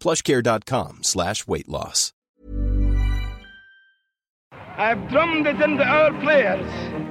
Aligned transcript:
plushcare.com 0.00 1.02
slash 1.02 1.46
weight 1.46 1.68
loss. 1.68 2.12
I've 4.78 5.08
drummed 5.08 5.46
it 5.46 5.58
into 5.60 5.82
our 5.82 6.12
players 6.20 6.66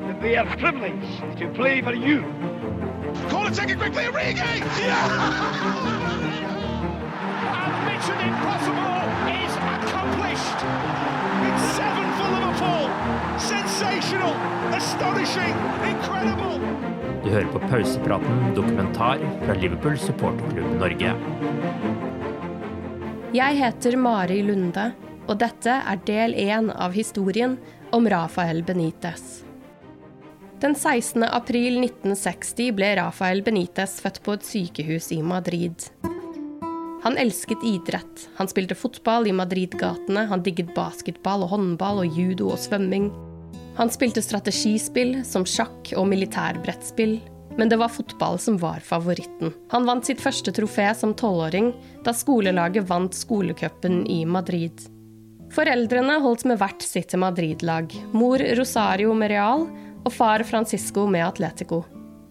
that 0.07 0.21
they 0.21 0.35
are 0.37 0.45
privileged 0.57 1.37
to 1.39 1.47
play 1.53 1.81
for 1.81 1.93
you. 1.93 2.21
Corner 3.29 3.49
taken 3.49 3.79
quickly, 3.79 4.03
Origi! 4.03 4.61
And 7.49 7.75
Mission 7.89 8.19
Impossible 8.21 9.01
is 9.41 9.53
accomplished. 9.73 10.59
It's 11.47 11.65
seven 11.73 12.05
for 12.17 12.27
Liverpool. 12.37 12.85
Sensational, 13.39 14.33
astonishing, 14.77 15.55
incredible. 15.89 16.59
Du 17.23 17.29
hører 17.31 17.47
på 17.51 17.59
Pausepraten 17.59 18.55
dokumentar 18.55 19.17
fra 19.45 19.53
Liverpool 19.53 19.97
supporterklubb 19.97 20.79
Norge. 20.79 21.15
Jeg 23.35 23.57
heter 23.59 23.97
Mari 23.99 24.37
Lunde, 24.47 24.83
og 25.27 25.39
dette 25.41 25.73
er 25.73 25.97
del 26.07 26.35
én 26.39 26.69
av 26.71 26.93
historien 26.95 27.57
om 27.91 28.05
Rafael 28.07 28.61
Benitez. 28.63 29.41
Den 30.63 30.71
16. 30.77 31.25
april 31.25 31.81
1960 31.81 32.69
ble 32.77 32.93
Rafael 33.01 33.41
Benitez 33.43 33.97
født 34.05 34.21
på 34.23 34.37
et 34.37 34.47
sykehus 34.47 35.09
i 35.11 35.19
Madrid. 35.25 35.89
Han 37.03 37.19
elsket 37.19 37.65
idrett. 37.67 38.23
Han 38.39 38.47
spilte 38.47 38.77
fotball 38.79 39.27
i 39.27 39.35
Madrid-gatene, 39.35 40.29
han 40.31 40.45
digget 40.45 40.71
basketball 40.77 41.43
og 41.43 41.57
håndball 41.57 42.05
og 42.05 42.15
judo 42.15 42.53
og 42.53 42.61
svømming. 42.61 43.09
Han 43.75 43.91
spilte 43.91 44.23
strategispill 44.23 45.25
som 45.27 45.43
sjakk 45.43 45.91
og 45.99 46.07
militærbrettspill, 46.13 47.19
men 47.57 47.69
det 47.71 47.79
var 47.79 47.93
fotball 47.93 48.39
som 48.39 48.57
var 48.61 48.83
favoritten. 48.83 49.53
Han 49.71 49.87
vant 49.87 50.05
sitt 50.05 50.21
første 50.21 50.51
trofé 50.55 50.89
som 50.95 51.13
tolvåring 51.17 51.71
da 52.05 52.13
skolelaget 52.13 52.87
vant 52.89 53.15
skolecupen 53.15 54.03
i 54.11 54.23
Madrid. 54.25 54.85
Foreldrene 55.55 56.19
holdt 56.23 56.45
med 56.49 56.59
hvert 56.59 56.83
sitt 56.83 57.13
Madrid-lag. 57.15 57.91
Mor 58.11 58.41
Rosario 58.59 59.13
med 59.15 59.31
Real 59.31 59.67
og 60.05 60.13
far 60.13 60.43
Francisco 60.43 61.05
med 61.07 61.25
Atletico. 61.27 61.83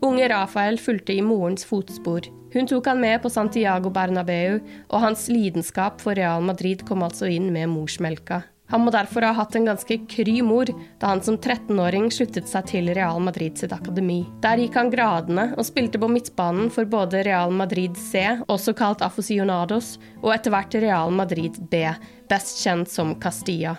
Unge 0.05 0.29
Rafael 0.29 0.77
fulgte 0.79 1.15
i 1.17 1.23
morens 1.25 1.65
fotspor. 1.65 2.27
Hun 2.55 2.69
tok 2.71 2.87
han 2.87 3.01
med 3.01 3.23
på 3.23 3.31
Santiago 3.33 3.91
Bernabeu, 3.91 4.61
og 4.93 5.01
hans 5.03 5.27
lidenskap 5.33 6.03
for 6.05 6.15
Real 6.15 6.45
Madrid 6.45 6.85
kom 6.87 7.03
altså 7.03 7.31
inn 7.33 7.49
med 7.55 7.73
morsmelka. 7.73 8.43
Han 8.75 8.83
må 8.83 8.91
derfor 8.91 9.23
ha 9.23 9.31
hatt 9.39 9.55
en 9.55 9.69
ganske 9.69 10.01
kry 10.11 10.41
mor 10.43 10.67
da 10.99 11.13
han 11.13 11.21
som 11.23 11.37
13-åring 11.39 12.09
sluttet 12.11 12.49
seg 12.51 12.67
til 12.73 12.89
Real 12.97 13.21
Madrid 13.23 13.55
sitt 13.61 13.71
akademi. 13.71 14.25
Der 14.43 14.59
gikk 14.59 14.75
han 14.75 14.91
gradene 14.91 15.45
og 15.55 15.69
spilte 15.69 16.01
på 16.03 16.09
midtbanen 16.11 16.73
for 16.75 16.89
både 16.91 17.21
Real 17.23 17.55
Madrid 17.55 17.95
C, 17.95 18.25
også 18.51 18.75
kalt 18.75 19.05
Afosionados, 19.07 19.93
og 20.25 20.33
etter 20.35 20.51
hvert 20.51 20.75
Real 20.83 21.15
Madrid 21.15 21.61
B, 21.71 21.85
best 22.27 22.65
kjent 22.65 22.91
som 22.91 23.15
Castilla. 23.23 23.77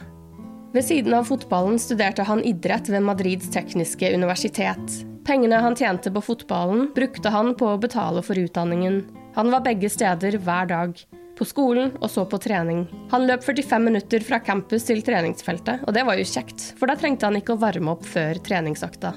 Ved 0.71 0.87
siden 0.87 1.17
av 1.19 1.27
fotballen 1.27 1.75
studerte 1.79 2.23
han 2.31 2.45
idrett 2.47 2.87
ved 2.87 3.03
Madrids 3.03 3.51
tekniske 3.51 4.13
universitet. 4.15 4.95
Pengene 5.27 5.59
han 5.59 5.75
tjente 5.75 6.07
på 6.15 6.23
fotballen, 6.23 6.87
brukte 6.95 7.35
han 7.35 7.51
på 7.59 7.73
å 7.73 7.83
betale 7.83 8.23
for 8.23 8.39
utdanningen. 8.39 9.03
Han 9.35 9.51
var 9.51 9.67
begge 9.67 9.91
steder 9.91 10.39
hver 10.39 10.71
dag. 10.71 10.95
På 11.35 11.45
skolen 11.47 11.91
og 11.99 12.09
så 12.11 12.23
på 12.29 12.39
trening. 12.39 12.85
Han 13.11 13.27
løp 13.27 13.43
45 13.43 13.83
minutter 13.83 14.23
fra 14.23 14.39
campus 14.39 14.87
til 14.87 15.03
treningsfeltet, 15.03 15.83
og 15.83 15.95
det 15.95 16.05
var 16.07 16.19
jo 16.19 16.27
kjekt, 16.27 16.71
for 16.79 16.87
da 16.87 16.95
trengte 16.99 17.27
han 17.27 17.39
ikke 17.39 17.57
å 17.57 17.61
varme 17.61 17.95
opp 17.95 18.07
før 18.07 18.39
treningsøkta. 18.45 19.15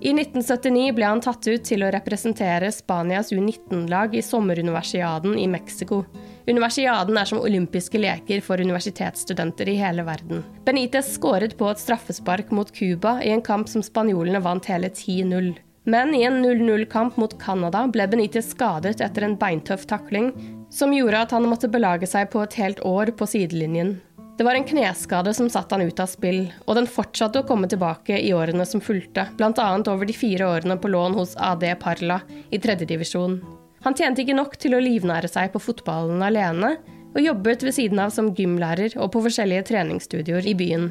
I 0.00 0.14
1979 0.16 0.94
ble 0.96 1.04
han 1.04 1.20
tatt 1.20 1.44
ut 1.44 1.64
til 1.68 1.82
å 1.84 1.90
representere 1.92 2.70
Spanias 2.72 3.34
U19-lag 3.36 4.14
i 4.16 4.22
sommeruniversiaden 4.24 5.34
i 5.36 5.44
Mexico. 5.50 6.06
Universiaden 6.48 7.18
er 7.20 7.28
som 7.28 7.42
olympiske 7.44 8.00
leker 8.00 8.40
for 8.40 8.64
universitetsstudenter 8.64 9.68
i 9.68 9.76
hele 9.76 10.06
verden. 10.08 10.40
Benitez 10.64 11.12
skåret 11.18 11.52
på 11.60 11.68
et 11.68 11.82
straffespark 11.82 12.48
mot 12.56 12.72
Cuba 12.72 13.18
i 13.20 13.34
en 13.34 13.44
kamp 13.44 13.68
som 13.68 13.84
spanjolene 13.84 14.40
vant 14.40 14.70
hele 14.72 14.88
10-0. 14.88 15.52
Men 15.84 16.14
i 16.16 16.24
en 16.24 16.40
0-0-kamp 16.40 17.20
mot 17.20 17.36
Canada 17.40 17.84
ble 17.92 18.08
Benitez 18.08 18.54
skadet 18.54 19.02
etter 19.04 19.28
en 19.28 19.36
beintøff 19.36 19.84
takling, 19.90 20.32
som 20.70 20.94
gjorde 20.94 21.24
at 21.26 21.34
han 21.34 21.48
måtte 21.50 21.70
belage 21.70 22.08
seg 22.08 22.30
på 22.32 22.44
et 22.44 22.56
helt 22.60 22.80
år 22.86 23.12
på 23.18 23.26
sidelinjen. 23.28 23.98
Det 24.38 24.44
var 24.46 24.56
en 24.56 24.64
kneskade 24.64 25.34
som 25.36 25.50
satte 25.52 25.74
han 25.74 25.84
ut 25.84 26.00
av 26.00 26.08
spill, 26.08 26.46
og 26.64 26.78
den 26.78 26.86
fortsatte 26.88 27.42
å 27.42 27.46
komme 27.48 27.68
tilbake 27.68 28.16
i 28.24 28.30
årene 28.32 28.64
som 28.64 28.80
fulgte, 28.80 29.26
bl.a. 29.36 29.66
over 29.92 30.08
de 30.08 30.16
fire 30.16 30.46
årene 30.48 30.78
på 30.80 30.88
lån 30.88 31.18
hos 31.18 31.34
AD 31.36 31.66
Parla 31.82 32.22
i 32.48 32.60
tredjedivisjon. 32.62 33.36
Han 33.84 33.96
tjente 33.96 34.24
ikke 34.24 34.38
nok 34.38 34.56
til 34.60 34.76
å 34.76 34.80
livnære 34.80 35.28
seg 35.28 35.52
på 35.52 35.60
fotballen 35.60 36.24
alene, 36.24 36.78
og 37.10 37.20
jobbet 37.20 37.66
ved 37.66 37.74
siden 37.76 38.00
av 38.00 38.14
som 38.14 38.32
gymlærer 38.32 38.96
og 38.96 39.10
på 39.12 39.24
forskjellige 39.26 39.66
treningsstudioer 39.72 40.48
i 40.48 40.56
byen. 40.56 40.90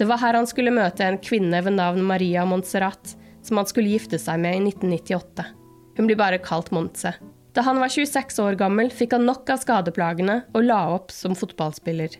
Det 0.00 0.06
var 0.08 0.22
her 0.22 0.38
han 0.38 0.48
skulle 0.48 0.72
møte 0.74 1.04
en 1.04 1.18
kvinne 1.20 1.60
ved 1.62 1.76
navn 1.76 2.02
Maria 2.08 2.46
Montserrat, 2.48 3.14
som 3.44 3.60
han 3.60 3.68
skulle 3.68 3.92
gifte 3.92 4.18
seg 4.18 4.40
med 4.40 4.56
i 4.56 4.62
1998. 4.72 5.44
Hun 5.98 6.08
blir 6.08 6.18
bare 6.18 6.40
kalt 6.42 6.72
Montse. 6.72 7.12
Da 7.52 7.64
han 7.66 7.80
var 7.82 7.88
26 7.90 8.38
år 8.42 8.58
gammel, 8.58 8.90
fikk 8.94 9.16
han 9.16 9.26
nok 9.26 9.50
av 9.50 9.62
skadeplagene 9.62 10.42
og 10.54 10.66
la 10.66 10.80
opp 10.94 11.10
som 11.14 11.34
fotballspiller. 11.38 12.18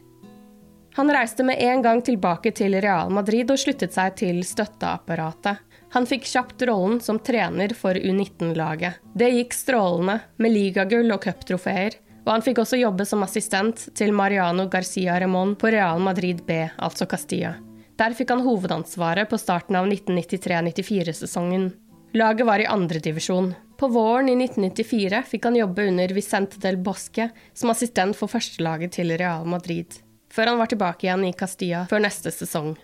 Han 0.98 1.10
reiste 1.14 1.44
med 1.46 1.62
en 1.62 1.82
gang 1.82 2.02
tilbake 2.02 2.50
til 2.50 2.74
Real 2.82 3.12
Madrid 3.14 3.50
og 3.52 3.60
sluttet 3.62 3.94
seg 3.94 4.16
til 4.18 4.40
støtteapparatet. 4.44 5.60
Han 5.94 6.06
fikk 6.06 6.26
kjapt 6.26 6.62
rollen 6.66 6.98
som 7.02 7.20
trener 7.22 7.74
for 7.78 7.94
U19-laget. 7.94 8.98
Det 9.14 9.30
gikk 9.30 9.54
strålende, 9.54 10.18
med 10.38 10.54
ligagull 10.54 11.14
og 11.14 11.22
cuptrofeer, 11.22 11.96
og 12.26 12.32
han 12.34 12.44
fikk 12.46 12.60
også 12.62 12.78
jobbe 12.78 13.06
som 13.06 13.22
assistent 13.26 13.86
til 13.96 14.12
Mariano 14.14 14.66
Garcia 14.70 15.16
Remón 15.22 15.56
på 15.58 15.70
Real 15.72 16.02
Madrid 16.02 16.42
B, 16.46 16.62
altså 16.78 17.06
Castilla. 17.10 17.54
Der 17.98 18.14
fikk 18.16 18.30
han 18.32 18.44
hovedansvaret 18.44 19.30
på 19.30 19.38
starten 19.38 19.76
av 19.78 19.86
1993-94-sesongen. 19.90 21.70
Laget 22.16 22.46
var 22.46 22.62
i 22.62 22.70
andredivisjon. 22.70 23.52
På 23.80 23.88
våren 23.88 24.28
i 24.28 24.34
1994 24.44 25.22
fikk 25.24 25.46
han 25.48 25.54
jobbe 25.56 25.86
under 25.88 26.12
Vicente 26.12 26.58
del 26.60 26.76
Bosque 26.76 27.30
som 27.56 27.70
assistent 27.72 28.12
for 28.18 28.28
førstelaget 28.28 28.92
til 28.98 29.14
Real 29.16 29.46
Madrid, 29.48 29.96
før 30.28 30.50
han 30.50 30.60
var 30.60 30.68
tilbake 30.68 31.06
igjen 31.06 31.24
i 31.24 31.30
Castilla 31.32 31.86
før 31.88 32.02
neste 32.04 32.28
sesong. 32.28 32.74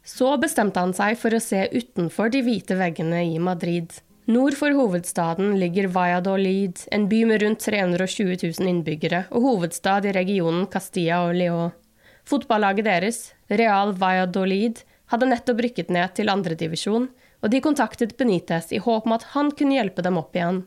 Så 0.00 0.30
bestemte 0.40 0.80
han 0.80 0.96
seg 0.96 1.18
for 1.20 1.36
å 1.36 1.42
se 1.42 1.66
utenfor 1.74 2.32
de 2.32 2.40
hvite 2.46 2.78
veggene 2.80 3.20
i 3.28 3.36
Madrid. 3.44 3.92
Nord 4.32 4.56
for 4.56 4.72
hovedstaden 4.72 5.52
ligger 5.60 5.90
Valladolid, 5.92 6.80
en 6.88 7.10
by 7.12 7.20
med 7.28 7.44
rundt 7.44 7.60
320 7.68 8.32
000 8.40 8.72
innbyggere, 8.72 9.26
og 9.36 9.50
hovedstad 9.50 10.08
i 10.08 10.16
regionen 10.16 10.64
Castilla 10.72 11.26
og 11.26 11.36
León. 11.36 11.76
Fotballaget 12.24 12.88
deres, 12.88 13.20
Real 13.52 13.92
Valladolid, 14.00 14.80
hadde 15.12 15.28
nettopp 15.28 15.60
rykket 15.60 15.92
ned 15.92 16.16
til 16.16 16.32
andredivisjon, 16.32 17.10
og 17.42 17.50
de 17.50 17.60
kontaktet 17.60 18.16
Benitez 18.16 18.70
i 18.72 18.80
håp 18.82 19.06
om 19.06 19.16
at 19.16 19.26
han 19.34 19.50
kunne 19.58 19.76
hjelpe 19.76 20.04
dem 20.06 20.20
opp 20.20 20.36
igjen. 20.38 20.62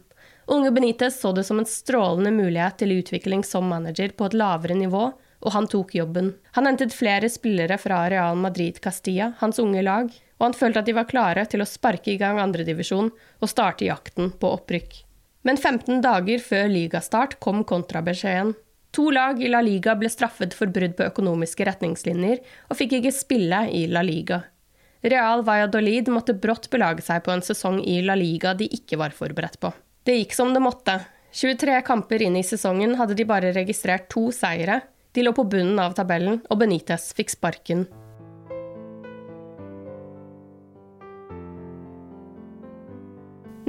Unge 0.52 0.72
Benitez 0.72 1.18
så 1.22 1.32
det 1.34 1.46
som 1.48 1.60
en 1.60 1.66
strålende 1.70 2.32
mulighet 2.36 2.78
til 2.82 2.94
utvikling 3.00 3.44
som 3.48 3.66
manager 3.72 4.12
på 4.14 4.28
et 4.28 4.36
lavere 4.38 4.76
nivå, 4.78 5.08
og 5.46 5.54
han 5.54 5.68
tok 5.70 5.96
jobben. 5.96 6.34
Han 6.58 6.68
hentet 6.70 6.94
flere 6.94 7.30
spillere 7.30 7.78
fra 7.82 8.04
Real 8.10 8.38
Madrid 8.38 8.80
Castilla, 8.82 9.32
hans 9.40 9.60
unge 9.62 9.82
lag, 9.86 10.12
og 10.38 10.48
han 10.48 10.58
følte 10.58 10.82
at 10.82 10.90
de 10.90 10.96
var 10.98 11.10
klare 11.10 11.46
til 11.50 11.64
å 11.64 11.70
sparke 11.70 12.14
i 12.14 12.20
gang 12.22 12.42
andredivisjon 12.42 13.12
og 13.12 13.52
starte 13.52 13.88
jakten 13.88 14.34
på 14.40 14.52
opprykk. 14.58 15.02
Men 15.46 15.58
15 15.58 16.02
dager 16.02 16.42
før 16.42 16.70
ligastart 16.72 17.38
kom 17.40 17.64
kontrabeskjeden. 17.68 18.56
To 18.96 19.10
lag 19.12 19.42
i 19.44 19.50
La 19.52 19.60
Liga 19.62 19.94
ble 20.00 20.10
straffet 20.10 20.56
for 20.56 20.72
brudd 20.72 20.96
på 20.98 21.06
økonomiske 21.10 21.66
retningslinjer 21.68 22.40
og 22.70 22.78
fikk 22.80 22.98
ikke 23.00 23.14
spille 23.14 23.66
i 23.70 23.86
La 23.92 24.02
Liga. 24.06 24.46
Real 25.06 25.44
Valladolid 25.44 26.08
måtte 26.10 26.34
brått 26.34 26.66
belage 26.74 27.04
seg 27.06 27.22
på 27.26 27.30
en 27.30 27.44
sesong 27.46 27.78
i 27.86 28.00
La 28.02 28.16
Liga 28.18 28.56
de 28.58 28.66
ikke 28.74 28.98
var 28.98 29.14
forberedt 29.14 29.60
på. 29.62 29.70
Det 30.02 30.16
gikk 30.18 30.34
som 30.34 30.50
det 30.54 30.64
måtte. 30.66 30.96
23 31.30 31.76
kamper 31.86 32.24
inn 32.26 32.40
i 32.40 32.42
sesongen 32.48 32.96
hadde 32.98 33.14
de 33.20 33.28
bare 33.30 33.52
registrert 33.54 34.08
to 34.10 34.32
seire, 34.34 34.80
de 35.14 35.22
lå 35.22 35.36
på 35.36 35.46
bunnen 35.52 35.78
av 35.84 35.94
tabellen, 35.94 36.42
og 36.50 36.58
Benitez 36.58 37.12
fikk 37.14 37.36
sparken. 37.36 37.86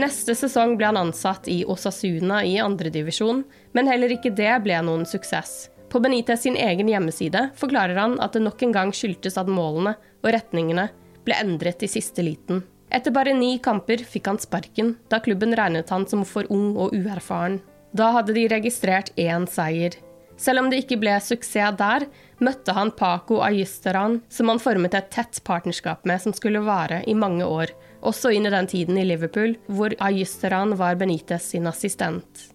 Neste 0.00 0.32
sesong 0.40 0.78
ble 0.80 0.88
han 0.88 1.04
ansatt 1.04 1.52
i 1.52 1.62
Osasuna 1.68 2.42
i 2.48 2.56
andredivisjon, 2.64 3.44
men 3.76 3.92
heller 3.92 4.16
ikke 4.16 4.32
det 4.32 4.54
ble 4.64 4.80
noen 4.88 5.04
suksess. 5.08 5.66
På 5.92 6.00
Benitez 6.00 6.48
sin 6.48 6.56
egen 6.56 6.88
hjemmeside 6.88 7.50
forklarer 7.60 8.00
han 8.00 8.20
at 8.24 8.32
det 8.32 8.46
nok 8.48 8.64
en 8.64 8.72
gang 8.72 8.92
skyldtes 8.96 9.36
at 9.36 9.52
målene 9.52 9.98
og 10.24 10.32
retningene 10.32 10.94
ble 11.26 11.36
endret 11.42 11.82
i 11.82 11.90
siste 11.90 12.24
liten. 12.24 12.62
Etter 12.90 13.10
bare 13.10 13.34
ni 13.34 13.56
kamper 13.58 14.04
fikk 14.06 14.30
han 14.30 14.38
sparken, 14.38 14.94
da 15.10 15.18
klubben 15.20 15.54
regnet 15.58 15.90
han 15.90 16.06
som 16.06 16.24
for 16.24 16.46
ung 16.54 16.76
og 16.78 16.94
uerfaren. 16.94 17.58
Da 17.96 18.12
hadde 18.14 18.36
de 18.36 18.46
registrert 18.50 19.12
én 19.18 19.46
seier. 19.50 19.96
Selv 20.36 20.60
om 20.60 20.70
det 20.70 20.82
ikke 20.82 20.98
ble 21.00 21.14
suksess 21.24 21.78
der, 21.78 22.04
møtte 22.44 22.74
han 22.76 22.92
Paco 22.92 23.40
Ayisteran, 23.44 24.20
som 24.28 24.52
han 24.52 24.60
formet 24.60 24.94
et 24.94 25.08
tett 25.10 25.40
partnerskap 25.44 26.04
med 26.04 26.20
som 26.22 26.34
skulle 26.36 26.60
vare 26.64 27.00
i 27.08 27.16
mange 27.16 27.46
år, 27.48 27.72
også 28.04 28.34
inn 28.36 28.46
i 28.46 28.52
den 28.52 28.68
tiden 28.68 29.00
i 29.00 29.06
Liverpool, 29.08 29.56
hvor 29.66 29.96
Ayisteran 29.98 30.76
var 30.76 31.00
Benitez 31.00 31.50
sin 31.54 31.66
assistent. 31.66 32.50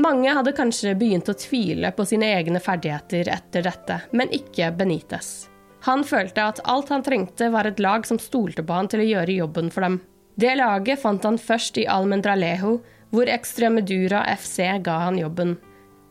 Mange 0.00 0.32
hadde 0.32 0.56
kanskje 0.56 0.96
begynt 0.96 1.28
å 1.28 1.36
tvile 1.36 1.92
på 1.92 2.06
sine 2.08 2.32
egne 2.32 2.62
ferdigheter 2.64 3.28
etter 3.28 3.68
dette, 3.68 4.00
men 4.16 4.32
ikke 4.32 4.72
Benitez. 4.72 5.51
Han 5.82 6.04
følte 6.06 6.44
at 6.46 6.60
alt 6.70 6.92
han 6.94 7.02
trengte, 7.02 7.50
var 7.50 7.66
et 7.66 7.80
lag 7.82 8.06
som 8.06 8.20
stolte 8.22 8.62
på 8.62 8.76
han 8.76 8.90
til 8.90 9.02
å 9.02 9.08
gjøre 9.08 9.38
jobben 9.40 9.70
for 9.74 9.86
dem. 9.86 9.98
Det 10.38 10.54
laget 10.56 11.02
fant 11.02 11.24
han 11.26 11.38
først 11.40 11.80
i 11.82 11.88
Almendralejo, 11.90 12.76
hvor 13.12 13.28
Extremadura 13.28 14.22
FC 14.36 14.62
ga 14.84 15.00
han 15.08 15.18
jobben. 15.20 15.56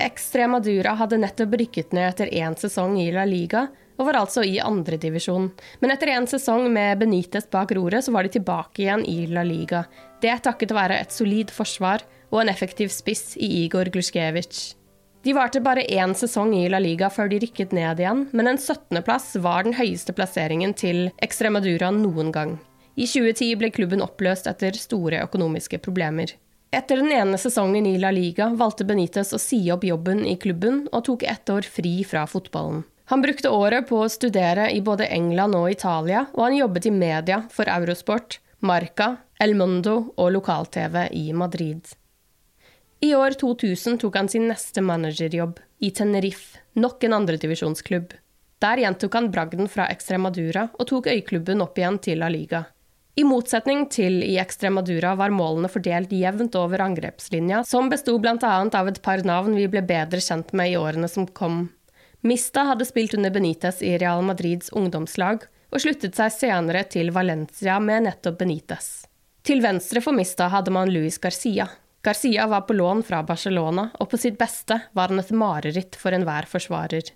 Extremadura 0.01 0.95
hadde 0.99 1.21
nettopp 1.21 1.55
rykket 1.61 1.95
ned 1.95 2.09
etter 2.09 2.33
én 2.35 2.57
sesong 2.57 2.97
i 3.01 3.09
La 3.15 3.23
Liga, 3.25 3.67
og 3.97 4.07
var 4.07 4.17
altså 4.21 4.43
i 4.45 4.57
andredivisjon. 4.61 5.49
Men 5.81 5.93
etter 5.93 6.11
én 6.15 6.27
sesong 6.29 6.67
med 6.73 6.99
Benitez 7.01 7.47
bak 7.51 7.71
roret, 7.77 8.03
så 8.05 8.13
var 8.13 8.25
de 8.25 8.33
tilbake 8.35 8.83
igjen 8.83 9.05
i 9.05 9.27
La 9.29 9.45
Liga. 9.45 9.85
Det 10.21 10.33
takket 10.45 10.73
være 10.75 10.99
et 11.01 11.13
solid 11.13 11.53
forsvar 11.53 12.03
og 12.31 12.41
en 12.41 12.51
effektiv 12.51 12.91
spiss 12.93 13.35
i 13.37 13.49
Igor 13.63 13.91
Glusjkevitsj. 13.93 14.80
De 15.23 15.33
varte 15.37 15.59
bare 15.61 15.83
én 15.85 16.15
sesong 16.17 16.55
i 16.57 16.67
La 16.69 16.79
Liga 16.81 17.09
før 17.13 17.29
de 17.29 17.37
rykket 17.43 17.75
ned 17.77 17.99
igjen, 18.01 18.23
men 18.33 18.47
en 18.49 18.57
17.-plass 18.57 19.35
var 19.43 19.67
den 19.67 19.75
høyeste 19.77 20.15
plasseringen 20.17 20.73
til 20.73 21.11
Extremadura 21.21 21.91
noen 21.93 22.31
gang. 22.33 22.55
I 22.97 23.05
2010 23.05 23.51
ble 23.61 23.69
klubben 23.75 24.01
oppløst 24.01 24.49
etter 24.49 24.73
store 24.77 25.21
økonomiske 25.27 25.77
problemer. 25.85 26.33
Etter 26.73 27.03
den 27.03 27.13
ene 27.13 27.37
sesongen 27.37 27.85
i 27.85 27.99
La 28.01 28.09
Liga 28.15 28.49
valgte 28.57 28.87
Benitez 28.87 29.35
å 29.35 29.39
si 29.41 29.61
opp 29.73 29.85
jobben 29.85 30.25
i 30.25 30.37
klubben 30.41 30.87
og 30.89 31.05
tok 31.05 31.27
ett 31.29 31.53
år 31.53 31.69
fri 31.69 31.99
fra 32.07 32.25
fotballen. 32.25 32.81
Han 33.11 33.21
brukte 33.21 33.51
året 33.51 33.89
på 33.89 34.01
å 34.01 34.09
studere 34.09 34.69
i 34.71 34.81
både 34.81 35.09
England 35.11 35.57
og 35.59 35.69
Italia, 35.69 36.25
og 36.33 36.45
han 36.47 36.55
jobbet 36.55 36.87
i 36.87 36.95
media 36.95 37.41
for 37.51 37.69
Eurosport, 37.69 38.39
Marca, 38.63 39.17
El 39.41 39.53
Mundo 39.59 40.13
og 40.15 40.31
lokal-TV 40.37 41.09
i 41.11 41.27
Madrid. 41.35 41.91
I 43.01 43.15
år 43.15 43.31
2000 43.31 43.97
tok 43.97 44.15
han 44.15 44.29
sin 44.29 44.43
neste 44.47 44.81
managerjobb, 44.81 45.59
i 45.79 45.89
Tenerife, 45.91 46.59
nok 46.73 47.03
en 47.03 47.15
andredivisjonsklubb. 47.17 48.13
Der 48.61 48.77
gjentok 48.77 49.15
han 49.17 49.31
bragden 49.33 49.69
fra 49.73 49.87
Extremadura 49.89 50.67
og 50.77 50.85
tok 50.91 51.09
øyklubben 51.09 51.63
opp 51.65 51.81
igjen 51.81 51.97
til 51.97 52.21
La 52.21 52.29
Liga. 52.29 52.67
I 53.17 53.25
motsetning 53.25 53.87
til 53.89 54.21
i 54.21 54.37
Extremadura 54.37 55.15
var 55.17 55.33
målene 55.33 55.71
fordelt 55.73 56.13
jevnt 56.13 56.55
over 56.55 56.85
angrepslinja, 56.85 57.63
som 57.65 57.89
besto 57.89 58.13
bl.a. 58.21 58.37
av 58.69 58.93
et 58.93 59.01
par 59.01 59.25
navn 59.25 59.57
vi 59.57 59.65
ble 59.65 59.81
bedre 59.81 60.21
kjent 60.21 60.53
med 60.53 60.71
i 60.71 60.77
årene 60.77 61.09
som 61.09 61.25
kom. 61.25 61.71
Mista 62.21 62.69
hadde 62.69 62.85
spilt 62.85 63.17
under 63.17 63.33
Benitez 63.33 63.81
i 63.81 63.97
Real 63.97 64.21
Madrids 64.21 64.69
ungdomslag, 64.77 65.49
og 65.73 65.81
sluttet 65.81 66.21
seg 66.21 66.37
senere 66.37 66.85
til 66.85 67.09
Valencia 67.15 67.81
med 67.81 68.05
nettopp 68.05 68.37
Benitez. 68.43 69.07
Til 69.41 69.65
venstre 69.65 70.05
for 70.05 70.13
Mista 70.13 70.51
hadde 70.53 70.69
man 70.69 70.93
Luis 70.93 71.17
Garcia. 71.17 71.65
Garcia 72.03 72.47
var 72.47 72.61
på 72.61 72.73
lån 72.73 73.03
fra 73.03 73.23
Barcelona, 73.23 73.89
og 73.99 74.09
på 74.09 74.17
sitt 74.17 74.37
beste 74.37 74.79
var 74.97 75.11
han 75.13 75.21
et 75.21 75.29
mareritt 75.37 75.97
for 76.01 76.15
enhver 76.17 76.47
forsvarer. 76.49 77.11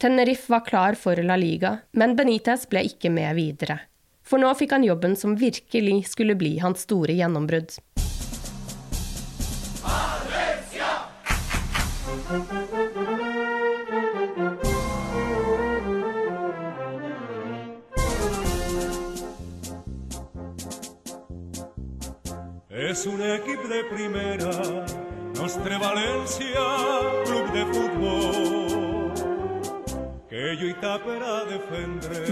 Tenerife 0.00 0.48
var 0.52 0.64
klar 0.64 0.96
for 0.96 1.20
La 1.20 1.36
Liga, 1.36 1.74
men 1.92 2.16
Benitez 2.16 2.64
ble 2.70 2.86
ikke 2.88 3.12
med 3.12 3.36
videre. 3.36 3.76
For 4.24 4.40
nå 4.40 4.54
fikk 4.56 4.72
han 4.72 4.88
jobben 4.88 5.16
som 5.20 5.36
virkelig 5.36 5.98
skulle 6.14 6.34
bli 6.34 6.56
hans 6.64 6.88
store 6.88 7.12
gjennombrudd. 7.12 7.76
Es 22.96 23.04
un 23.04 23.20
equip 23.20 23.60
de 23.68 23.82
primera, 23.90 24.52
Nostre 25.36 25.76
Valencia, 25.76 26.62
club 27.26 27.52
de 27.52 27.64
fútbol. 27.74 28.46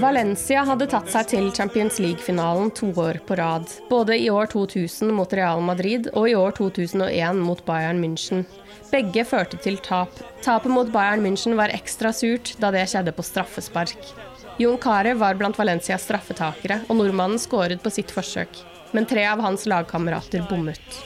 Valencia 0.01 0.63
hadde 0.65 0.89
tatt 0.89 1.13
seg 1.13 1.29
til 1.35 1.51
Champions 1.53 2.01
League-finalen 2.01 2.73
to 2.81 2.89
år 2.97 3.21
på 3.29 3.37
rad. 3.37 3.69
Både 3.93 4.17
i 4.17 4.31
år 4.33 4.49
2000 4.57 5.13
mot 5.13 5.37
Real 5.37 5.61
Madrid 5.61 6.09
og 6.15 6.31
i 6.33 6.35
år 6.41 6.57
2001 6.57 7.45
mot 7.45 7.61
Bayern 7.69 8.01
München. 8.01 8.47
Begge 8.89 9.29
førte 9.29 9.61
til 9.61 9.77
tap. 9.85 10.17
Tapet 10.41 10.73
mot 10.73 10.89
Bayern 10.89 11.21
München 11.27 11.61
var 11.61 11.77
ekstra 11.77 12.17
surt 12.17 12.57
da 12.57 12.73
det 12.73 12.89
skjedde 12.89 13.13
på 13.13 13.29
straffespark. 13.35 14.15
Jon 14.57 14.81
Carew 14.81 15.21
var 15.21 15.37
blant 15.37 15.61
Valencias 15.61 16.09
straffetakere, 16.09 16.87
og 16.89 17.03
nordmannen 17.03 17.43
skåret 17.43 17.85
på 17.85 17.93
sitt 17.93 18.17
forsøk. 18.17 18.65
Men 18.95 19.09
tre 19.11 19.27
av 19.27 19.43
hans 19.43 19.67
lagkamerater 19.67 20.47
bommet. 20.51 21.01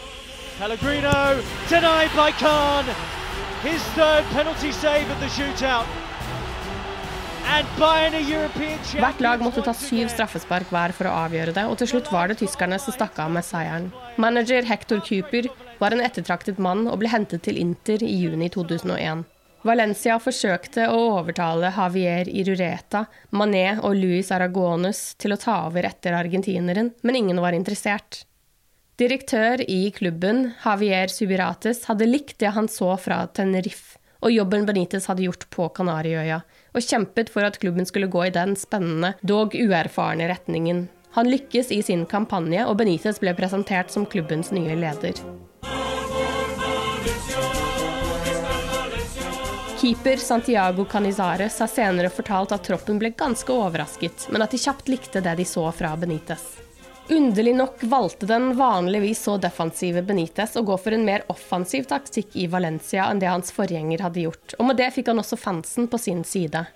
Pellegrino 0.58 1.40
denied 1.70 2.12
by 2.16 2.30
Khan. 2.36 2.84
His 3.62 3.82
third 3.96 4.24
penalty 4.34 4.72
save 4.72 5.10
at 5.10 5.20
the 5.20 5.28
shootout. 5.32 5.86
Hvert 7.48 9.22
lag 9.24 9.40
måtte 9.40 9.62
ta 9.64 9.72
syv 9.72 10.10
straffespark 10.12 10.68
hver 10.68 10.92
for 10.92 11.08
å 11.08 11.14
avgjøre 11.24 11.54
det, 11.56 11.64
og 11.64 11.78
til 11.80 11.88
slutt 11.94 12.10
var 12.12 12.28
det 12.28 12.36
tyskerne 12.42 12.76
som 12.82 12.92
stakk 12.92 13.16
av 13.24 13.32
med 13.32 13.46
seieren. 13.46 13.88
Manager 14.20 14.68
Hector 14.68 15.00
Cooper 15.00 15.48
var 15.80 15.96
en 15.96 16.04
ettertraktet 16.04 16.60
mann 16.60 16.84
og 16.90 17.00
ble 17.00 17.08
hentet 17.08 17.46
til 17.48 17.56
Inter 17.56 18.04
i 18.04 18.18
juni 18.20 18.50
2001. 18.52 19.24
Valencia 19.66 20.18
forsøkte 20.22 20.86
å 20.92 20.98
overtale 21.18 21.72
Javier 21.74 22.30
Irureta, 22.30 23.04
Mané 23.34 23.78
og 23.82 23.96
Luis 23.98 24.30
Aragones 24.34 25.14
til 25.18 25.34
å 25.34 25.40
ta 25.40 25.64
over 25.66 25.88
etter 25.88 26.14
argentineren, 26.14 26.92
men 27.02 27.18
ingen 27.18 27.42
var 27.42 27.56
interessert. 27.56 28.22
Direktør 28.98 29.62
i 29.66 29.90
klubben, 29.94 30.52
Javier 30.64 31.10
Subirates, 31.10 31.84
hadde 31.90 32.06
likt 32.06 32.38
det 32.42 32.54
han 32.54 32.70
så 32.70 32.94
fra 32.98 33.24
Tenerife 33.30 33.98
og 34.24 34.34
jobben 34.34 34.66
Benitez 34.66 35.06
hadde 35.06 35.26
gjort 35.26 35.46
på 35.54 35.68
Kanariøya, 35.74 36.40
og 36.74 36.84
kjempet 36.84 37.30
for 37.32 37.46
at 37.46 37.58
klubben 37.62 37.86
skulle 37.88 38.10
gå 38.10 38.26
i 38.26 38.34
den 38.34 38.56
spennende, 38.58 39.14
dog 39.22 39.54
uerfarne 39.54 40.28
retningen. 40.30 40.86
Han 41.16 41.30
lykkes 41.30 41.72
i 41.74 41.80
sin 41.82 42.04
kampanje, 42.06 42.64
og 42.66 42.78
Benitez 42.80 43.22
ble 43.22 43.34
presentert 43.38 43.94
som 43.94 44.06
klubbens 44.06 44.52
nye 44.54 44.76
leder. 44.78 45.22
Keeper 49.88 50.16
Santiago 50.16 50.84
Canizares 50.84 51.60
har 51.60 51.66
senere 51.66 52.10
fortalt 52.12 52.50
at 52.52 52.64
troppen 52.66 52.98
ble 53.00 53.08
ganske 53.16 53.48
overrasket, 53.48 54.26
men 54.28 54.42
at 54.44 54.52
de 54.52 54.58
kjapt 54.60 54.90
likte 54.92 55.22
det 55.24 55.32
de 55.38 55.46
så 55.48 55.62
fra 55.72 55.94
Benitez. 55.96 56.42
Underlig 57.08 57.54
nok 57.56 57.86
valgte 57.88 58.28
den 58.28 58.50
vanligvis 58.58 59.22
så 59.24 59.38
defensive 59.40 60.02
Benitez 60.04 60.58
å 60.60 60.64
gå 60.68 60.76
for 60.76 60.92
en 60.92 61.06
mer 61.08 61.24
offensiv 61.32 61.88
taktikk 61.88 62.36
i 62.36 62.44
Valencia 62.52 63.06
enn 63.08 63.22
det 63.22 63.32
hans 63.32 63.48
forgjenger 63.56 64.04
hadde 64.04 64.26
gjort, 64.26 64.58
og 64.58 64.68
med 64.68 64.76
det 64.76 64.90
fikk 64.92 65.08
han 65.08 65.24
også 65.24 65.40
fansen 65.40 65.88
på 65.88 66.02
sin 66.04 66.20
side. 66.20 66.66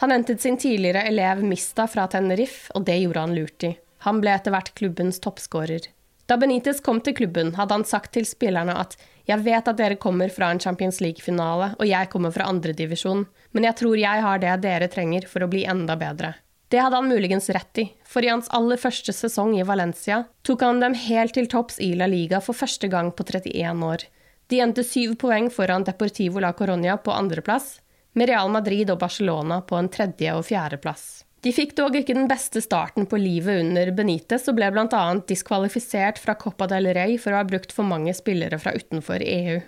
Han 0.00 0.16
hentet 0.16 0.40
sin 0.40 0.56
tidligere 0.56 1.04
elev 1.10 1.44
Mista 1.44 1.84
fra 1.84 2.08
Tenerife, 2.08 2.72
og 2.72 2.88
det 2.88 2.96
gjorde 3.02 3.26
han 3.26 3.36
lurt 3.36 3.68
i. 3.68 3.74
Han 4.08 4.24
ble 4.24 4.38
etter 4.38 4.56
hvert 4.56 4.72
klubbens 4.80 5.20
toppskårer. 5.20 5.92
Da 6.24 6.40
Benitez 6.40 6.80
kom 6.80 7.04
til 7.04 7.12
klubben, 7.20 7.52
hadde 7.60 7.76
han 7.76 7.84
sagt 7.84 8.16
til 8.16 8.24
spillerne 8.24 8.80
at 8.86 8.96
jeg 9.24 9.40
vet 9.40 9.68
at 9.68 9.78
dere 9.78 9.96
kommer 10.00 10.28
fra 10.28 10.50
en 10.52 10.60
Champions 10.60 11.00
League-finale, 11.00 11.72
og 11.78 11.86
jeg 11.88 12.10
kommer 12.12 12.32
fra 12.34 12.48
andredivisjon, 12.50 13.24
men 13.56 13.66
jeg 13.68 13.78
tror 13.80 13.96
jeg 13.96 14.24
har 14.26 14.40
det 14.42 14.56
dere 14.64 14.88
trenger 14.92 15.28
for 15.30 15.44
å 15.44 15.48
bli 15.48 15.64
enda 15.64 15.96
bedre. 15.96 16.34
Det 16.68 16.80
hadde 16.82 16.98
han 16.98 17.08
muligens 17.08 17.48
rett 17.54 17.78
i, 17.78 17.86
for 18.04 18.24
i 18.24 18.30
hans 18.32 18.50
aller 18.56 18.80
første 18.80 19.12
sesong 19.14 19.54
i 19.56 19.64
Valencia 19.64 20.24
tok 20.44 20.64
han 20.64 20.80
dem 20.82 20.96
helt 20.98 21.36
til 21.36 21.48
topps 21.48 21.78
i 21.80 21.92
La 21.96 22.08
Liga 22.10 22.40
for 22.42 22.56
første 22.56 22.88
gang 22.90 23.12
på 23.14 23.24
31 23.24 23.84
år. 23.86 24.06
De 24.50 24.60
endte 24.60 24.84
syv 24.84 25.16
poeng 25.20 25.48
foran 25.52 25.86
Deportivo 25.86 26.42
la 26.42 26.52
Coronia 26.52 26.96
på 27.00 27.14
andreplass, 27.14 27.78
med 28.12 28.28
Real 28.28 28.50
Madrid 28.52 28.90
og 28.92 29.00
Barcelona 29.00 29.60
på 29.62 29.78
en 29.78 29.88
tredje- 29.88 30.34
og 30.36 30.44
fjerdeplass. 30.46 31.23
De 31.44 31.52
fikk 31.52 31.74
dog 31.76 31.92
ikke 31.98 32.14
den 32.16 32.24
beste 32.24 32.62
starten 32.64 33.04
på 33.04 33.18
livet 33.20 33.60
under 33.60 33.90
Benitez 33.92 34.46
og 34.48 34.56
ble 34.56 34.70
bl.a. 34.72 35.04
diskvalifisert 35.28 36.16
fra 36.22 36.38
Copa 36.40 36.70
del 36.70 36.88
Rey 36.96 37.18
for 37.20 37.34
å 37.34 37.42
ha 37.42 37.44
brukt 37.44 37.74
for 37.76 37.84
mange 37.84 38.14
spillere 38.16 38.56
fra 38.62 38.72
utenfor 38.72 39.20
EU. 39.20 39.58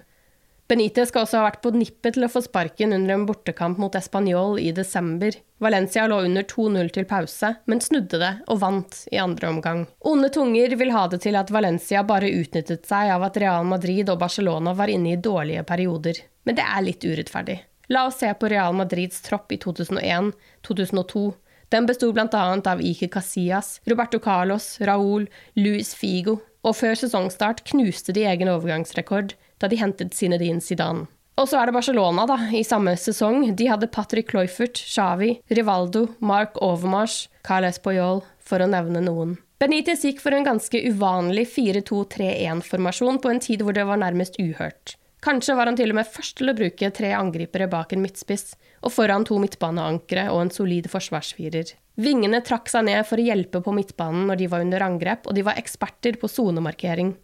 Benitez 0.66 1.12
skal 1.12 1.26
også 1.26 1.38
ha 1.38 1.44
vært 1.44 1.60
på 1.62 1.74
nippet 1.76 2.16
til 2.16 2.26
å 2.26 2.30
få 2.32 2.40
sparken 2.42 2.96
under 2.96 3.14
en 3.14 3.26
bortekamp 3.28 3.76
mot 3.78 3.94
Español 3.94 4.56
i 4.58 4.72
desember. 4.74 5.36
Valencia 5.62 6.08
lå 6.08 6.22
under 6.26 6.48
2-0 6.48 6.90
til 6.96 7.06
pause, 7.06 7.52
men 7.68 7.84
snudde 7.84 8.18
det 8.24 8.32
og 8.48 8.62
vant 8.64 9.04
i 9.12 9.20
andre 9.20 9.52
omgang. 9.52 9.84
Onde 10.00 10.32
tunger 10.34 10.74
vil 10.80 10.96
ha 10.96 11.06
det 11.12 11.20
til 11.28 11.36
at 11.38 11.52
Valencia 11.54 12.02
bare 12.08 12.32
utnyttet 12.40 12.88
seg 12.88 13.12
av 13.14 13.28
at 13.28 13.38
Real 13.38 13.68
Madrid 13.68 14.10
og 14.10 14.18
Barcelona 14.24 14.74
var 14.74 14.90
inne 14.90 15.12
i 15.12 15.22
dårlige 15.22 15.62
perioder. 15.68 16.24
Men 16.48 16.58
det 16.58 16.66
er 16.66 16.88
litt 16.88 17.04
urettferdig. 17.04 17.60
La 17.92 18.08
oss 18.08 18.18
se 18.18 18.32
på 18.34 18.48
Real 18.50 18.74
Madrids 18.74 19.20
tropp 19.22 19.52
i 19.54 19.60
2001-2002. 19.62 21.28
Den 21.74 21.86
besto 21.88 22.12
bl.a. 22.14 22.44
av 22.70 22.82
Ike 22.82 23.08
Casillas, 23.10 23.80
Roberto 23.90 24.20
Carlos, 24.22 24.76
Raúl, 24.80 25.26
Luis 25.58 25.94
Figo, 25.94 26.38
og 26.66 26.76
før 26.78 26.98
sesongstart 26.98 27.64
knuste 27.70 28.14
de 28.14 28.26
egen 28.26 28.50
overgangsrekord 28.50 29.34
da 29.62 29.70
de 29.70 29.78
hentet 29.80 30.14
Zinedine 30.14 30.62
Zidane. 30.62 31.06
Og 31.36 31.50
så 31.50 31.58
er 31.60 31.68
det 31.68 31.76
Barcelona, 31.76 32.24
da, 32.28 32.38
i 32.56 32.62
samme 32.64 32.94
sesong. 32.96 33.42
De 33.58 33.66
hadde 33.68 33.90
Patrick 33.92 34.30
Cloyfert, 34.30 34.78
Xavi, 34.80 35.34
Rivaldo, 35.52 36.06
Mark 36.24 36.56
Overmars, 36.64 37.26
Carles 37.44 37.78
Poyol, 37.82 38.22
for 38.40 38.62
å 38.62 38.70
nevne 38.70 39.02
noen. 39.04 39.34
Benitez 39.60 40.04
gikk 40.04 40.22
for 40.24 40.36
en 40.36 40.46
ganske 40.46 40.80
uvanlig 40.88 41.46
4-2-3-1-formasjon 41.52 43.20
på 43.20 43.32
en 43.32 43.42
tid 43.42 43.64
hvor 43.64 43.76
det 43.76 43.84
var 43.88 44.00
nærmest 44.00 44.40
uhørt. 44.40 44.96
Kanskje 45.26 45.56
var 45.58 45.66
han 45.66 45.74
til 45.74 45.90
og 45.90 45.96
med 45.98 46.06
først 46.06 46.36
til 46.38 46.52
å 46.52 46.54
bruke 46.54 46.88
tre 46.94 47.08
angripere 47.18 47.66
bak 47.66 47.90
en 47.96 48.04
midtspiss, 48.04 48.52
og 48.86 48.92
foran 48.94 49.24
to 49.26 49.40
midtbaneankere 49.42 50.28
og 50.30 50.44
en 50.44 50.52
solid 50.54 50.86
forsvarsfirer. 50.92 51.72
Vingene 51.98 52.38
trakk 52.46 52.70
seg 52.70 52.86
ned 52.86 53.02
for 53.08 53.18
å 53.18 53.24
hjelpe 53.26 53.58
på 53.64 53.74
midtbanen 53.74 54.28
når 54.30 54.38
de 54.38 54.48
var 54.52 54.62
under 54.62 54.84
angrep, 54.86 55.26
og 55.26 55.34
de 55.34 55.42
var 55.48 55.58
eksperter 55.58 56.20
på 56.20 56.30
sonemarkering. 56.30 57.16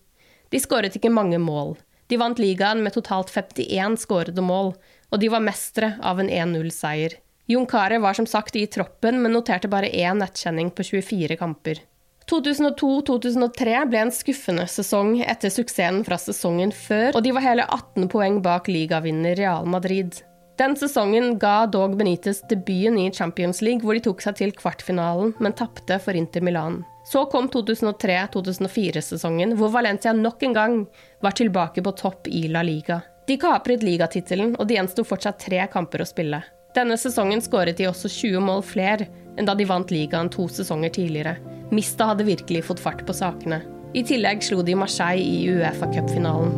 De 0.50 0.60
skåret 0.60 0.98
ikke 0.98 1.12
mange 1.14 1.38
mål. 1.38 1.76
De 2.10 2.18
vant 2.18 2.42
ligaen 2.42 2.82
med 2.82 2.96
totalt 2.96 3.30
51 3.30 4.00
skårede 4.02 4.42
mål, 4.42 4.74
og 5.12 5.22
de 5.22 5.30
var 5.30 5.46
mestere 5.46 5.94
av 6.02 6.18
en 6.18 6.32
1-0-seier. 6.32 7.14
Junkare 7.46 8.02
var 8.02 8.18
som 8.18 8.26
sagt 8.26 8.58
i 8.58 8.66
troppen, 8.66 9.22
men 9.22 9.36
noterte 9.36 9.70
bare 9.70 9.94
én 9.94 10.18
nettkjenning 10.18 10.74
på 10.74 10.90
24 10.90 11.38
kamper. 11.38 11.84
2002-2003 12.30 13.78
ble 13.90 14.02
en 14.06 14.12
skuffende 14.14 14.66
sesong 14.70 15.16
etter 15.22 15.50
suksessen 15.52 16.02
fra 16.06 16.18
sesongen 16.20 16.72
før, 16.74 17.16
og 17.16 17.24
de 17.24 17.32
var 17.34 17.46
hele 17.46 17.64
18 17.66 18.08
poeng 18.12 18.42
bak 18.44 18.68
ligavinner 18.70 19.34
Real 19.38 19.66
Madrid. 19.68 20.22
Den 20.60 20.76
sesongen 20.76 21.38
ga 21.40 21.66
dog 21.66 21.96
Benitez 21.98 22.42
debuten 22.50 22.98
i 23.00 23.10
Champions 23.10 23.62
League, 23.64 23.82
hvor 23.82 23.94
de 23.96 24.04
tok 24.04 24.20
seg 24.22 24.36
til 24.38 24.52
kvartfinalen, 24.54 25.32
men 25.42 25.56
tapte 25.58 25.98
for 26.04 26.12
Inter 26.18 26.42
Milan. 26.44 26.82
Så 27.08 27.24
kom 27.32 27.48
2003-2004-sesongen, 27.50 29.56
hvor 29.58 29.72
Valencia 29.74 30.12
nok 30.14 30.42
en 30.46 30.54
gang 30.54 30.86
var 31.24 31.32
tilbake 31.38 31.82
på 31.82 31.96
topp 31.98 32.28
i 32.28 32.44
La 32.52 32.62
Liga. 32.62 33.00
De 33.26 33.36
kapret 33.40 33.82
ligatittelen, 33.82 34.54
og 34.58 34.68
det 34.68 34.76
gjensto 34.76 35.04
fortsatt 35.06 35.40
tre 35.42 35.66
kamper 35.72 36.02
å 36.04 36.06
spille. 36.06 36.42
Denne 36.76 36.96
sesongen 36.96 37.42
skåret 37.44 37.76
de 37.80 37.88
også 37.88 38.08
20 38.08 38.40
mål 38.46 38.62
flere 38.64 39.06
enn 39.36 39.48
da 39.48 39.54
de 39.56 39.66
vant 39.68 39.92
ligaen 39.94 40.30
to 40.32 40.48
sesonger 40.50 40.92
tidligere. 40.94 41.36
Mista 41.72 42.10
hadde 42.10 42.28
virkelig 42.28 42.66
fått 42.68 42.82
fart 42.82 43.06
på 43.06 43.16
sakene. 43.16 43.62
I 43.96 44.04
tillegg 44.08 44.44
slo 44.44 44.62
de 44.64 44.76
Marseille 44.76 45.24
i 45.24 45.48
Uefa-cupfinalen. 45.52 46.52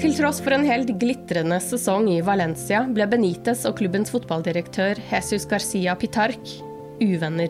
Til 0.00 0.12
tross 0.18 0.40
for 0.44 0.52
en 0.52 0.66
helt 0.68 0.90
glitrende 1.00 1.56
sesong 1.64 2.10
i 2.12 2.20
Valencia 2.24 2.82
ble 2.92 3.06
Benitez 3.08 3.62
og 3.68 3.78
klubbens 3.78 4.12
fotballdirektør 4.12 5.00
Jesus 5.08 5.46
Garcia 5.48 5.94
Pitarc 5.96 6.58
uvenner. 7.00 7.48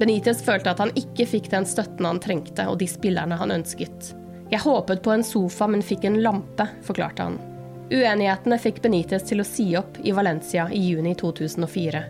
Benitez 0.00 0.42
følte 0.44 0.74
at 0.74 0.82
han 0.82 0.92
ikke 0.98 1.26
fikk 1.30 1.48
den 1.52 1.66
støtten 1.68 2.04
han 2.08 2.20
trengte, 2.20 2.66
og 2.68 2.80
de 2.82 2.88
spillerne 2.90 3.38
han 3.38 3.54
ønsket. 3.54 4.12
Jeg 4.50 4.60
håpet 4.64 5.00
på 5.04 5.14
en 5.14 5.24
sofa, 5.24 5.68
men 5.70 5.84
fikk 5.86 6.04
en 6.08 6.20
lampe, 6.22 6.66
forklarte 6.84 7.28
han. 7.30 7.38
Uenighetene 7.92 8.56
fikk 8.60 8.80
Benitez 8.84 9.26
til 9.28 9.42
å 9.42 9.48
si 9.48 9.66
opp 9.76 9.98
i 10.00 10.12
Valencia 10.16 10.68
i 10.72 10.80
juni 10.88 11.12
2004. 11.20 12.04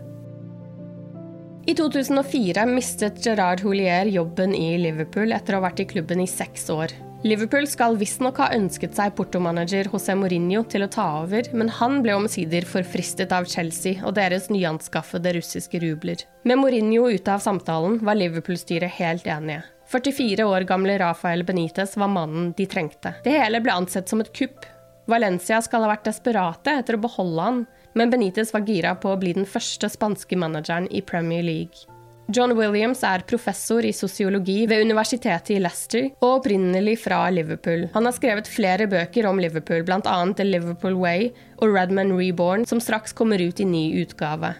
I 1.65 1.73
2004 1.73 2.63
mistet 2.69 3.25
Gerard 3.25 3.63
Houllier 3.65 4.05
jobben 4.13 4.53
i 4.53 4.75
Liverpool 4.77 5.33
etter 5.33 5.55
å 5.55 5.59
ha 5.59 5.65
vært 5.65 5.81
i 5.81 5.87
klubben 5.89 6.21
i 6.21 6.29
seks 6.29 6.69
år. 6.69 6.93
Liverpool 7.25 7.65
skal 7.65 7.95
visstnok 7.97 8.37
ha 8.37 8.51
ønsket 8.53 8.93
seg 8.93 9.15
portomanager 9.17 9.87
José 9.89 10.13
Mourinho 10.13 10.61
til 10.69 10.85
å 10.85 10.89
ta 10.93 11.07
over, 11.23 11.47
men 11.57 11.71
han 11.73 12.03
ble 12.05 12.13
omsider 12.19 12.67
forfristet 12.69 13.33
av 13.33 13.47
Chelsea 13.49 13.97
og 14.05 14.13
deres 14.19 14.51
nyanskaffede 14.53 15.33
russiske 15.39 15.81
rubler. 15.81 16.21
Med 16.45 16.61
Mourinho 16.61 17.09
ute 17.09 17.33
av 17.33 17.41
samtalen 17.41 17.97
var 18.05 18.19
Liverpool-styret 18.21 18.99
helt 18.99 19.25
enige. 19.25 19.63
44 19.89 20.45
år 20.45 20.69
gamle 20.69 20.99
Rafael 21.01 21.41
Benitez 21.45 21.97
var 21.97 22.13
mannen 22.13 22.53
de 22.57 22.69
trengte. 22.69 23.15
Det 23.25 23.33
hele 23.33 23.61
ble 23.65 23.73
ansett 23.73 24.09
som 24.09 24.21
et 24.21 24.33
kupp. 24.37 24.69
Valencia 25.11 25.61
skal 25.61 25.85
ha 25.85 25.91
vært 25.91 26.07
desperate 26.07 26.77
etter 26.79 26.97
å 26.97 27.03
beholde 27.03 27.47
han, 27.47 27.65
men 27.95 28.11
Benitez 28.11 28.53
var 28.53 28.65
gira 28.67 28.95
på 28.99 29.13
å 29.13 29.19
bli 29.19 29.35
den 29.37 29.45
første 29.47 29.89
spanske 29.91 30.37
manageren 30.39 30.89
i 30.91 31.03
Premier 31.05 31.45
League. 31.45 31.85
John 32.33 32.55
Williams 32.57 33.03
er 33.05 33.21
professor 33.29 33.85
i 33.85 33.91
sosiologi 33.93 34.63
ved 34.65 34.81
universitetet 34.81 35.51
i 35.53 35.59
Leicester 35.61 36.07
og 36.25 36.39
opprinnelig 36.39 36.95
fra 37.03 37.19
Liverpool. 37.29 37.85
Han 37.93 38.09
har 38.09 38.15
skrevet 38.17 38.49
flere 38.49 38.87
bøker 38.89 39.27
om 39.29 39.37
Liverpool, 39.39 39.83
bl.a. 39.85 40.15
The 40.33 40.47
Liverpool 40.47 40.97
Way 40.97 41.29
og 41.61 41.75
Redman 41.75 42.15
Reborn, 42.17 42.65
som 42.65 42.81
straks 42.81 43.13
kommer 43.13 43.43
ut 43.45 43.61
i 43.61 43.69
ny 43.69 43.85
utgave. 44.01 44.55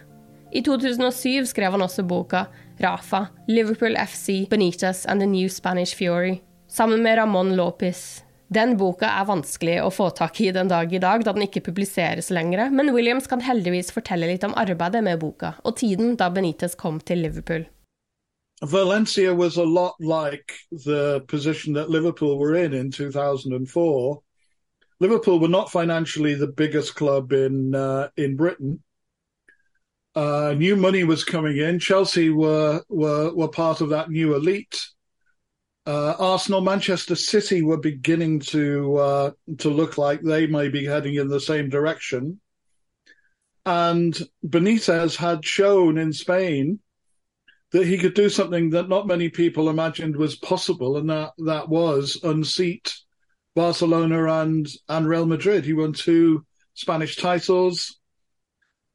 I 0.54 0.62
2007 0.62 1.50
skrev 1.50 1.74
han 1.74 1.82
også 1.82 2.06
boka 2.06 2.46
Rafa, 2.78 3.26
Liverpool 3.50 3.98
FC, 3.98 4.46
Benitez 4.48 5.02
and 5.10 5.20
the 5.20 5.26
New 5.26 5.48
Spanish 5.50 5.96
Fury, 5.98 6.38
sammen 6.70 7.02
med 7.02 7.18
Ramón 7.18 7.56
Lopez. 7.58 8.22
Den 8.48 8.76
boka 8.78 9.08
er 9.10 9.26
vanskelig 9.26 9.80
å 9.82 9.88
få 9.90 10.10
tak 10.14 10.38
i 10.40 10.52
den 10.54 10.68
dag 10.70 10.92
i 10.94 11.00
dag, 11.02 11.24
da 11.26 11.32
den 11.34 11.46
ikke 11.48 11.64
publiseres 11.66 12.30
lenger, 12.30 12.68
men 12.70 12.92
Williams 12.94 13.26
kan 13.26 13.42
heldigvis 13.42 13.90
fortelle 13.94 14.28
litt 14.30 14.46
om 14.46 14.54
arbeidet 14.54 15.02
med 15.02 15.18
boka, 15.18 15.56
og 15.66 15.80
tiden 15.80 16.14
da 16.20 16.30
Benitez 16.30 16.76
kom 16.78 17.00
til 17.02 17.24
Liverpool. 17.26 17.66
Valencia 18.62 19.34
was 19.34 19.56
a 19.56 19.64
lot 19.64 19.94
like 20.00 20.54
the 20.70 21.24
position 21.28 21.74
that 21.74 21.90
Liverpool 21.90 22.38
were 22.38 22.54
in 22.54 22.72
in 22.72 22.90
2004. 22.90 24.22
Liverpool 25.00 25.40
were 25.40 25.48
not 25.48 25.70
financially 25.70 26.34
the 26.34 26.46
biggest 26.46 26.94
club 26.94 27.32
in 27.32 27.74
uh, 27.74 28.08
in 28.16 28.36
Britain. 28.36 28.80
Uh, 30.14 30.54
new 30.56 30.74
money 30.74 31.04
was 31.04 31.22
coming 31.22 31.58
in. 31.58 31.78
Chelsea 31.78 32.30
were 32.30 32.80
were 32.88 33.34
were 33.34 33.48
part 33.48 33.82
of 33.82 33.90
that 33.90 34.08
new 34.08 34.34
elite 34.34 34.86
uh, 35.86 36.16
Arsenal, 36.18 36.60
Manchester 36.60 37.14
City 37.14 37.62
were 37.62 37.76
beginning 37.76 38.40
to 38.40 38.96
uh, 38.96 39.30
to 39.58 39.70
look 39.70 39.96
like 39.96 40.20
they 40.20 40.46
may 40.46 40.68
be 40.68 40.84
heading 40.84 41.14
in 41.14 41.28
the 41.28 41.40
same 41.40 41.68
direction, 41.68 42.40
and 43.64 44.18
Benitez 44.44 45.16
had 45.16 45.44
shown 45.44 45.96
in 45.96 46.12
Spain 46.12 46.80
that 47.70 47.86
he 47.86 47.98
could 47.98 48.14
do 48.14 48.28
something 48.28 48.70
that 48.70 48.88
not 48.88 49.06
many 49.06 49.28
people 49.28 49.68
imagined 49.68 50.16
was 50.16 50.34
possible, 50.34 50.96
and 50.96 51.08
that 51.08 51.32
that 51.38 51.68
was 51.68 52.18
unseat 52.24 52.92
Barcelona 53.54 54.42
and 54.42 54.68
and 54.88 55.08
Real 55.08 55.26
Madrid. 55.26 55.64
He 55.64 55.72
won 55.72 55.92
two 55.92 56.44
Spanish 56.74 57.16
titles, 57.16 58.00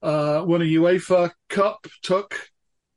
uh, 0.02 0.44
won 0.46 0.62
a 0.62 0.66
UEFA 0.66 1.32
Cup, 1.48 1.88
took 2.04 2.51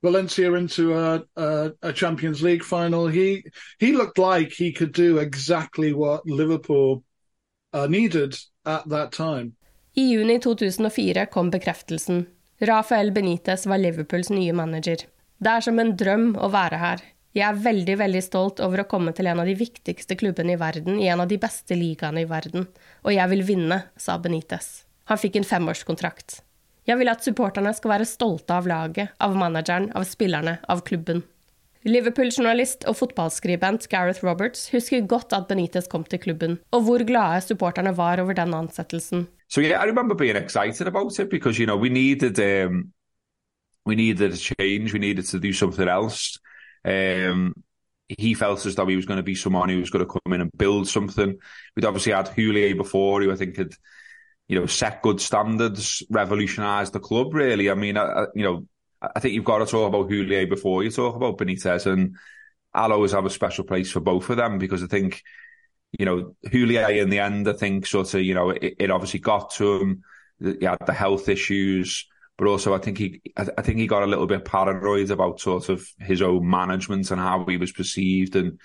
Valencia 0.05 0.53
into 0.59 0.93
a, 0.93 1.23
a, 1.37 1.71
a, 1.83 1.93
Champions 1.93 2.43
League 2.43 2.65
final. 2.65 3.09
He 3.09 3.43
he 3.79 3.93
looked 3.93 4.19
like 4.19 4.53
he 4.53 4.73
could 4.73 4.93
do 4.93 5.19
exactly 5.19 5.93
what 5.93 6.27
Liverpool 6.27 7.03
uh, 7.73 7.87
needed 7.87 8.37
at 8.67 8.89
that 8.91 9.13
time. 9.13 9.57
I 9.97 10.13
juni 10.13 10.39
2004 10.39 11.27
kom 11.27 11.51
bekreftelsen. 11.51 12.27
Rafael 12.59 13.13
Benitez 13.13 13.67
var 13.67 13.79
Liverpools 13.79 14.31
nye 14.31 14.53
manager. 14.53 14.97
Det 15.39 15.51
er 15.51 15.61
som 15.61 15.79
en 15.79 15.97
drøm 15.97 16.35
å 16.37 16.49
være 16.53 16.79
her. 16.79 17.03
Jeg 17.35 17.49
er 17.49 17.63
veldig, 17.65 17.97
veldig 17.99 18.23
stolt 18.23 18.61
over 18.63 18.85
å 18.85 18.89
komme 18.91 19.13
til 19.17 19.27
en 19.27 19.41
av 19.43 19.49
de 19.51 19.57
viktigste 19.59 20.15
klubbene 20.15 20.55
i 20.55 20.59
verden, 20.61 21.01
i 21.03 21.09
en 21.11 21.25
av 21.25 21.31
de 21.31 21.39
beste 21.43 21.75
ligaene 21.75 22.23
i 22.23 22.29
verden, 22.31 22.69
og 23.03 23.11
jeg 23.11 23.31
vil 23.33 23.43
vinne, 23.49 23.81
sa 23.99 24.21
Benitez. 24.23 24.85
Han 25.11 25.19
fikk 25.19 25.41
en 25.41 25.49
femårskontrakt. 25.49 26.45
Jeg 26.85 27.01
vil 27.01 27.09
at 27.09 27.25
supporterne 27.25 27.73
skal 27.73 27.95
være 27.95 28.09
stolte 28.09 28.53
av 28.53 28.67
laget, 28.69 29.15
av 29.25 29.37
manageren, 29.41 29.89
av 29.97 30.05
spillerne, 30.05 30.59
av 30.69 30.83
klubben. 30.85 31.23
Liverpool-journalist 31.85 32.85
og 32.89 32.97
fotballskribent 32.97 33.89
Gareth 33.93 34.25
Roberts 34.25 34.71
husker 34.73 35.05
godt 35.09 35.33
at 35.37 35.49
Benitez 35.49 35.89
kom 35.89 36.05
til 36.09 36.21
klubben, 36.21 36.59
og 36.73 36.85
hvor 36.87 37.05
glade 37.05 37.43
supporterne 37.45 37.93
var 37.97 38.21
over 38.21 38.37
den 38.37 38.55
ansettelsen. 38.57 39.27
So 39.49 39.61
yeah, 39.61 39.81
I 39.83 39.87
remember 39.87 40.15
being 40.15 40.37
excited 40.37 40.87
about 40.87 41.19
it 41.19 41.31
because 41.31 41.59
you 41.59 41.67
know 41.67 41.77
we 41.77 41.89
needed 41.89 42.39
um, 42.41 42.93
we 43.87 43.95
needed 43.95 44.33
a 44.33 44.37
change, 44.37 44.93
we 44.93 44.99
needed 44.99 45.27
to 45.27 45.39
do 45.39 45.53
something 45.53 45.89
else. 45.89 46.39
Um, 46.85 47.55
he 48.09 48.35
felt 48.35 48.67
as 48.67 48.75
though 48.75 48.87
he 48.87 48.97
was 48.97 49.07
going 49.07 49.19
to 49.19 49.23
be 49.23 49.35
someone 49.35 49.69
who 49.69 49.81
was 49.81 49.91
going 49.91 50.05
to 50.05 50.11
come 50.11 50.35
in 50.35 50.41
and 50.41 50.51
build 50.57 50.89
something. 50.89 51.39
We'd 51.77 51.85
obviously 51.85 52.13
had 52.13 52.29
Houllier 52.29 52.77
before, 52.77 53.23
who 53.23 53.33
I 53.33 53.37
think 53.37 53.57
had, 53.57 53.75
you 54.49 54.59
know, 54.59 54.67
set 54.67 55.03
good 55.03 55.21
standards, 55.21 56.03
revolutionised 56.11 56.93
the 56.93 57.01
club. 57.01 57.35
Really, 57.35 57.71
I 57.71 57.75
mean, 57.75 57.97
I, 57.97 58.27
you 58.35 58.45
know, 58.45 58.67
I 59.01 59.21
think 59.21 59.35
you've 59.35 59.45
got 59.45 59.59
to 59.59 59.67
talk 59.67 59.89
about 59.89 60.09
Houllier 60.09 60.49
before 60.49 60.83
you 60.83 60.91
talk 60.91 61.17
about 61.17 61.39
Benitez, 61.39 61.87
and 61.87 62.17
I'll 62.73 62.93
always 62.93 63.13
have 63.13 63.27
a 63.27 63.31
special 63.31 63.65
place 63.65 63.91
for 63.91 64.01
both 64.01 64.29
of 64.31 64.37
them 64.37 64.59
because 64.59 64.83
I 64.83 64.87
think, 64.87 65.23
you 65.99 66.05
know, 66.05 66.35
Houllier 66.47 67.01
in 67.01 67.11
the 67.11 67.21
end, 67.21 67.49
I 67.49 67.53
think 67.53 67.87
sort 67.87 68.13
of, 68.15 68.23
you 68.23 68.35
know, 68.35 68.51
it, 68.51 68.75
it 68.79 68.91
obviously 68.91 69.21
got 69.21 69.51
to 69.53 69.81
him. 69.81 70.03
He 70.41 70.65
had 70.65 70.79
the 70.85 70.93
health 70.93 71.29
issues 71.29 72.07
but 72.37 72.49
also 72.49 72.75
I 72.75 72.79
think 72.79 72.99
he 72.99 73.23
I 73.37 73.63
think 73.63 73.79
he 73.79 73.87
got 73.87 74.03
a 74.03 74.07
little 74.07 74.27
bit 74.27 74.45
paranoid 74.45 75.11
about 75.11 75.41
sort 75.41 75.69
of 75.69 75.87
his 75.99 76.21
own 76.23 76.49
management 76.49 77.11
and 77.11 77.21
how 77.21 77.45
he 77.47 77.57
was 77.57 77.73
perceived 77.73 78.35
and 78.37 78.59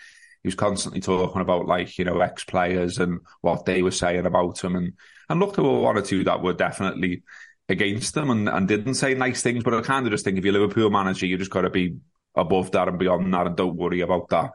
he 0.44 0.48
was 0.48 0.56
constantly 0.56 1.02
talking 1.02 1.42
about 1.42 1.66
like 1.66 1.98
you 1.98 2.06
know 2.06 2.20
ex 2.20 2.44
players 2.44 2.98
and 2.98 3.20
what 3.42 3.66
they 3.66 3.82
were 3.82 3.92
saying 3.92 4.26
about 4.26 4.64
him 4.64 4.76
and 4.76 4.94
and 5.30 5.40
looked 5.40 5.60
at 5.60 5.66
one 5.66 5.98
or 5.98 6.02
two 6.02 6.24
that 6.24 6.42
were 6.42 6.54
definitely 6.54 7.24
against 7.68 8.16
them 8.16 8.30
and, 8.32 8.50
and 8.50 8.68
didn't 8.68 8.96
say 8.96 9.14
nice 9.14 9.42
things 9.42 9.64
but 9.64 9.74
I 9.74 9.82
kind 9.82 10.06
of 10.06 10.12
just 10.12 10.26
think 10.26 10.38
if 10.38 10.44
you're 10.44 10.54
Liverpool 10.54 10.90
manager 10.90 11.26
you 11.26 11.38
just 11.38 11.52
got 11.52 11.62
to 11.62 11.70
be 11.70 11.98
above 12.36 12.72
that 12.72 12.88
and 12.88 12.98
beyond 12.98 13.34
that 13.34 13.48
and 13.48 13.56
don't 13.56 13.76
worry 13.76 14.02
about 14.02 14.30
that 14.30 14.52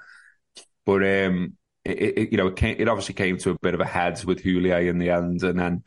but 0.84 1.02
um 1.02 1.56
it, 1.84 2.18
it 2.18 2.32
you 2.32 2.38
know 2.38 2.48
it, 2.48 2.56
came, 2.56 2.76
it 2.78 2.88
obviously 2.88 3.14
came 3.14 3.38
to 3.38 3.50
a 3.50 3.58
bit 3.60 3.74
of 3.74 3.80
a 3.80 3.86
head 3.86 4.22
with 4.24 4.42
Houllier 4.42 4.88
in 4.88 4.98
the 4.98 5.10
end 5.10 5.42
and 5.42 5.58
then 5.58 5.84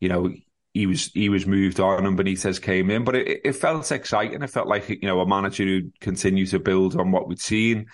you 0.00 0.08
know 0.08 0.30
he 0.74 0.86
was 0.86 1.06
he 1.12 1.28
was 1.28 1.46
moved 1.46 1.80
on 1.80 2.06
and 2.06 2.18
Benitez 2.18 2.60
came 2.62 2.90
in. 2.90 3.04
But 3.04 3.16
it, 3.16 3.40
it 3.44 3.52
felt 3.54 3.90
exciting. 3.90 4.42
It 4.42 4.50
felt 4.50 4.68
like 4.68 4.88
you 4.88 4.98
know 5.02 5.20
a 5.20 5.26
manager 5.26 5.64
who 5.64 5.90
continued 6.00 6.50
to 6.50 6.58
build 6.60 6.96
on 6.96 7.10
what 7.10 7.26
we'd 7.26 7.40
seen. 7.40 7.86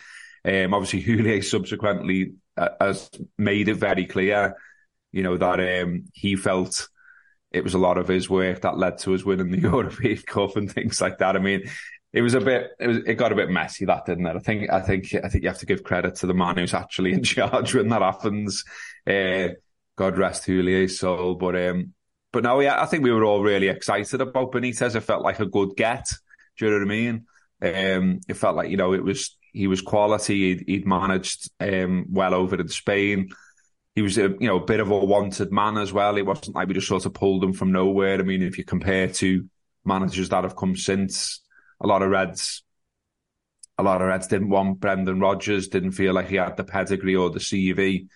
Um, 0.45 0.75
obviously, 0.75 1.03
Houllier 1.05 1.43
subsequently 1.43 2.35
uh, 2.57 2.71
has 2.81 3.11
made 3.39 3.69
it 3.69 3.77
very 3.77 4.07
clear, 4.07 4.57
you 5.13 5.23
know, 5.23 5.37
that 5.37 5.83
um, 5.83 6.05
he 6.13 6.37
felt 6.37 6.89
it 7.53 7.65
was 7.65 7.75
a 7.75 7.79
lot 7.79 7.99
of 7.99 8.09
his 8.09 8.29
work 8.29 8.63
that 8.63 8.79
led 8.79 8.99
to 8.99 9.15
us 9.15 9.25
winning 9.25 9.51
the 9.51 9.61
European 9.63 10.19
Cup 10.19 10.57
and 10.57 10.71
things 10.71 11.01
like 11.01 11.19
that. 11.19 11.37
I 11.37 11.39
mean, 11.39 11.63
it 12.13 12.23
was 12.23 12.35
a 12.35 12.41
bit, 12.41 12.71
it, 12.79 12.87
was, 12.87 12.97
it 13.07 13.15
got 13.15 13.33
a 13.33 13.37
bit 13.37 13.51
messy 13.51 13.85
that 13.85 14.07
didn't 14.07 14.27
it? 14.27 14.37
I 14.37 14.41
think, 14.41 14.71
I 14.71 14.81
think, 14.81 15.15
I 15.15 15.29
think 15.29 15.45
you 15.45 15.49
have 15.49 15.59
to 15.59 15.67
give 15.67 15.85
credit 15.85 16.17
to 16.17 16.27
the 16.27 16.35
man 16.35 16.59
who's 16.59 16.75
actually 16.75 17.13
in 17.13 17.23
charge 17.25 17.75
when 17.75 17.89
that 17.89 18.03
happens. 18.03 18.65
Uh, 19.07 19.49
God 19.97 20.19
rest 20.19 20.47
Houlier's 20.47 20.99
soul, 20.99 21.37
but 21.37 21.55
um, 21.57 21.95
but 22.33 22.43
no, 22.43 22.59
yeah, 22.59 22.83
I 22.83 22.87
think 22.87 23.05
we 23.05 23.13
were 23.13 23.25
all 23.25 23.43
really 23.43 23.69
excited 23.69 24.21
about 24.21 24.51
Benitez. 24.51 24.97
It 24.97 25.03
felt 25.03 25.23
like 25.23 25.39
a 25.39 25.47
good 25.47 25.77
get. 25.77 26.09
Do 26.59 26.65
you 26.65 26.71
know 26.73 26.79
what 26.79 26.85
I 26.85 26.89
mean? 26.89 27.27
Um, 27.63 28.21
it 28.29 28.35
felt 28.35 28.57
like 28.57 28.71
you 28.71 28.77
know 28.77 28.93
it 28.93 29.05
was 29.05 29.37
he 29.55 29.67
was 29.67 29.81
quality. 29.81 30.55
He'd, 30.55 30.65
he'd 30.67 30.87
managed 30.87 31.51
um, 31.61 32.07
well 32.11 32.35
over 32.35 32.61
in 32.61 32.69
Spain. 32.69 33.31
He 33.95 34.03
was 34.03 34.19
a 34.19 34.29
you 34.41 34.49
know 34.49 34.57
a 34.57 34.65
bit 34.65 34.81
of 34.81 34.91
a 34.91 34.99
wanted 34.99 35.53
man 35.53 35.79
as 35.79 35.93
well. 35.93 36.17
It 36.17 36.27
wasn't 36.27 36.57
like 36.57 36.69
we 36.69 36.75
just 36.75 36.89
sort 36.89 37.07
of 37.07 37.15
pulled 37.15 37.45
him 37.45 37.53
from 37.53 37.73
nowhere. 37.73 38.19
I 38.19 38.23
mean, 38.23 38.43
if 38.43 38.59
you 38.59 38.65
compare 38.65 39.09
to 39.09 39.49
managers 39.85 40.29
that 40.31 40.45
have 40.45 40.57
come 40.57 40.77
since, 40.77 41.41
a 41.81 41.87
lot 41.87 42.03
of 42.03 42.11
Reds, 42.11 42.65
a 43.79 43.83
lot 43.83 44.03
of 44.03 44.09
Reds 44.09 44.27
didn't 44.27 44.51
want 44.51 44.81
Brendan 44.81 45.21
Rodgers. 45.21 45.69
Didn't 45.69 45.93
feel 45.93 46.13
like 46.13 46.29
he 46.29 46.37
had 46.37 46.57
the 46.57 46.65
pedigree 46.65 47.17
or 47.17 47.31
the 47.31 47.39
CV. 47.39 48.09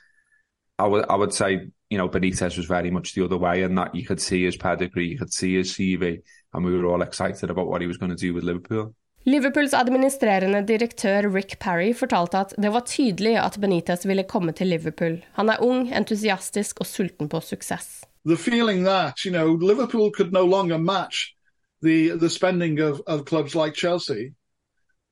I 0.78 0.86
would 0.86 1.06
I 1.08 1.14
would 1.14 1.32
say 1.32 1.68
you 1.90 1.96
know, 1.96 2.08
Benitez 2.08 2.56
was 2.56 2.66
very 2.66 2.90
much 2.90 3.14
the 3.14 3.24
other 3.24 3.38
way 3.38 3.62
and 3.62 3.76
that 3.78 3.94
you 3.94 4.04
could 4.04 4.20
see 4.20 4.44
his 4.44 4.56
pedigree, 4.56 5.08
you 5.08 5.18
could 5.18 5.32
see 5.32 5.56
his 5.56 5.72
CV, 5.72 6.22
and 6.52 6.64
we 6.64 6.76
were 6.76 6.86
all 6.86 7.02
excited 7.02 7.50
about 7.50 7.66
what 7.66 7.80
he 7.80 7.86
was 7.86 7.96
going 7.96 8.10
to 8.10 8.16
do 8.16 8.34
with 8.34 8.44
Liverpool. 8.44 8.94
Liverpools 9.26 9.74
administrerende 9.74 10.62
direktør 10.66 11.34
Rick 11.34 11.58
Parry 11.58 11.94
fortalte 11.94 12.38
at 12.38 12.54
det 12.56 12.70
var 12.72 12.86
tydelig 12.86 13.34
at 13.40 13.58
Benitez 13.60 14.06
ville 14.06 14.24
komme 14.24 14.52
til 14.52 14.70
Liverpool. 14.72 15.18
Han 15.32 15.48
er 15.48 15.60
ung, 15.60 15.88
entusiastisk 15.94 16.80
og 16.80 16.86
sulten 16.86 17.28
på 17.28 17.40
suksess. 17.40 18.04
The 18.24 18.36
feeling 18.36 18.84
that, 18.84 19.24
you 19.24 19.32
know, 19.32 19.56
Liverpool 19.56 20.10
could 20.10 20.32
no 20.32 20.46
longer 20.46 20.78
match 20.78 21.34
the, 21.82 22.18
the 22.18 22.30
spending 22.30 22.80
of, 22.80 23.00
of 23.06 23.24
clubs 23.24 23.54
like 23.54 23.74
Chelsea, 23.74 24.34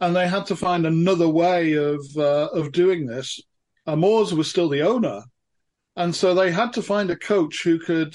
and 0.01 0.16
they 0.16 0.29
had 0.29 0.47
to 0.47 0.57
find 0.57 0.87
another 0.87 1.29
way 1.29 1.75
of, 1.75 2.01
uh, 2.16 2.49
of 2.53 2.73
doing 2.73 3.07
this. 3.07 3.40
Amors 3.87 4.35
was 4.35 4.51
still 4.51 4.69
the 4.69 4.83
owner, 4.83 5.23
And 5.97 6.14
so 6.14 6.35
they 6.35 6.51
had 6.53 6.75
to 6.75 6.83
find 6.83 7.11
a 7.11 7.16
coach 7.16 7.62
who 7.64 7.79
could 7.79 8.14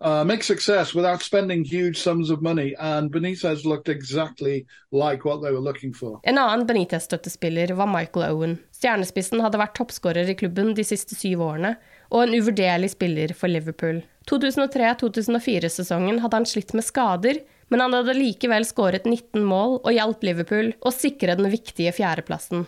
uh, 0.00 0.24
make 0.24 0.42
success 0.42 0.94
without 0.94 1.22
spending 1.22 1.64
huge 1.64 1.96
sums 1.96 2.30
of 2.30 2.42
money, 2.42 2.74
and 2.78 3.10
Benitez 3.10 3.64
looked 3.64 3.88
exactly 3.88 4.66
like 4.92 5.24
what 5.24 5.42
they 5.42 5.50
were 5.50 5.60
looking 5.60 5.94
for. 5.94 6.20
En 6.22 6.38
annen 6.38 6.66
Benitez-støttespiller 6.66 7.74
var 7.74 7.86
Michael 7.86 8.30
Owen. 8.30 8.58
Stjernespissen 8.72 9.42
hadde 9.42 9.58
vært 9.58 9.76
toppskårer 9.78 10.30
i 10.30 10.36
klubben 10.38 10.74
de 10.74 10.84
siste 10.86 11.18
syv 11.18 11.42
årene, 11.42 11.76
og 12.10 12.24
en 12.24 12.34
uvurderlig 12.38 12.92
spiller 12.94 13.34
for 13.34 13.50
Liverpool. 13.50 14.02
2003-2004-sesongen 14.30 16.20
hadde 16.22 16.42
han 16.42 16.48
slitt 16.48 16.74
med 16.76 16.86
skader, 16.86 17.42
men 17.68 17.82
han 17.84 17.96
hadde 17.96 18.16
likevel 18.16 18.64
skåret 18.64 19.04
19 19.08 19.44
mål 19.44 19.78
og 19.82 19.92
hjalp 19.92 20.24
Liverpool 20.24 20.72
å 20.80 20.92
sikre 20.94 21.36
den 21.36 21.50
viktige 21.52 21.92
fjerdeplassen. 21.96 22.66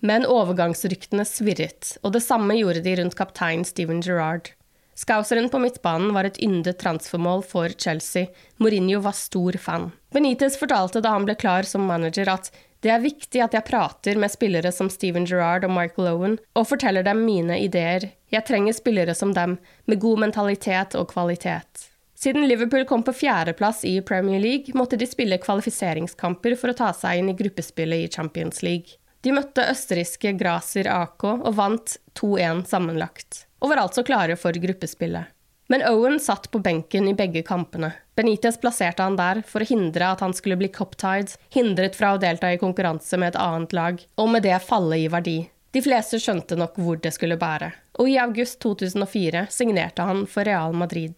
Men 0.00 0.24
overgangsryktene 0.24 1.26
svirret, 1.28 1.98
og 2.00 2.14
det 2.14 2.22
samme 2.24 2.56
gjorde 2.56 2.80
de 2.86 2.94
rundt 3.02 3.16
kaptein 3.18 3.66
Steven 3.68 4.00
Gerrard. 4.04 4.54
Scouseren 5.00 5.48
på 5.48 5.58
midtbanen 5.58 6.10
var 6.12 6.26
et 6.28 6.38
yndet 6.44 6.76
transfermål 6.82 7.40
for 7.48 7.72
Chelsea. 7.72 8.26
Mourinho 8.60 8.98
var 9.00 9.14
stor 9.16 9.56
fan. 9.56 9.86
Benitez 10.12 10.58
fortalte 10.60 11.00
da 11.00 11.14
han 11.14 11.24
ble 11.24 11.38
klar 11.40 11.64
som 11.64 11.86
manager 11.88 12.28
at 12.28 12.50
det 12.84 12.92
er 12.92 13.00
viktig 13.00 13.40
at 13.40 13.56
jeg 13.56 13.64
prater 13.64 14.20
med 14.20 14.32
spillere 14.32 14.72
som 14.76 14.90
Steven 14.92 15.24
Gerrard 15.24 15.64
og 15.64 15.72
Michael 15.72 16.10
Owen, 16.12 16.36
og 16.52 16.68
forteller 16.68 17.06
dem 17.06 17.24
mine 17.24 17.56
ideer. 17.64 18.10
Jeg 18.28 18.44
trenger 18.48 18.76
spillere 18.76 19.16
som 19.16 19.32
dem, 19.36 19.56
med 19.88 20.00
god 20.04 20.20
mentalitet 20.26 20.96
og 21.00 21.08
kvalitet. 21.14 21.86
Siden 22.20 22.44
Liverpool 22.44 22.84
kom 22.84 23.00
på 23.04 23.16
fjerdeplass 23.16 23.86
i 23.88 23.98
Premier 24.04 24.40
League, 24.40 24.76
måtte 24.76 25.00
de 25.00 25.08
spille 25.08 25.40
kvalifiseringskamper 25.40 26.60
for 26.60 26.72
å 26.72 26.76
ta 26.76 26.92
seg 26.96 27.22
inn 27.22 27.32
i 27.32 27.38
gruppespillet 27.40 28.04
i 28.04 28.10
Champions 28.12 28.60
League. 28.64 29.00
De 29.24 29.32
møtte 29.32 29.64
østerrikske 29.72 30.36
Graser 30.40 30.88
AK 30.92 31.24
og 31.30 31.54
vant 31.56 31.96
2-1 32.20 32.66
sammenlagt, 32.68 33.46
og 33.60 33.70
var 33.70 33.84
altså 33.84 34.04
klare 34.06 34.36
for 34.40 34.56
gruppespillet. 34.56 35.30
Men 35.70 35.84
Owen 35.86 36.18
satt 36.20 36.48
på 36.50 36.58
benken 36.58 37.06
i 37.06 37.14
begge 37.14 37.44
kampene. 37.46 37.92
Benitez 38.18 38.56
plasserte 38.58 39.04
han 39.06 39.14
der 39.20 39.44
for 39.46 39.62
å 39.62 39.68
hindre 39.68 40.08
at 40.10 40.24
han 40.24 40.34
skulle 40.34 40.58
bli 40.58 40.66
cuptied, 40.74 41.36
hindret 41.54 41.94
fra 41.94 42.16
å 42.16 42.18
delta 42.18 42.50
i 42.50 42.58
konkurranse 42.58 43.20
med 43.20 43.32
et 43.32 43.38
annet 43.38 43.76
lag, 43.78 44.02
og 44.18 44.32
med 44.32 44.42
det 44.48 44.58
falle 44.66 44.98
i 44.98 45.06
verdi. 45.12 45.38
De 45.70 45.82
fleste 45.84 46.18
skjønte 46.18 46.58
nok 46.58 46.80
hvor 46.82 46.98
det 46.98 47.12
skulle 47.14 47.38
bære, 47.38 47.70
og 48.02 48.10
i 48.10 48.18
august 48.18 48.58
2004 48.64 49.46
signerte 49.54 50.02
han 50.02 50.24
for 50.26 50.48
Real 50.48 50.74
Madrid. 50.74 51.14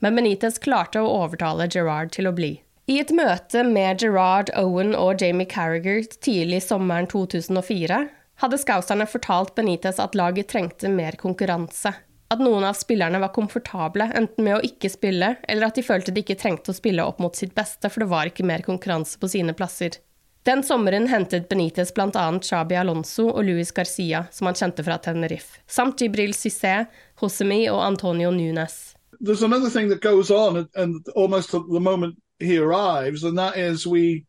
Men 0.00 0.16
Benitez 0.16 0.56
klarte 0.64 1.04
å 1.04 1.12
overtale 1.20 1.68
Gerard 1.68 2.14
til 2.16 2.30
å 2.30 2.32
bli. 2.32 2.54
I 2.88 2.98
et 3.00 3.12
møte 3.16 3.62
med 3.68 4.00
Gerard 4.00 4.50
Owen 4.60 4.92
og 4.96 5.20
Jamie 5.20 5.48
Carriger 5.48 6.04
tidlig 6.24 6.64
sommeren 6.64 7.08
2004 7.08 8.00
hadde 8.42 8.58
Skauserne 8.58 9.06
fortalt 9.06 9.54
Benitez 9.54 10.00
at 10.02 10.14
laget 10.14 10.48
trengte 10.48 10.88
mer 10.88 11.12
konkurranse. 11.20 11.94
At 12.32 12.40
noen 12.40 12.64
av 12.64 12.74
spillerne 12.74 13.20
var 13.22 13.34
komfortable 13.36 14.08
enten 14.16 14.46
med 14.46 14.56
å 14.56 14.64
ikke 14.64 14.90
spille, 14.90 15.34
eller 15.48 15.68
at 15.68 15.76
de 15.78 15.84
følte 15.86 16.14
de 16.14 16.24
ikke 16.24 16.38
trengte 16.40 16.72
å 16.72 16.76
spille 16.76 17.04
opp 17.04 17.20
mot 17.22 17.36
sitt 17.36 17.54
beste, 17.54 17.90
for 17.92 18.02
det 18.02 18.10
var 18.10 18.30
ikke 18.30 18.46
mer 18.48 18.64
konkurranse 18.66 19.20
på 19.20 19.30
sine 19.30 19.54
plasser. 19.54 20.00
Den 20.44 20.64
sommeren 20.64 21.06
hentet 21.08 21.48
Benitez 21.48 21.94
bl.a. 21.94 22.24
Chabi 22.42 22.76
Alonso 22.76 23.30
og 23.30 23.44
Luis 23.46 23.70
Garcia, 23.72 24.26
som 24.32 24.50
han 24.50 24.58
kjente 24.58 24.84
fra 24.84 24.98
Tenerife, 24.98 25.62
samt 25.66 26.02
Jibril 26.02 26.34
Cissé, 26.36 26.84
Hosemi 27.20 27.62
og 27.72 27.80
Antonio 27.84 28.32
Nunes. 28.34 28.94
There's 29.20 29.44
another 29.44 29.70
thing 29.70 29.88
that 29.88 30.02
goes 30.02 30.30
on, 30.30 30.68
and 30.74 31.06
almost 31.14 31.54
at 31.54 31.62
the 31.72 31.80
moment 31.80 32.18
he 32.40 32.58
arrives, 32.58 33.24
and 33.24 33.38
that 33.38 33.56
is 33.56 33.86
we 33.86 34.26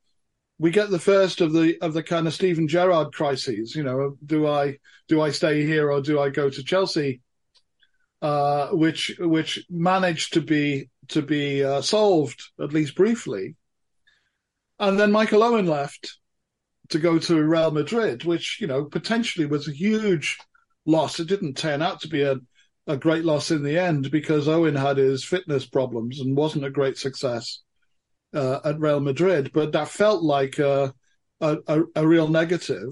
we 0.57 0.71
get 0.71 0.89
the 0.89 0.99
first 0.99 1.41
of 1.41 1.53
the 1.53 1.77
of 1.81 1.93
the 1.93 2.03
kind 2.03 2.27
of 2.27 2.33
Stephen 2.33 2.67
Gerrard 2.67 3.13
crises. 3.13 3.75
You 3.75 3.83
know, 3.83 4.17
do 4.25 4.47
I 4.47 4.77
do 5.07 5.21
I 5.21 5.31
stay 5.31 5.65
here 5.65 5.91
or 5.91 6.01
do 6.01 6.19
I 6.19 6.29
go 6.29 6.49
to 6.49 6.63
Chelsea? 6.63 7.21
Uh, 8.21 8.69
which 8.69 9.15
which 9.19 9.65
managed 9.69 10.33
to 10.33 10.41
be 10.41 10.89
to 11.09 11.21
be 11.21 11.63
uh, 11.63 11.81
solved 11.81 12.41
at 12.59 12.73
least 12.73 12.95
briefly. 12.95 13.55
And 14.79 14.99
then 14.99 15.11
Michael 15.11 15.43
Owen 15.43 15.67
left 15.67 16.17
to 16.89 16.99
go 16.99 17.17
to 17.19 17.43
Real 17.43 17.71
Madrid, 17.71 18.25
which, 18.25 18.59
you 18.59 18.67
know, 18.67 18.85
potentially 18.85 19.45
was 19.45 19.67
a 19.67 19.73
huge 19.73 20.37
loss. 20.85 21.19
It 21.19 21.27
didn't 21.27 21.57
turn 21.57 21.81
out 21.81 22.01
to 22.01 22.07
be 22.07 22.23
a, 22.23 22.35
a 22.87 22.97
great 22.97 23.23
loss 23.23 23.51
in 23.51 23.63
the 23.63 23.77
end 23.77 24.11
because 24.11 24.47
Owen 24.47 24.75
had 24.75 24.97
his 24.97 25.23
fitness 25.23 25.65
problems 25.65 26.19
and 26.19 26.35
wasn't 26.35 26.65
a 26.65 26.69
great 26.69 26.97
success 26.97 27.61
uh, 28.35 28.59
at 28.63 28.79
Real 28.79 28.99
Madrid. 28.99 29.51
But 29.53 29.71
that 29.71 29.87
felt 29.87 30.21
like 30.21 30.59
a, 30.59 30.93
a, 31.41 31.57
a, 31.95 32.07
real 32.07 32.27
negative. 32.27 32.91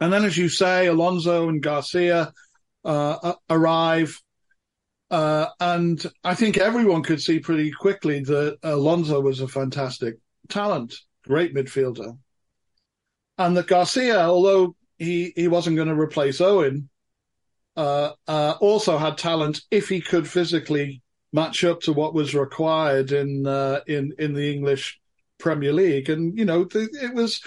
And 0.00 0.12
then, 0.12 0.24
as 0.24 0.36
you 0.36 0.48
say, 0.48 0.86
Alonso 0.86 1.48
and 1.48 1.62
Garcia 1.62 2.32
uh, 2.84 3.34
arrive. 3.50 4.20
Uh, 5.10 5.46
and 5.58 6.04
I 6.22 6.34
think 6.34 6.58
everyone 6.58 7.02
could 7.02 7.20
see 7.20 7.40
pretty 7.40 7.70
quickly 7.72 8.20
that 8.20 8.58
Alonso 8.62 9.20
was 9.20 9.40
a 9.40 9.48
fantastic 9.48 10.16
talent, 10.48 10.94
great 11.24 11.54
midfielder. 11.54 12.18
And 13.38 13.56
that 13.56 13.66
Garcia, 13.66 14.20
although 14.20 14.76
he, 14.98 15.32
he 15.34 15.48
wasn't 15.48 15.76
going 15.76 15.88
to 15.88 15.98
replace 15.98 16.40
Owen, 16.40 16.88
uh, 17.76 18.12
uh, 18.26 18.54
also 18.60 18.98
had 18.98 19.16
talent 19.16 19.62
if 19.70 19.88
he 19.88 20.00
could 20.00 20.28
physically 20.28 21.00
match 21.32 21.64
up 21.64 21.80
to 21.82 21.92
what 21.92 22.14
was 22.14 22.34
required 22.34 23.12
in 23.12 23.46
uh, 23.46 23.80
in 23.86 24.14
in 24.18 24.34
the 24.34 24.52
English 24.52 25.00
Premier 25.38 25.72
League. 25.72 26.08
And 26.08 26.36
you 26.38 26.44
know, 26.44 26.64
the, 26.64 26.88
it 27.02 27.14
was 27.14 27.40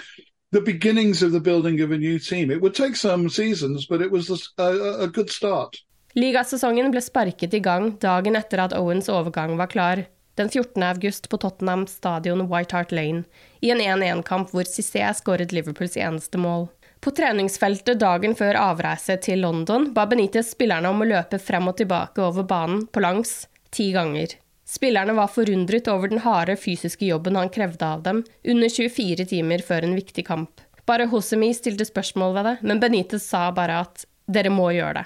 the 0.52 0.62
beginnings 0.62 1.24
of 1.24 1.32
the 1.32 1.40
building 1.40 1.82
of 1.82 1.92
a 1.92 1.98
new 1.98 2.20
team. 2.20 2.52
It 2.52 2.62
would 2.62 2.76
take 2.76 2.96
some 2.96 3.30
seasons, 3.30 3.88
but 3.88 4.02
it 4.02 4.12
was 4.12 4.30
a, 4.30 4.64
a, 4.64 5.04
a 5.04 5.08
good 5.08 5.30
start. 5.30 5.78
Ligasesongen 6.16 6.92
ble 6.92 7.00
sparket 7.02 7.54
i 7.56 7.62
gang 7.64 7.94
dagen 8.04 8.36
etter 8.36 8.60
at 8.60 8.74
Owens 8.76 9.08
overgang 9.08 9.56
var 9.58 9.72
klar, 9.72 10.04
den 10.36 10.50
14. 10.50 10.84
august 10.84 11.30
på 11.30 11.38
Tottenham 11.40 11.86
stadion 11.88 12.50
White 12.52 12.76
Hart 12.76 12.92
Lane, 12.92 13.24
i 13.62 13.72
en 13.72 13.80
1-1-kamp 13.80 14.52
hvor 14.52 14.68
Cissé 14.68 15.06
skåret 15.16 15.56
Liverpools 15.56 15.96
eneste 15.98 16.38
mål. 16.38 16.68
På 17.02 17.16
treningsfeltet 17.16 18.00
dagen 18.00 18.36
før 18.36 18.60
avreise 18.60 19.16
til 19.24 19.40
London 19.42 19.88
ba 19.96 20.04
Benitez 20.06 20.52
spillerne 20.52 20.92
om 20.92 21.00
å 21.02 21.08
løpe 21.08 21.40
frem 21.40 21.72
og 21.72 21.80
tilbake 21.80 22.22
over 22.22 22.44
banen 22.46 22.84
på 22.92 23.02
langs 23.02 23.48
ti 23.74 23.92
ganger. 23.96 24.38
Spillerne 24.68 25.14
var 25.18 25.28
forundret 25.28 25.88
over 25.92 26.12
den 26.12 26.22
harde 26.24 26.56
fysiske 26.56 27.06
jobben 27.10 27.36
han 27.36 27.50
krevde 27.52 27.88
av 27.88 28.04
dem, 28.06 28.22
under 28.44 28.70
24 28.70 29.26
timer 29.34 29.64
før 29.68 29.88
en 29.88 29.98
viktig 29.98 30.24
kamp. 30.28 30.62
Bare 30.88 31.10
Hosemi 31.12 31.52
stilte 31.54 31.86
spørsmål 31.88 32.34
ved 32.38 32.48
det, 32.48 32.56
men 32.62 32.80
Benitez 32.80 33.26
sa 33.28 33.50
bare 33.56 33.82
at 33.86 34.06
dere 34.32 34.52
må 34.54 34.70
gjøre 34.76 35.02
det. 35.02 35.06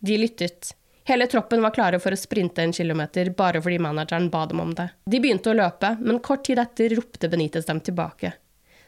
De 0.00 0.18
lyttet. 0.18 0.72
Hele 1.10 1.26
troppen 1.26 1.62
var 1.62 1.74
klare 1.74 1.98
for 2.02 2.14
å 2.14 2.18
sprinte 2.18 2.62
en 2.62 2.74
kilometer 2.76 3.32
bare 3.36 3.60
fordi 3.62 3.78
manageren 3.82 4.28
ba 4.30 4.44
dem 4.46 4.60
om 4.62 4.74
det. 4.76 4.88
De 5.10 5.20
begynte 5.20 5.50
å 5.52 5.56
løpe, 5.56 5.96
men 6.00 6.20
kort 6.24 6.44
tid 6.46 6.60
etter 6.62 6.94
ropte 6.96 7.30
Benitez 7.30 7.66
dem 7.68 7.80
tilbake. 7.84 8.32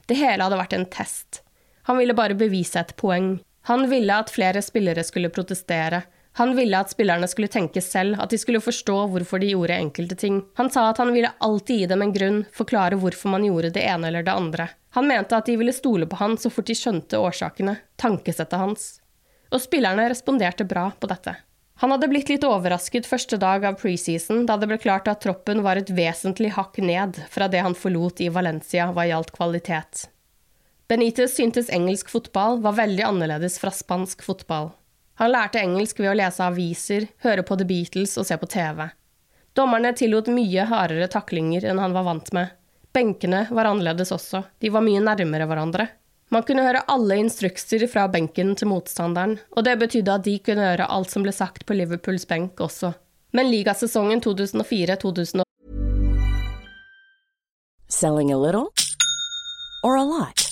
Det 0.07 0.19
hele 0.19 0.45
hadde 0.45 0.61
vært 0.61 0.77
en 0.77 0.87
test. 0.93 1.43
Han 1.88 1.99
ville 1.99 2.15
bare 2.15 2.38
bevise 2.38 2.79
et 2.81 2.95
poeng. 2.99 3.37
Han 3.71 3.88
ville 3.91 4.15
at 4.19 4.31
flere 4.31 4.62
spillere 4.62 5.05
skulle 5.07 5.33
protestere. 5.35 6.03
Han 6.40 6.55
ville 6.57 6.79
at 6.79 6.92
spillerne 6.95 7.29
skulle 7.29 7.51
tenke 7.53 7.83
selv, 7.85 8.16
at 8.21 8.33
de 8.33 8.38
skulle 8.40 8.62
forstå 8.64 8.95
hvorfor 9.12 9.42
de 9.42 9.51
gjorde 9.53 9.77
enkelte 9.77 10.16
ting. 10.16 10.40
Han 10.57 10.71
sa 10.73 10.87
at 10.88 11.03
han 11.03 11.12
ville 11.12 11.35
alltid 11.45 11.83
gi 11.83 11.90
dem 11.90 12.03
en 12.07 12.14
grunn, 12.14 12.40
forklare 12.57 12.97
hvorfor 12.97 13.35
man 13.35 13.45
gjorde 13.45 13.75
det 13.77 13.85
ene 13.85 14.09
eller 14.09 14.25
det 14.25 14.33
andre. 14.33 14.71
Han 14.97 15.09
mente 15.11 15.37
at 15.37 15.47
de 15.49 15.59
ville 15.61 15.77
stole 15.77 16.09
på 16.09 16.16
han 16.23 16.38
så 16.40 16.53
fort 16.53 16.73
de 16.73 16.77
skjønte 16.79 17.21
årsakene, 17.21 17.77
tankesettet 18.01 18.61
hans 18.61 18.90
og 19.53 19.61
spillerne 19.61 20.09
responderte 20.11 20.64
bra 20.68 20.90
på 20.99 21.09
dette. 21.11 21.37
Han 21.83 21.90
hadde 21.90 22.09
blitt 22.12 22.31
litt 22.31 22.45
overrasket 22.47 23.09
første 23.09 23.38
dag 23.42 23.64
av 23.66 23.79
preseason, 23.81 24.45
da 24.47 24.57
det 24.61 24.68
ble 24.71 24.79
klart 24.81 25.09
at 25.11 25.23
troppen 25.25 25.62
var 25.64 25.81
et 25.81 25.90
vesentlig 25.90 26.53
hakk 26.57 26.79
ned 26.79 27.18
fra 27.33 27.49
det 27.51 27.62
han 27.64 27.77
forlot 27.77 28.23
i 28.23 28.31
Valencia 28.33 28.90
hva 28.95 29.07
gjaldt 29.09 29.33
kvalitet. 29.35 30.07
Benitez 30.88 31.35
syntes 31.35 31.73
engelsk 31.73 32.12
fotball 32.12 32.61
var 32.62 32.77
veldig 32.79 33.05
annerledes 33.09 33.59
fra 33.59 33.73
spansk 33.75 34.23
fotball. 34.25 34.71
Han 35.22 35.30
lærte 35.30 35.61
engelsk 35.62 36.00
ved 36.02 36.11
å 36.11 36.16
lese 36.18 36.42
aviser, 36.42 37.04
høre 37.22 37.44
på 37.46 37.54
The 37.54 37.62
Beatles 37.68 38.16
og 38.18 38.24
se 38.26 38.35
på 38.35 38.48
TV. 38.50 38.88
Dommerne 39.54 39.92
tillot 39.94 40.26
mye 40.35 40.64
hardere 40.66 41.06
taklinger 41.12 41.62
enn 41.70 41.78
han 41.78 41.94
var 41.94 42.08
vant 42.08 42.32
med. 42.35 42.50
Benkene 42.90 43.44
var 43.54 43.70
annerledes 43.70 44.11
også, 44.11 44.40
de 44.58 44.72
var 44.74 44.82
mye 44.82 45.04
nærmere 45.04 45.46
hverandre. 45.46 45.87
Man 46.35 46.42
kunne 46.48 46.66
høre 46.66 46.82
alle 46.90 47.20
instrukser 47.22 47.87
fra 47.92 48.08
benken 48.11 48.56
til 48.58 48.72
motstanderen, 48.72 49.38
og 49.54 49.62
det 49.62 49.78
betydde 49.85 50.18
at 50.18 50.26
de 50.26 50.35
kunne 50.42 50.66
høre 50.72 50.90
alt 50.90 51.14
som 51.14 51.22
ble 51.22 51.37
sagt 51.38 51.68
på 51.68 51.78
Liverpools 51.78 52.26
benk 52.26 52.58
også. 52.58 52.90
Men 53.30 53.52
ligasesongen 53.52 54.26
2004-2008 54.26 55.46
Selling 57.87 58.32
a 58.35 58.42
little 58.42 58.72
or 59.85 59.94
a 59.94 60.02
lot? 60.02 60.52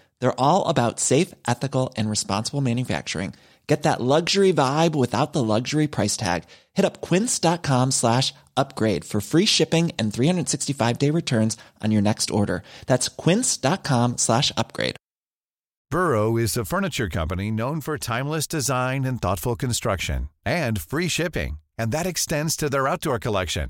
They're 0.21 0.39
all 0.39 0.69
about 0.69 1.01
safe, 1.01 1.33
ethical, 1.45 1.91
and 1.97 2.09
responsible 2.09 2.61
manufacturing. 2.61 3.33
Get 3.67 3.83
that 3.83 4.01
luxury 4.01 4.51
vibe 4.53 4.95
without 4.95 5.33
the 5.33 5.43
luxury 5.43 5.87
price 5.87 6.17
tag. 6.17 6.43
Hit 6.73 6.85
up 6.85 7.01
quince.com 7.01 7.91
slash 7.91 8.33
upgrade 8.57 9.05
for 9.05 9.21
free 9.21 9.45
shipping 9.45 9.91
and 9.97 10.13
365 10.13 10.97
day 10.97 11.09
returns 11.09 11.57
on 11.81 11.91
your 11.91 12.01
next 12.01 12.31
order. 12.31 12.63
That's 12.85 13.07
quince.com 13.09 14.17
slash 14.17 14.51
upgrade. 14.57 14.97
Burrow 15.89 16.37
is 16.37 16.55
a 16.55 16.65
furniture 16.65 17.09
company 17.09 17.51
known 17.51 17.81
for 17.81 17.97
timeless 17.97 18.47
design 18.47 19.03
and 19.03 19.21
thoughtful 19.21 19.55
construction 19.55 20.29
and 20.45 20.79
free 20.79 21.09
shipping. 21.09 21.59
And 21.77 21.91
that 21.91 22.05
extends 22.05 22.55
to 22.57 22.69
their 22.69 22.87
outdoor 22.87 23.19
collection. 23.19 23.69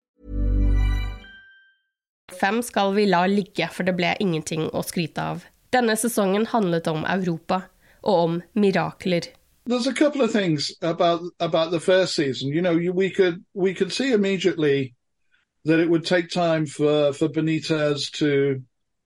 Fem 2.39 2.61
skal 2.61 2.95
vi 2.95 3.05
la 3.05 3.25
ligge, 3.27 3.67
for 3.73 3.83
det 3.83 3.95
ble 3.97 4.15
ingenting 4.19 4.69
å 4.73 4.83
skryte 4.85 5.21
av. 5.33 5.45
Denne 5.71 5.95
sesongen 5.95 6.47
handlet 6.51 6.87
om 6.91 7.05
Europa, 7.07 7.63
og 8.03 8.23
om 8.23 8.41
mirakler. 8.53 9.29
There's 9.65 9.87
a 9.87 9.93
couple 9.93 10.21
of 10.21 10.31
things 10.31 10.71
about 10.81 11.21
about 11.39 11.71
the 11.71 11.79
first 11.79 12.15
season. 12.15 12.49
You 12.49 12.61
know, 12.61 12.75
you, 12.75 12.93
we 12.93 13.09
could 13.09 13.43
we 13.53 13.73
could 13.73 13.91
see 13.91 14.11
immediately 14.11 14.95
that 15.65 15.79
it 15.79 15.89
would 15.89 16.05
take 16.05 16.29
time 16.29 16.65
for 16.65 17.13
for 17.13 17.29
Benitez 17.29 18.11
to 18.17 18.63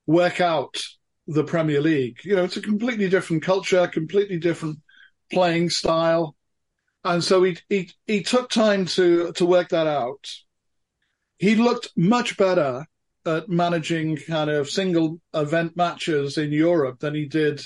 work 0.07 0.39
out 0.39 0.81
the 1.27 1.43
Premier 1.43 1.81
League. 1.81 2.19
You 2.23 2.35
know, 2.35 2.43
it's 2.45 2.57
a 2.57 2.61
completely 2.61 3.09
different 3.09 3.43
culture, 3.43 3.87
completely 3.87 4.39
different 4.39 4.79
playing 5.31 5.69
style, 5.69 6.35
and 7.03 7.23
so 7.23 7.43
he 7.43 7.57
he 7.69 7.91
he 8.07 8.23
took 8.23 8.49
time 8.49 8.85
to 8.85 9.33
to 9.33 9.45
work 9.45 9.69
that 9.69 9.87
out. 9.87 10.25
He 11.37 11.55
looked 11.55 11.89
much 11.97 12.37
better 12.37 12.87
at 13.25 13.47
managing 13.49 14.17
kind 14.17 14.49
of 14.49 14.69
single 14.69 15.19
event 15.33 15.75
matches 15.75 16.37
in 16.37 16.51
Europe 16.51 16.99
than 16.99 17.15
he 17.15 17.25
did 17.25 17.61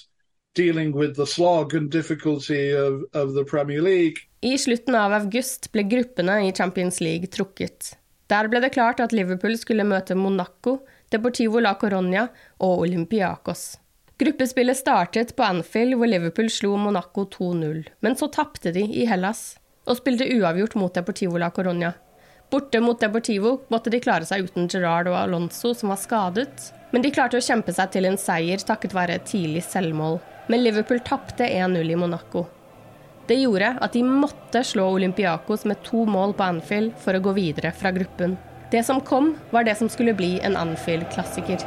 dealing 0.56 0.92
with 0.92 1.16
the 1.16 1.26
slog 1.26 1.74
and 1.74 1.92
difficulty 1.92 2.72
of, 2.72 3.04
of 3.14 3.34
the 3.34 3.44
Premier 3.44 3.82
League. 3.82 4.18
I 4.42 4.58
slutten 4.58 4.96
av 4.96 5.14
august 5.14 5.72
ble 5.72 5.84
gruppene 5.84 6.40
i 6.48 6.54
Champions 6.56 7.02
League 7.02 7.28
trukket. 7.28 7.96
Der 8.30 8.48
ble 8.48 8.62
det 8.62 8.74
klart 8.76 9.00
at 9.00 9.14
Liverpool 9.16 9.58
skulle 9.58 9.88
møte 9.88 10.16
Monaco, 10.16 10.80
Deportivo 11.10 11.62
la 11.64 11.74
Coronia 11.82 12.28
og 12.62 12.84
Olympiakos. 12.86 13.80
Gruppespillet 14.20 14.78
startet 14.78 15.32
på 15.36 15.46
Anfield, 15.48 15.96
hvor 15.98 16.12
Liverpool 16.12 16.50
slo 16.52 16.76
Monaco 16.78 17.24
2-0. 17.26 17.86
Men 18.06 18.20
så 18.20 18.28
tapte 18.28 18.74
de 18.76 18.84
i 18.84 19.08
Hellas, 19.10 19.56
og 19.88 19.98
spilte 20.02 20.28
uavgjort 20.36 20.76
mot 20.78 20.94
Deportivo 20.94 21.40
la 21.42 21.50
Coronia. 21.56 21.94
Borte 22.50 22.80
mot 22.82 23.00
Deportivo 23.00 23.60
måtte 23.70 23.92
de 23.94 24.00
klare 24.02 24.26
seg 24.26 24.48
uten 24.48 24.66
Gerard 24.72 25.08
og 25.12 25.18
Alonso, 25.20 25.76
som 25.78 25.92
var 25.94 26.00
skadet. 26.02 26.72
Men 26.90 27.04
de 27.06 27.12
klarte 27.14 27.38
å 27.38 27.46
kjempe 27.46 27.76
seg 27.78 27.92
til 27.94 28.08
en 28.10 28.18
seier 28.18 28.64
takket 28.66 28.96
være 28.98 29.20
et 29.20 29.28
tidlig 29.30 29.62
selvmål. 29.68 30.18
Men 30.50 30.64
Liverpool 30.64 31.04
tapte 31.06 31.46
1-0 31.46 31.94
i 31.94 32.00
Monaco. 32.00 32.48
Det 33.30 33.38
gjorde 33.38 33.76
at 33.78 33.94
de 33.94 34.02
måtte 34.02 34.64
slå 34.66 34.88
Olympiakos 34.96 35.68
med 35.70 35.84
to 35.86 36.08
mål 36.10 36.34
på 36.34 36.48
Anfield 36.48 36.98
for 36.98 37.14
å 37.14 37.22
gå 37.22 37.36
videre 37.38 37.70
fra 37.70 37.94
gruppen. 37.94 38.34
Det 38.74 38.82
som 38.86 39.02
kom, 39.06 39.36
var 39.54 39.70
det 39.70 39.78
som 39.78 39.90
skulle 39.90 40.18
bli 40.18 40.40
en 40.42 40.58
Anfield-klassiker. 40.58 41.62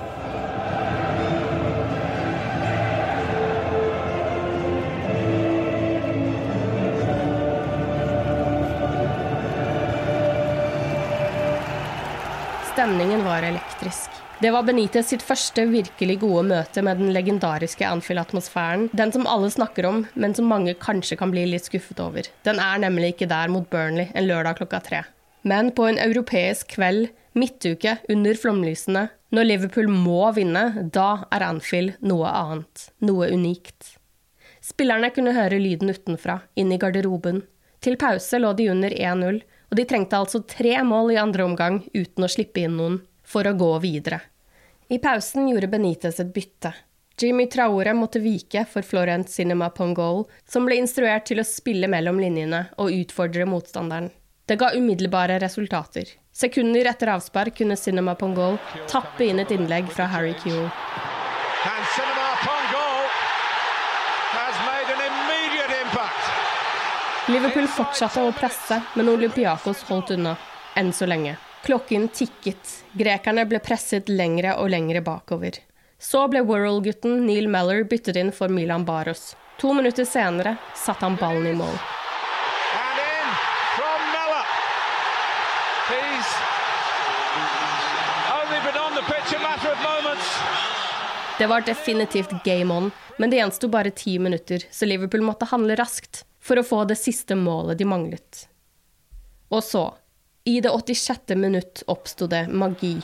Stemningen 12.72 13.24
var 13.24 13.42
elektrisk. 13.42 14.11
Det 14.40 14.50
var 14.50 14.62
Benitez 14.64 15.11
sitt 15.12 15.22
første 15.22 15.66
virkelig 15.68 16.14
gode 16.22 16.46
møte 16.48 16.80
med 16.82 17.02
den 17.02 17.11
legendariske 17.12 17.85
Anfield-atmosfæren. 17.85 18.87
Den 18.96 19.12
som 19.12 19.26
alle 19.28 19.50
snakker 19.52 19.85
om, 19.85 19.98
men 20.14 20.32
som 20.35 20.48
mange 20.48 20.72
kanskje 20.80 21.18
kan 21.20 21.35
bli 21.35 21.44
litt 21.50 21.68
skuffet 21.68 22.00
over. 22.00 22.30
Den 22.48 22.62
er 22.64 22.80
nemlig 22.80 23.12
ikke 23.12 23.28
der 23.28 23.52
mot 23.52 23.68
Burnley 23.68 24.08
en 24.16 24.24
lørdag 24.24 24.56
klokka 24.62 24.80
tre. 24.88 25.02
Men 25.44 25.68
på 25.76 25.85
en 25.90 26.00
europeisk 26.00 26.72
kveld, 26.78 27.11
midtuke, 27.37 27.98
under 28.08 28.40
flomlysene, 28.40 29.04
når 29.37 29.50
Liverpool 29.50 29.92
må 29.92 30.24
vinne, 30.32 30.88
da 30.96 31.26
er 31.28 31.44
Anfield 31.52 32.00
noe 32.00 32.32
annet. 32.32 32.88
Noe 33.04 33.28
unikt. 33.37 33.98
Spillerne 34.64 35.12
kunne 35.12 35.37
høre 35.37 35.61
lyden 35.61 35.92
utenfra, 35.92 36.40
inn 36.56 36.72
i 36.72 36.80
garderoben. 36.80 37.44
Til 37.85 38.00
pause 38.00 38.40
lå 38.40 38.56
de 38.56 38.72
under 38.72 38.96
1-0, 38.96 39.42
og 39.72 39.78
de 39.78 39.87
trengte 39.88 40.18
altså 40.20 40.42
tre 40.44 40.74
mål 40.85 41.14
i 41.14 41.16
andre 41.16 41.46
omgang 41.48 41.78
uten 41.94 42.26
å 42.26 42.28
slippe 42.28 42.61
inn 42.61 42.76
noen, 42.76 42.98
for 43.24 43.48
å 43.48 43.54
gå 43.56 43.70
videre. 43.80 44.18
I 44.92 44.98
pausen 45.00 45.46
gjorde 45.48 45.70
Benitez 45.72 46.20
et 46.20 46.35
bytte. 46.35 46.74
Jimmy 47.16 47.46
Traore 47.48 47.94
måtte 47.96 48.20
vike 48.20 48.66
for 48.68 48.85
Florent 48.85 49.30
Cinema 49.32 49.70
Pongol, 49.72 50.26
som 50.44 50.68
ble 50.68 50.76
instruert 50.76 51.24
til 51.30 51.40
å 51.40 51.46
spille 51.48 51.88
mellom 51.88 52.20
linjene 52.20 52.66
og 52.76 52.92
utfordre 52.92 53.46
motstanderen. 53.48 54.11
Det 54.44 54.58
ga 54.61 54.74
umiddelbare 54.76 55.38
resultater. 55.40 56.04
Sekunder 56.37 56.90
etter 56.92 57.14
avspark 57.14 57.56
kunne 57.56 57.78
Cinema 57.80 58.12
Pongol 58.18 58.61
tappe 58.92 59.24
inn 59.24 59.40
et 59.40 59.56
innlegg 59.56 59.88
fra 59.88 60.04
Harry 60.12 60.37
Kewell. 60.44 60.68
And 60.68 61.85
Cinema 61.96 62.28
Pongol 62.44 63.08
has 64.37 64.54
made 64.68 64.88
an 64.92 65.00
immediate 65.08 65.72
impact. 65.80 66.24
Liverpool 67.30 67.68
fortsatte 67.70 68.18
å 68.26 68.32
presse, 68.35 68.80
men 68.98 69.06
Olympiakos 69.12 69.85
holdt 69.87 70.11
unna. 70.11 70.32
Enn 70.74 70.88
så 70.92 71.06
lenge. 71.06 71.37
Klokken 71.62 72.08
tikket. 72.11 72.72
Grekerne 72.98 73.44
ble 73.46 73.61
presset 73.62 74.08
lengre 74.11 74.56
og 74.58 74.72
lengre 74.72 74.98
bakover. 75.06 75.61
Så 76.02 76.24
ble 76.32 76.42
Worrell-gutten 76.42 77.20
Neil 77.22 77.46
Meller 77.46 77.85
byttet 77.87 78.18
inn 78.18 78.32
for 78.35 78.50
Milan 78.50 78.82
Baros. 78.88 79.37
To 79.62 79.70
minutter 79.70 80.02
senere 80.08 80.56
satte 80.74 81.06
han 81.06 81.14
ballen 81.20 81.46
i 81.46 81.54
mål. 81.54 81.78
Det 91.38 91.46
var 91.46 91.62
definitivt 91.70 92.35
game 92.44 92.74
on, 92.74 92.90
men 93.16 93.30
det 93.30 93.38
gjensto 93.38 93.70
bare 93.70 93.94
ti 93.94 94.18
minutter, 94.18 94.66
så 94.70 94.90
Liverpool 94.90 95.22
måtte 95.22 95.46
handle 95.54 95.78
raskt 95.78 96.24
for 96.42 96.59
å 96.59 96.66
få 96.66 96.85
det 96.90 96.98
siste 97.00 97.37
målet 97.38 97.78
de 97.78 97.87
manglet. 97.88 98.46
Og 99.52 99.62
så, 99.64 99.85
i 100.44 100.61
det 100.61 100.70
86. 100.74 101.37
minutt, 101.38 101.83
oppsto 101.87 102.26
det 102.26 102.48
magi. 102.48 102.96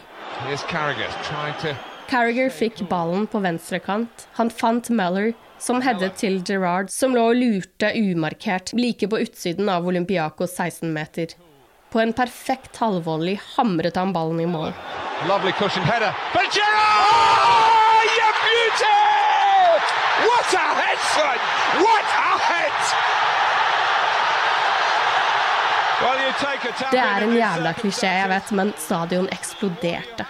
Carriger 2.09 2.51
fikk 2.51 2.81
ballen 2.89 3.27
på 3.29 3.43
venstre 3.45 3.79
kant. 3.85 4.29
Han 4.39 4.51
fant 4.51 4.89
Meller, 4.91 5.35
som 5.59 5.83
headet 5.83 6.17
til 6.19 6.41
Gerrard, 6.47 6.91
som 6.91 7.15
lå 7.15 7.29
og 7.31 7.37
lurte 7.37 7.93
umarkert 7.95 8.73
like 8.79 9.07
på 9.11 9.21
utsiden 9.27 9.69
av 9.69 9.87
Olympiakos 9.87 10.57
16-meter. 10.57 11.37
På 11.93 12.01
en 12.01 12.13
perfekt 12.13 12.77
halvvolley 12.77 13.39
hamret 13.57 13.97
han 13.97 14.13
ballen 14.13 14.41
i 14.41 14.47
mål. 14.49 14.73
Lovely 15.29 15.53
cushion 15.53 15.83
header. 15.83 16.15
But 16.33 16.49
Gerrard! 16.55 17.05
Oh, 17.05 18.03
you 18.19 18.29
beauty! 18.45 18.99
What 20.27 20.55
a 20.55 20.67
head, 20.81 20.99
son! 21.15 21.39
What 21.85 22.05
a 22.05 22.39
head! 22.39 22.79
Well, 26.01 26.15
you 26.15 26.28
take 26.28 26.28
a 26.28 26.28
tap 26.28 26.28
Det 26.39 27.01
er 27.01 27.25
en 27.25 27.35
jævla 27.35 27.73
klisjé, 27.75 28.11
jeg 28.21 28.31
vet, 28.31 28.51
men 28.55 28.73
stadion 28.79 29.27
eksploderte. 29.35 30.27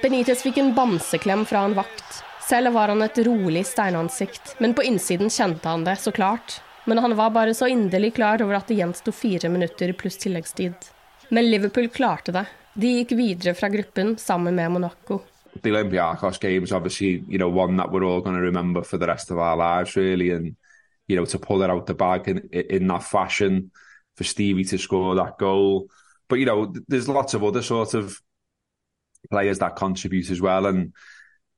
Benitez 0.00 0.40
fikk 0.44 0.60
en 0.62 0.72
bamseklem 0.74 1.44
fra 1.48 1.66
en 1.68 1.76
vakt. 1.76 2.22
Selv 2.48 2.72
var 2.74 2.88
han 2.88 3.04
et 3.04 3.18
rolig 3.26 3.66
steinansikt, 3.68 4.56
men 4.58 4.72
på 4.74 4.86
innsiden 4.88 5.30
kjente 5.30 5.68
han 5.68 5.84
det, 5.84 5.98
så 6.00 6.12
klart. 6.12 6.60
Men 6.88 6.98
han 6.98 7.14
var 7.16 7.30
bare 7.30 7.54
så 7.54 7.68
inderlig 7.68 8.14
klar 8.16 8.42
over 8.42 8.56
at 8.56 8.70
det 8.70 8.78
gjensto 8.80 9.12
fire 9.12 9.50
minutter 9.52 9.92
pluss 9.92 10.16
tilleggstid. 10.18 10.88
Men 11.28 11.50
Liverpool 11.50 11.90
klarte 11.92 12.32
det. 12.34 12.46
De 12.74 12.94
gikk 12.96 13.12
videre 13.18 13.54
fra 13.54 13.68
gruppen 13.68 14.16
sammen 14.18 14.56
med 14.56 14.70
Monaco. 14.70 15.20
The 15.62 15.70
Olympiacos 15.70 16.38
games, 16.38 16.72
obviously, 16.72 17.22
you 17.28 17.38
know, 17.38 17.48
one 17.48 17.76
that 17.76 17.92
we're 17.92 18.04
all 18.04 18.22
going 18.22 18.84
for 18.84 18.98
the 18.98 19.06
rest 19.06 19.30
of 19.30 19.38
our 19.38 19.56
lives, 19.56 19.96
really, 19.96 20.30
and 20.30 20.56
you 21.06 21.16
know, 21.16 21.26
to 21.26 21.38
pull 21.38 21.62
it 21.62 21.70
out 21.70 21.86
the 21.86 21.94
bag 21.94 22.28
in, 22.28 22.48
in 22.52 22.88
that 22.88 23.02
fashion, 23.02 23.70
for 24.20 24.24
Stevie 24.24 24.64
to 24.64 24.76
score 24.76 25.14
that 25.14 25.38
goal. 25.38 25.88
But 26.28 26.40
you 26.40 26.44
know, 26.44 26.74
there's 26.88 27.08
lots 27.08 27.32
of 27.32 27.42
other 27.42 27.62
sort 27.62 27.94
of 27.94 28.20
players 29.30 29.60
that 29.60 29.76
contribute 29.76 30.30
as 30.30 30.42
well, 30.42 30.66
and 30.66 30.92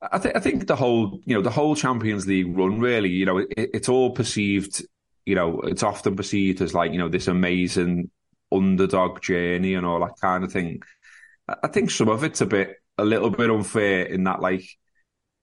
I 0.01 0.17
think 0.17 0.37
I 0.37 0.39
think 0.39 0.67
the 0.67 0.77
whole 0.77 1.19
you 1.25 1.35
know 1.35 1.41
the 1.41 1.49
whole 1.49 1.75
Champions 1.75 2.25
League 2.25 2.57
run 2.57 2.79
really, 2.79 3.09
you 3.09 3.25
know, 3.25 3.39
it, 3.39 3.49
it's 3.57 3.89
all 3.89 4.11
perceived, 4.11 4.81
you 5.25 5.35
know, 5.35 5.59
it's 5.59 5.83
often 5.83 6.15
perceived 6.15 6.61
as 6.61 6.73
like 6.73 6.93
you 6.93 6.99
know 6.99 7.09
this 7.09 7.27
amazing 7.27 8.09
underdog 8.49 9.21
journey 9.21 9.73
and 9.73 9.85
all 9.85 9.99
that 9.99 10.15
kind 10.21 10.45
of 10.45 10.53
thing. 10.53 10.81
I 11.61 11.67
think 11.67 11.91
some 11.91 12.07
of 12.07 12.23
it's 12.23 12.39
a 12.39 12.45
bit 12.45 12.77
a 12.97 13.03
little 13.03 13.29
bit 13.29 13.49
unfair 13.51 14.05
in 14.05 14.23
that 14.23 14.39
like 14.39 14.63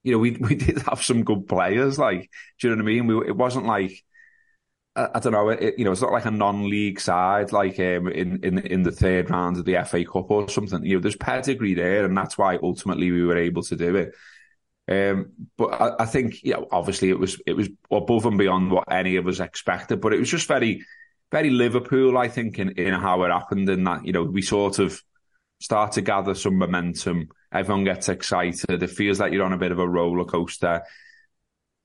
you 0.01 0.11
know 0.11 0.17
we 0.17 0.31
we 0.41 0.55
did 0.55 0.79
have 0.79 1.03
some 1.03 1.23
good 1.23 1.47
players 1.47 1.99
like 1.99 2.31
do 2.59 2.67
you 2.67 2.75
know 2.75 2.83
what 2.83 2.89
I 2.89 2.93
mean 2.95 3.05
we 3.05 3.27
it 3.27 3.37
wasn't 3.37 3.67
like 3.67 4.03
I, 4.95 5.19
don't 5.19 5.31
know 5.31 5.49
it, 5.49 5.75
you 5.77 5.85
know 5.85 5.91
it's 5.93 6.01
not 6.01 6.11
like 6.11 6.25
a 6.25 6.31
non-league 6.31 6.99
side 6.99 7.51
like 7.53 7.79
um, 7.79 8.07
in 8.07 8.43
in 8.43 8.57
in 8.59 8.83
the 8.83 8.91
third 8.91 9.29
round 9.29 9.57
of 9.57 9.65
the 9.65 9.81
FA 9.85 10.03
Cup 10.03 10.29
or 10.29 10.49
something 10.49 10.83
you 10.83 10.95
know 10.95 11.01
there's 11.01 11.15
pedigree 11.15 11.73
there 11.73 12.03
and 12.03 12.17
that's 12.17 12.37
why 12.37 12.57
ultimately 12.61 13.09
we 13.09 13.23
were 13.23 13.37
able 13.37 13.63
to 13.63 13.75
do 13.75 13.95
it 13.95 14.13
um, 14.89 15.31
but 15.57 15.81
I, 15.81 16.03
I 16.03 16.05
think 16.05 16.43
you 16.43 16.53
know 16.53 16.67
obviously 16.71 17.09
it 17.09 17.19
was 17.19 17.41
it 17.45 17.53
was 17.53 17.69
above 17.89 18.25
and 18.25 18.37
beyond 18.37 18.71
what 18.71 18.91
any 18.91 19.15
of 19.15 19.27
us 19.27 19.39
expected 19.39 20.01
but 20.01 20.13
it 20.13 20.19
was 20.19 20.29
just 20.29 20.47
very 20.47 20.83
very 21.31 21.49
Liverpool, 21.49 22.17
I 22.17 22.27
think, 22.27 22.59
in, 22.59 22.71
in 22.71 22.93
how 22.93 23.23
it 23.23 23.31
happened. 23.31 23.69
In 23.69 23.83
that, 23.85 24.05
you 24.05 24.11
know, 24.11 24.23
we 24.23 24.41
sort 24.41 24.79
of 24.79 25.01
start 25.59 25.93
to 25.93 26.01
gather 26.01 26.35
some 26.35 26.57
momentum. 26.57 27.29
Everyone 27.51 27.85
gets 27.85 28.09
excited. 28.09 28.83
It 28.83 28.89
feels 28.89 29.19
like 29.19 29.31
you're 29.31 29.45
on 29.45 29.53
a 29.53 29.57
bit 29.57 29.71
of 29.71 29.79
a 29.79 29.87
roller 29.87 30.25
coaster. 30.25 30.83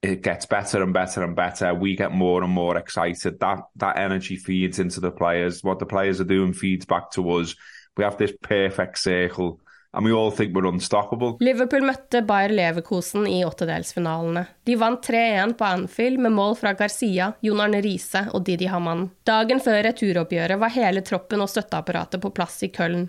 It 0.02 0.22
gets 0.22 0.46
better 0.46 0.82
and 0.82 0.92
better 0.92 1.24
and 1.24 1.34
better. 1.34 1.74
We 1.74 1.96
get 1.96 2.12
more 2.12 2.42
and 2.42 2.52
more 2.52 2.76
excited. 2.76 3.40
That 3.40 3.58
that 3.76 3.98
energy 3.98 4.36
feeds 4.36 4.78
into 4.78 5.00
the 5.00 5.10
players. 5.10 5.64
What 5.64 5.78
the 5.78 5.86
players 5.86 6.20
are 6.20 6.28
doing 6.28 6.52
feeds 6.52 6.86
back 6.86 7.10
to 7.12 7.30
us. 7.30 7.54
We 7.96 8.04
have 8.04 8.18
this 8.18 8.32
perfect 8.42 8.98
circle 8.98 9.60
and 9.96 10.04
we 10.04 10.12
all 10.12 10.30
think 10.30 10.54
we're 10.54 10.68
unstoppable. 10.68 11.38
Liverpool 11.40 11.86
møtte 11.88 12.20
Bayer 12.28 12.52
Leverkosen 12.52 13.24
i 13.26 13.40
åttedelsfinalene. 13.46 14.44
De 14.68 14.76
vant 14.76 15.00
3-1 15.08 15.54
på 15.56 15.64
Anfield 15.64 16.20
med 16.20 16.34
mål 16.36 16.56
fra 16.60 16.74
Garcia, 16.76 17.32
Jon 17.40 17.62
Arne 17.64 17.80
Riise 17.80 18.26
og 18.36 18.44
Didi 18.44 18.68
Hamann. 18.68 19.08
Dagen 19.24 19.62
før 19.64 19.80
returoppgjøret 19.88 20.60
var 20.60 20.74
hele 20.76 21.00
troppen 21.06 21.40
og 21.40 21.48
støtteapparatet 21.48 22.20
på 22.20 22.32
plass 22.36 22.60
i 22.66 22.70
Köln. 22.76 23.08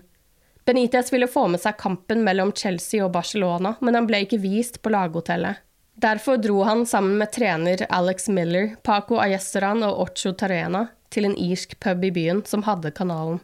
Benitez 0.67 1.11
ville 1.11 1.27
få 1.31 1.45
med 1.51 1.59
seg 1.63 1.75
kampen 1.79 2.23
mellom 2.23 2.55
Chelsea 2.55 3.03
og 3.03 3.11
Barcelona, 3.15 3.75
men 3.83 3.95
han 3.95 4.07
ble 4.07 4.23
ikke 4.23 4.39
vist 4.43 4.81
på 4.83 4.91
laghotellet. 4.91 5.63
Derfor 5.97 6.37
dro 6.37 6.63
han 6.63 6.85
sammen 6.85 7.17
med 7.17 7.31
trener 7.31 7.85
Alex 7.89 8.27
Miller, 8.29 8.75
Paco 8.83 9.17
Ayesteran 9.17 9.81
og 9.81 10.03
Ocho 10.03 10.29
Tarena 10.37 10.83
til 11.09 11.25
en 11.25 11.33
irsk 11.33 11.73
pub 11.81 12.03
i 12.05 12.11
byen 12.13 12.43
som 12.45 12.61
hadde 12.67 12.91
kanalen. 12.93 13.39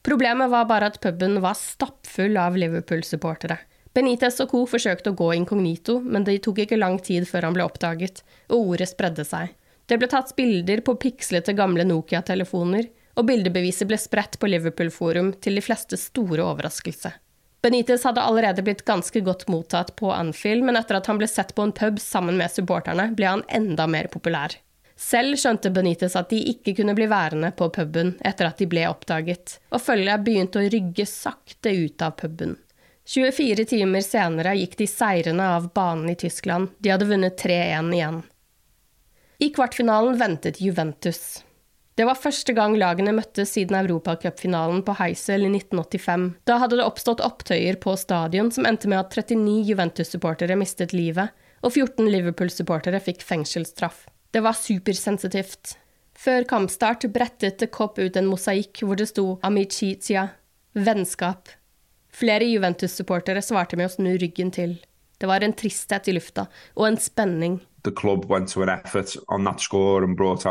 Problemet 0.00 0.48
var 0.48 0.64
bare 0.64 0.88
at 0.88 0.96
puben 1.04 1.42
var 1.44 1.58
stappfull 1.60 2.40
av 2.40 2.56
Liverpool-supportere. 2.56 3.58
Benitez 3.92 4.40
og 4.40 4.48
co. 4.48 4.64
forsøkte 4.64 5.12
å 5.12 5.18
gå 5.18 5.28
inkognito, 5.36 5.98
men 6.00 6.24
det 6.24 6.38
tok 6.46 6.62
ikke 6.64 6.80
lang 6.80 6.96
tid 7.04 7.28
før 7.28 7.50
han 7.50 7.58
ble 7.58 7.68
oppdaget, 7.68 8.24
og 8.48 8.72
ordet 8.72 8.88
spredde 8.88 9.26
seg. 9.28 9.52
Det 9.84 10.00
ble 10.00 10.08
tatt 10.08 10.32
bilder 10.40 10.80
på 10.80 10.96
pikslete 11.04 11.52
gamle 11.52 11.84
Nokia-telefoner, 11.84 12.88
og 13.20 13.28
bildebeviset 13.28 13.90
ble 13.90 14.00
spredt 14.00 14.40
på 14.40 14.48
Liverpool-forum 14.48 15.34
til 15.44 15.60
de 15.60 15.68
fleste 15.68 16.00
store 16.00 16.48
overraskelse. 16.48 17.12
Benitez 17.62 18.04
hadde 18.04 18.22
allerede 18.24 18.62
blitt 18.64 18.84
ganske 18.88 19.20
godt 19.20 19.48
mottatt 19.48 19.96
på 19.96 20.12
Anfield, 20.12 20.64
men 20.64 20.78
etter 20.80 20.96
at 20.96 21.10
han 21.10 21.18
ble 21.20 21.28
sett 21.28 21.52
på 21.54 21.66
en 21.66 21.74
pub 21.76 22.00
sammen 22.00 22.38
med 22.40 22.52
supporterne, 22.52 23.10
ble 23.16 23.28
han 23.28 23.44
enda 23.48 23.86
mer 23.86 24.08
populær. 24.12 24.56
Selv 25.00 25.36
skjønte 25.40 25.72
Benitez 25.72 26.16
at 26.16 26.32
de 26.32 26.40
ikke 26.52 26.74
kunne 26.76 26.94
bli 26.96 27.06
værende 27.08 27.52
på 27.56 27.70
puben 27.72 28.14
etter 28.24 28.48
at 28.48 28.60
de 28.60 28.68
ble 28.68 28.86
oppdaget, 28.88 29.58
og 29.72 29.80
følget 29.80 30.24
begynte 30.24 30.60
å 30.60 30.72
rygge 30.72 31.06
sakte 31.08 31.72
ut 31.72 32.04
av 32.04 32.16
puben. 32.20 32.56
24 33.08 33.64
timer 33.72 34.04
senere 34.04 34.52
gikk 34.56 34.76
de 34.80 34.88
seirende 34.88 35.46
av 35.56 35.70
banen 35.76 36.12
i 36.12 36.16
Tyskland, 36.20 36.72
de 36.78 36.92
hadde 36.92 37.08
vunnet 37.08 37.40
3-1 37.40 37.94
igjen. 37.96 38.20
I 39.40 39.48
kvartfinalen 39.56 40.18
ventet 40.20 40.60
Juventus. 40.60 41.40
Det 42.00 42.06
var 42.08 42.16
første 42.16 42.54
gang 42.56 42.78
lagene 42.80 43.12
møttes 43.12 43.50
siden 43.52 43.76
europacupfinalen 43.76 44.78
på 44.86 44.94
Heisel 44.96 45.42
i 45.44 45.50
1985. 45.50 46.22
Da 46.48 46.56
hadde 46.62 46.78
det 46.78 46.86
oppstått 46.88 47.20
opptøyer 47.20 47.76
på 47.82 47.92
stadion 48.00 48.48
som 48.48 48.64
endte 48.64 48.88
med 48.88 49.02
at 49.02 49.12
39 49.12 49.66
Juventus-supportere 49.68 50.56
mistet 50.56 50.94
livet, 50.96 51.28
og 51.60 51.74
14 51.74 52.08
Liverpool-supportere 52.08 53.02
fikk 53.04 53.20
fengselsstraff. 53.28 54.06
Det 54.32 54.40
var 54.40 54.56
supersensitivt. 54.56 55.74
Før 56.16 56.48
kampstart 56.48 57.04
brettet 57.12 57.60
The 57.60 57.68
Cop 57.68 58.00
ut 58.00 58.16
en 58.16 58.32
mosaikk 58.32 58.80
hvor 58.80 58.96
det 58.96 59.10
sto 59.12 59.34
amicizia, 59.44 60.30
vennskap. 60.72 61.52
Flere 62.16 62.48
Juventus-supportere 62.48 63.44
svarte 63.44 63.76
med 63.76 63.90
å 63.90 63.96
snu 63.98 64.14
ryggen 64.16 64.56
til. 64.56 64.78
Det 65.20 65.28
var 65.28 65.44
en 65.44 65.52
tristhet 65.52 66.08
i 66.08 66.16
lufta, 66.16 66.48
og 66.80 66.88
en 66.88 66.96
spenning. 66.96 67.60
The 67.84 67.92
club 67.92 68.24
went 68.32 68.48
to 68.56 68.64
an 68.64 68.72
effort 68.72 69.18
on 69.28 69.44
that 69.44 69.60
score 69.60 70.00
and 70.00 70.16
brought 70.16 70.48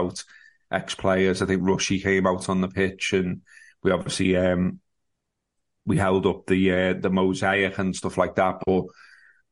ex-players. 0.71 1.41
I 1.41 1.45
think 1.45 1.61
Rushy 1.63 1.99
came 1.99 2.27
out 2.27 2.49
on 2.49 2.61
the 2.61 2.67
pitch 2.67 3.13
and 3.13 3.41
we 3.83 3.91
obviously 3.91 4.35
um, 4.35 4.79
we 5.85 5.97
held 5.97 6.25
up 6.25 6.45
the 6.45 6.71
uh, 6.71 6.93
the 6.93 7.09
mosaic 7.09 7.77
and 7.79 7.95
stuff 7.95 8.17
like 8.17 8.35
that, 8.35 8.59
but 8.65 8.83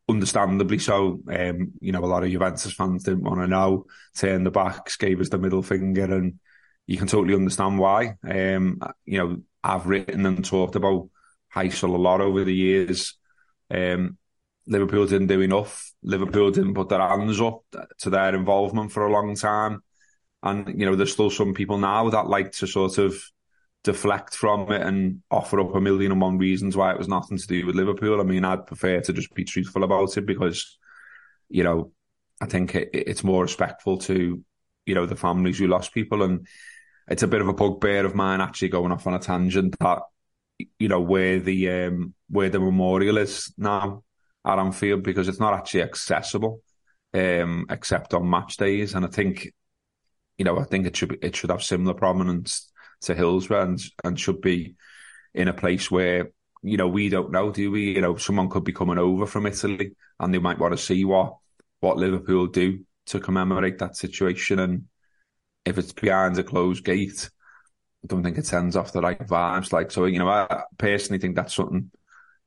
understandably 0.09 0.79
so. 0.79 1.19
Um, 1.31 1.73
you 1.79 1.91
know, 1.91 2.03
a 2.03 2.05
lot 2.05 2.23
of 2.23 2.29
Juventus 2.29 2.73
fans 2.73 3.03
didn't 3.03 3.23
want 3.23 3.39
to 3.41 3.47
know, 3.47 3.85
turned 4.17 4.45
the 4.45 4.51
backs, 4.51 4.97
gave 4.97 5.19
us 5.19 5.29
the 5.29 5.37
middle 5.37 5.63
finger, 5.63 6.03
and 6.03 6.39
you 6.85 6.97
can 6.97 7.07
totally 7.07 7.35
understand 7.35 7.79
why. 7.79 8.15
Um, 8.23 8.79
you 9.05 9.17
know, 9.17 9.41
I've 9.63 9.87
written 9.87 10.25
and 10.25 10.43
talked 10.43 10.75
about 10.75 11.09
Heysel 11.53 11.93
a 11.93 11.97
lot 11.97 12.21
over 12.21 12.43
the 12.43 12.55
years. 12.55 13.17
Um, 13.69 14.17
Liverpool 14.67 15.07
didn't 15.07 15.27
do 15.27 15.41
enough. 15.41 15.91
Liverpool 16.03 16.51
didn't 16.51 16.73
put 16.73 16.89
their 16.89 16.99
hands 16.99 17.39
up 17.41 17.63
to 17.99 18.09
their 18.09 18.35
involvement 18.35 18.91
for 18.91 19.05
a 19.05 19.11
long 19.11 19.35
time. 19.35 19.81
And, 20.43 20.79
you 20.79 20.85
know, 20.85 20.95
there's 20.95 21.11
still 21.11 21.29
some 21.29 21.53
people 21.53 21.77
now 21.77 22.09
that 22.09 22.27
like 22.27 22.51
to 22.53 22.67
sort 22.67 22.97
of 22.97 23.15
deflect 23.83 24.35
from 24.35 24.71
it 24.71 24.81
and 24.81 25.21
offer 25.31 25.59
up 25.59 25.73
a 25.73 25.81
million 25.81 26.11
and 26.11 26.21
one 26.21 26.37
reasons 26.37 26.75
why 26.75 26.91
it 26.91 26.97
was 26.97 27.07
nothing 27.07 27.37
to 27.37 27.47
do 27.47 27.65
with 27.65 27.75
Liverpool. 27.75 28.19
I 28.19 28.23
mean, 28.23 28.45
I'd 28.45 28.67
prefer 28.67 29.01
to 29.01 29.13
just 29.13 29.33
be 29.33 29.43
truthful 29.43 29.83
about 29.83 30.17
it 30.17 30.25
because, 30.25 30.77
you 31.49 31.63
know, 31.63 31.91
I 32.41 32.45
think 32.45 32.75
it, 32.75 32.89
it's 32.93 33.23
more 33.23 33.41
respectful 33.41 33.97
to, 33.99 34.43
you 34.85 34.95
know, 34.95 35.05
the 35.05 35.15
families 35.15 35.57
who 35.57 35.67
lost 35.67 35.93
people. 35.93 36.21
And 36.21 36.47
it's 37.07 37.23
a 37.23 37.27
bit 37.27 37.41
of 37.41 37.47
a 37.47 37.53
bugbear 37.53 38.05
of 38.05 38.15
mine 38.15 38.41
actually 38.41 38.69
going 38.69 38.91
off 38.91 39.07
on 39.07 39.13
a 39.13 39.19
tangent 39.19 39.77
that, 39.79 39.99
you 40.79 40.87
know, 40.87 41.01
where 41.01 41.39
the 41.39 41.69
um, 41.69 42.13
where 42.29 42.49
the 42.49 42.59
memorial 42.59 43.17
is 43.17 43.53
now 43.57 44.03
at 44.45 44.59
Anfield 44.59 45.03
because 45.03 45.27
it's 45.27 45.39
not 45.39 45.53
actually 45.53 45.83
accessible 45.83 46.61
um, 47.13 47.65
except 47.69 48.13
on 48.13 48.29
match 48.29 48.57
days. 48.57 48.95
And 48.95 49.05
I 49.05 49.09
think, 49.09 49.51
you 50.37 50.45
know, 50.45 50.59
I 50.59 50.63
think 50.63 50.85
it 50.85 50.95
should 50.95 51.09
be, 51.09 51.17
it 51.21 51.35
should 51.35 51.49
have 51.49 51.63
similar 51.63 51.93
prominence 51.93 52.71
to 53.01 53.15
Hillsborough 53.15 53.63
and, 53.63 53.79
and 54.03 54.19
should 54.19 54.41
be 54.41 54.75
in 55.33 55.47
a 55.47 55.53
place 55.53 55.91
where 55.91 56.31
you 56.63 56.77
know 56.77 56.87
we 56.87 57.09
don't 57.09 57.31
know, 57.31 57.51
do 57.51 57.71
we? 57.71 57.95
You 57.95 58.01
know, 58.01 58.15
someone 58.15 58.49
could 58.49 58.63
be 58.63 58.73
coming 58.73 58.97
over 58.97 59.25
from 59.25 59.45
Italy 59.45 59.95
and 60.19 60.33
they 60.33 60.39
might 60.39 60.59
want 60.59 60.73
to 60.73 60.77
see 60.77 61.05
what 61.05 61.37
what 61.79 61.97
Liverpool 61.97 62.47
do 62.47 62.79
to 63.07 63.19
commemorate 63.19 63.79
that 63.79 63.95
situation. 63.95 64.59
And 64.59 64.85
if 65.65 65.77
it's 65.77 65.93
behind 65.93 66.37
a 66.37 66.43
closed 66.43 66.83
gate, 66.83 67.29
I 68.03 68.07
don't 68.07 68.23
think 68.23 68.37
it 68.37 68.45
sends 68.45 68.75
off 68.75 68.93
the 68.93 69.01
right 69.01 69.19
vibes. 69.19 69.71
Like 69.71 69.91
so, 69.91 70.05
you 70.05 70.19
know, 70.19 70.29
I 70.29 70.63
personally 70.77 71.19
think 71.19 71.35
that's 71.35 71.55
something 71.55 71.91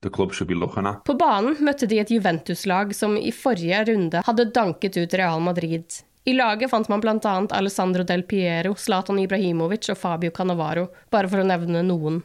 the 0.02 0.10
club 0.10 0.32
should 0.32 0.48
be 0.48 0.54
looking 0.54 0.86
at. 0.86 1.04
På 1.04 1.14
banen 1.14 1.56
møtte 1.60 1.86
de 1.86 2.00
et 2.00 2.10
Juventus-lag 2.10 2.94
som 2.96 3.16
i 3.16 3.32
forrige 3.32 3.84
runde 3.84 4.22
hadde 4.26 4.50
danket 4.54 4.96
ut 4.96 5.14
Real 5.14 5.40
Madrid. 5.40 6.00
I 6.30 6.34
laget 6.36 6.70
fant 6.70 6.86
man 6.90 7.00
bl.a. 7.02 7.34
Alessandro 7.56 8.04
Del 8.06 8.22
Piero, 8.28 8.74
Zlatan 8.78 9.18
Ibrahimovic 9.18 9.88
og 9.90 9.98
Fabio 9.98 10.30
Cannavaro, 10.34 10.86
bare 11.10 11.30
for 11.30 11.42
å 11.42 11.46
nevne 11.48 11.82
noen. 11.86 12.20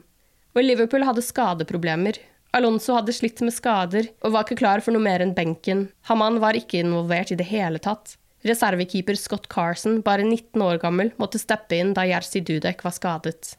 Og 0.54 0.62
Liverpool 0.62 1.06
hadde 1.08 1.24
skadeproblemer. 1.26 2.20
Alonso 2.56 2.94
hadde 2.96 3.16
slitt 3.16 3.42
med 3.44 3.56
skader 3.56 4.12
og 4.22 4.36
var 4.36 4.46
ikke 4.46 4.60
klar 4.62 4.84
for 4.84 4.96
noe 4.96 5.04
mer 5.04 5.24
enn 5.24 5.34
benken. 5.36 5.88
Haman 6.10 6.38
var 6.44 6.60
ikke 6.60 6.84
involvert 6.84 7.34
i 7.34 7.40
det 7.40 7.50
hele 7.50 7.82
tatt. 7.82 8.14
Reservekeeper 8.46 9.18
Scott 9.18 9.50
Carson, 9.52 10.02
bare 10.06 10.24
19 10.28 10.62
år 10.62 10.78
gammel, 10.84 11.10
måtte 11.18 11.42
steppe 11.42 11.80
inn 11.80 11.96
da 11.98 12.06
Jerzy 12.06 12.44
Dudek 12.46 12.86
var 12.86 12.94
skadet. 12.94 13.56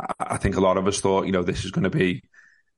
I 0.00 0.38
think 0.40 0.56
a 0.56 0.64
lot 0.64 0.78
of 0.78 0.88
us 0.88 1.00
thought, 1.00 1.26
you 1.26 1.32
know, 1.32 1.42
this 1.42 1.64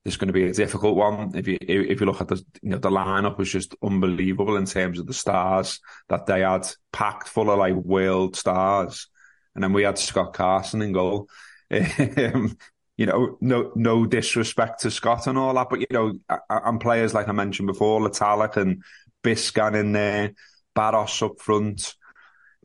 it's 0.05 0.17
going 0.17 0.29
to 0.29 0.33
be 0.33 0.45
a 0.45 0.53
difficult 0.53 0.97
one. 0.97 1.33
If 1.35 1.47
you 1.47 1.59
if 1.61 2.01
you 2.01 2.07
look 2.07 2.21
at 2.21 2.29
the 2.29 2.43
you 2.61 2.71
know 2.71 2.79
the 2.79 2.91
lineup 2.91 3.39
was 3.39 3.51
just 3.51 3.75
unbelievable 3.83 4.57
in 4.57 4.67
terms 4.67 4.99
of 4.99 5.07
the 5.07 5.15
stars 5.15 5.81
that 6.09 6.27
they 6.27 6.41
had 6.41 6.67
packed 6.93 7.29
full 7.29 7.51
of 7.51 7.59
like 7.59 7.75
world 7.75 8.37
stars, 8.37 9.09
and 9.55 9.63
then 9.63 9.73
we 9.73 9.85
had 9.85 9.99
Scott 9.99 10.33
Carson 10.33 10.83
in 10.83 10.93
goal. 10.93 11.29
Um, 11.73 12.59
you 12.99 13.07
know, 13.07 13.39
no 13.41 13.73
no 13.75 14.05
disrespect 14.05 14.83
to 14.83 14.91
Scott 14.91 15.27
and 15.27 15.39
all 15.39 15.55
that, 15.55 15.69
but 15.71 15.81
you 15.81 15.87
know, 15.91 16.13
and 16.51 16.79
players 16.79 17.15
like 17.15 17.29
I 17.29 17.33
mentioned 17.33 17.67
before, 17.67 18.01
Latalik 18.01 18.57
and 18.57 18.83
Biscan 19.25 19.75
in 19.75 19.93
there, 19.93 20.33
Barros 20.75 21.23
up 21.23 21.41
front, 21.41 21.95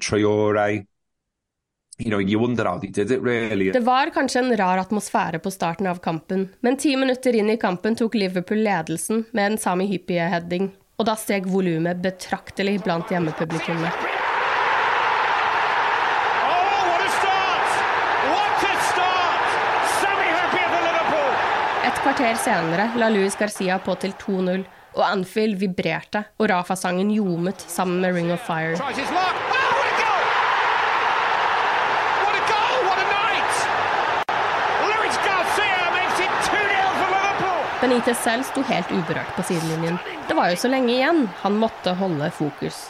Traore, 0.01 0.85
You 1.99 2.11
know, 2.11 2.19
you 2.19 2.37
wonder 2.37 2.63
how 2.65 2.77
they 2.77 2.87
did 2.87 3.11
it, 3.11 3.21
really. 3.21 3.71
Det 3.71 3.79
var 3.79 4.09
kanskje 4.09 4.39
en 4.39 4.57
rar 4.57 4.77
atmosfære 4.77 5.39
på 5.39 5.51
starten 5.51 5.87
av 5.87 5.97
kampen, 5.97 6.49
men 6.61 6.77
ti 6.77 6.95
minutter 6.95 7.35
inn 7.35 7.49
i 7.49 7.57
kampen 7.57 7.95
tok 7.97 8.13
Liverpool 8.13 8.61
ledelsen 8.61 9.23
med 9.31 9.51
en 9.51 9.57
Sami 9.57 9.87
Hyppie-heading, 9.89 10.69
og 10.97 11.07
da 11.09 11.15
steg 11.17 11.49
volumet 11.49 11.97
betraktelig 12.03 12.83
blant 12.85 13.09
hjemmepublikummet. 13.09 13.97
Et 21.87 22.01
kvarter 22.03 22.37
senere 22.45 22.91
la 23.01 23.09
Luis 23.09 23.33
Garcia 23.41 23.81
på 23.81 23.97
til 23.97 24.13
2-0, 24.21 24.69
og 24.97 25.05
Anfield 25.09 25.57
vibrerte, 25.65 26.27
og 26.37 26.49
Rafa-sangen 26.53 27.09
ljomet 27.09 27.65
sammen 27.65 28.05
med 28.05 28.13
Ring 28.13 28.33
of 28.37 28.45
Fire. 28.45 28.77
Benitez 37.87 38.19
selv 38.19 38.43
sto 38.43 38.59
helt 38.67 38.89
uberørt 38.91 39.29
på 39.37 39.43
sidelinjen. 39.47 39.95
Det 40.27 40.35
var 40.35 40.49
jo 40.51 40.57
så 40.59 40.67
lenge 40.67 40.91
igjen, 40.91 41.21
han 41.39 41.53
måtte 41.55 41.93
holde 41.95 42.27
fokus. 42.35 42.89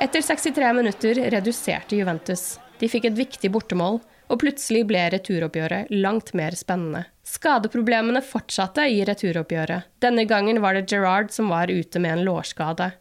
Etter 0.00 0.24
63 0.24 0.70
minutter 0.78 1.20
reduserte 1.34 1.98
Juventus. 1.98 2.54
De 2.80 2.88
fikk 2.88 3.10
et 3.10 3.18
viktig 3.18 3.50
bortemål, 3.52 3.98
og 4.00 4.40
plutselig 4.40 4.86
ble 4.88 5.02
returoppgjøret 5.12 5.92
langt 5.92 6.32
mer 6.32 6.56
spennende. 6.56 7.04
Skadeproblemene 7.28 8.24
fortsatte 8.24 8.88
i 8.88 9.04
returoppgjøret. 9.04 9.92
Denne 10.00 10.24
gangen 10.24 10.62
var 10.64 10.78
det 10.78 10.86
Gerrard 10.88 11.28
som 11.36 11.52
var 11.52 11.68
ute 11.68 12.00
med 12.00 12.16
en 12.16 12.24
lårskade. 12.30 12.94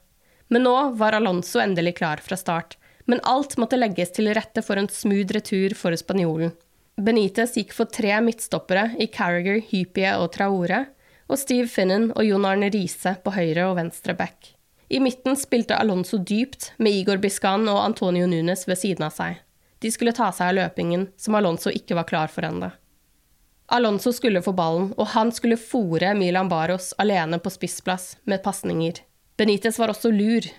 Men 0.51 0.67
nå 0.67 0.75
var 0.99 1.15
Alonso 1.15 1.63
endelig 1.63 2.01
klar 2.03 2.19
fra 2.19 2.35
start. 2.35 2.75
Men 3.07 3.23
alt 3.23 3.55
måtte 3.55 3.79
legges 3.79 4.11
til 4.11 4.27
rette 4.35 4.59
for 4.59 4.75
en 4.75 4.91
smooth 4.91 5.39
retur 5.39 5.79
for 5.85 5.95
spanjolen. 5.95 6.51
Benitez 6.99 7.55
gikk 7.55 7.71
for 7.71 7.87
tre 7.87 8.17
midtstoppere 8.19 8.89
i 8.99 9.07
Carriger, 9.07 9.63
Hypie 9.71 10.17
og 10.19 10.33
Traore, 10.35 10.89
og 11.29 11.39
Steve 11.39 11.69
Finnan 11.69 12.09
og 12.15 12.25
Jon 12.25 12.47
Arne 12.49 12.71
Riise 12.73 13.15
på 13.23 13.33
høyre 13.35 13.69
og 13.69 13.77
venstre 13.79 14.15
back. 14.17 14.55
I 14.89 14.99
midten 14.99 15.37
spilte 15.37 15.77
Alonso 15.77 16.17
dypt, 16.17 16.71
med 16.81 16.97
Igor 16.97 17.21
Biscan 17.21 17.67
og 17.69 17.83
Antonio 17.83 18.25
Nunes 18.27 18.65
ved 18.67 18.79
siden 18.81 19.05
av 19.05 19.13
seg. 19.13 19.37
De 19.79 19.91
skulle 19.93 20.15
ta 20.17 20.31
seg 20.35 20.49
av 20.49 20.57
løpingen, 20.57 21.07
som 21.15 21.37
Alonso 21.37 21.69
ikke 21.69 21.95
var 21.99 22.09
klar 22.09 22.33
for 22.33 22.47
ennå. 22.47 22.71
Alonso 23.69 24.11
skulle 24.11 24.41
få 24.41 24.55
ballen, 24.57 24.89
og 24.97 25.11
han 25.13 25.29
skulle 25.31 25.59
fòre 25.61 26.15
Milan 26.17 26.49
Baros 26.49 26.89
alene 26.97 27.37
på 27.37 27.53
spissplass 27.53 28.15
med 28.25 28.41
pasninger. 28.43 29.03
Benitez 29.37 29.77
var 29.79 29.93
også 29.93 30.09
lur. 30.11 30.49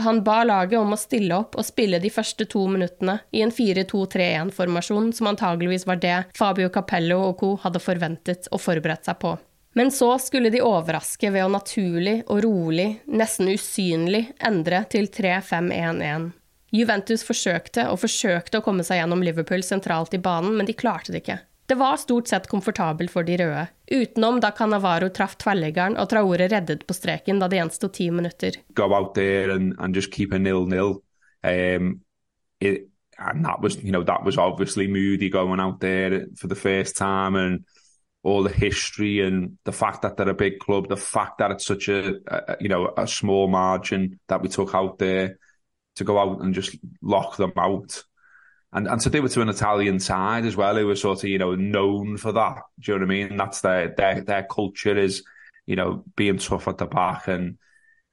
Han 0.00 0.24
ba 0.26 0.40
laget 0.48 0.80
om 0.80 0.96
å 0.96 0.98
stille 0.98 1.36
opp 1.36 1.54
og 1.60 1.66
spille 1.68 2.00
de 2.02 2.10
første 2.10 2.48
to 2.50 2.64
minuttene 2.66 3.20
i 3.36 3.44
en 3.44 3.52
4-2-3-1-formasjon 3.54 5.12
som 5.14 5.28
antageligvis 5.30 5.84
var 5.86 6.00
det 6.02 6.16
Fabio 6.34 6.72
Capello 6.72 7.20
og 7.28 7.36
co. 7.38 7.54
hadde 7.62 7.84
forventet 7.84 8.48
og 8.50 8.64
forberedt 8.64 9.06
seg 9.06 9.20
på. 9.22 9.36
Men 9.74 9.90
så 9.90 10.12
skulle 10.22 10.50
de 10.54 10.62
overraske 10.62 11.30
ved 11.34 11.44
å 11.44 11.50
naturlig 11.50 12.20
og 12.30 12.44
rolig, 12.44 13.00
nesten 13.10 13.50
usynlig, 13.50 14.28
endre 14.38 14.84
til 14.90 15.08
3-5-1-1. 15.10 16.28
Juventus 16.74 17.22
forsøkte 17.26 17.88
og 17.90 18.00
forsøkte 18.02 18.60
å 18.60 18.64
komme 18.66 18.86
seg 18.86 19.00
gjennom 19.00 19.22
Liverpool 19.22 19.62
sentralt 19.66 20.14
i 20.14 20.22
banen, 20.22 20.54
men 20.58 20.66
de 20.66 20.76
klarte 20.78 21.14
det 21.14 21.24
ikke. 21.24 21.40
Det 21.66 21.78
var 21.80 21.96
stort 21.96 22.28
sett 22.28 22.46
komfortabelt 22.50 23.10
for 23.10 23.26
de 23.26 23.38
røde, 23.40 23.66
utenom 23.90 24.38
da 24.42 24.50
Canavaro 24.54 25.08
traff 25.14 25.38
tverrliggeren 25.40 25.96
og 25.98 26.10
Traore 26.10 26.48
reddet 26.52 26.82
på 26.86 26.94
streken 26.94 27.40
da 27.40 27.48
det 27.48 27.58
gjensto 27.58 27.88
ti 27.88 28.10
minutter. 28.12 28.58
Go 28.74 28.92
out 28.92 29.14
there 29.14 29.54
and, 29.54 29.72
and 29.78 29.96
just 29.96 30.12
keep 30.12 30.32
a 30.32 30.38
nil-nil. 30.38 31.00
Um, 31.42 32.00
it, 32.60 32.88
and 33.18 33.44
that 33.44 33.62
was, 33.62 33.82
you 33.82 33.92
know, 33.92 34.02
that 34.02 34.24
was 34.24 34.36
obviously 34.36 34.86
Moody 34.86 35.30
going 35.30 35.60
out 35.60 35.80
there 35.80 36.26
for 36.36 36.48
the 36.48 36.54
first 36.54 36.96
time 36.96 37.34
and 37.34 37.64
all 38.24 38.42
the 38.42 38.50
history 38.50 39.20
and 39.20 39.58
the 39.64 39.72
fact 39.72 40.02
that 40.02 40.16
they're 40.16 40.30
a 40.30 40.34
big 40.34 40.58
club, 40.58 40.88
the 40.88 40.96
fact 40.96 41.38
that 41.38 41.50
it's 41.50 41.66
such 41.66 41.88
a, 41.88 42.16
a, 42.26 42.56
you 42.58 42.68
know 42.68 42.92
a 42.96 43.06
small 43.06 43.46
margin 43.46 44.18
that 44.28 44.42
we 44.42 44.48
took 44.48 44.74
out 44.74 44.98
there 44.98 45.38
to 45.96 46.04
go 46.04 46.18
out 46.18 46.40
and 46.40 46.54
just 46.54 46.74
lock 47.02 47.36
them 47.36 47.52
out, 47.58 48.02
and 48.72 48.88
and 48.88 49.00
to 49.02 49.10
do 49.10 49.24
it 49.24 49.28
to 49.28 49.42
an 49.42 49.50
Italian 49.50 50.00
side 50.00 50.46
as 50.46 50.56
well, 50.56 50.74
who 50.74 50.86
were 50.86 50.96
sort 50.96 51.22
of 51.22 51.28
you 51.28 51.38
know 51.38 51.54
known 51.54 52.16
for 52.16 52.32
that. 52.32 52.62
Do 52.80 52.92
you 52.92 52.98
know 52.98 53.06
what 53.06 53.14
I 53.14 53.26
mean? 53.28 53.36
That's 53.36 53.60
their 53.60 53.94
their 53.94 54.22
their 54.22 54.42
culture 54.44 54.96
is 54.96 55.22
you 55.66 55.76
know 55.76 56.02
being 56.16 56.38
tough 56.38 56.66
at 56.66 56.78
the 56.78 56.86
back 56.86 57.28
and 57.28 57.58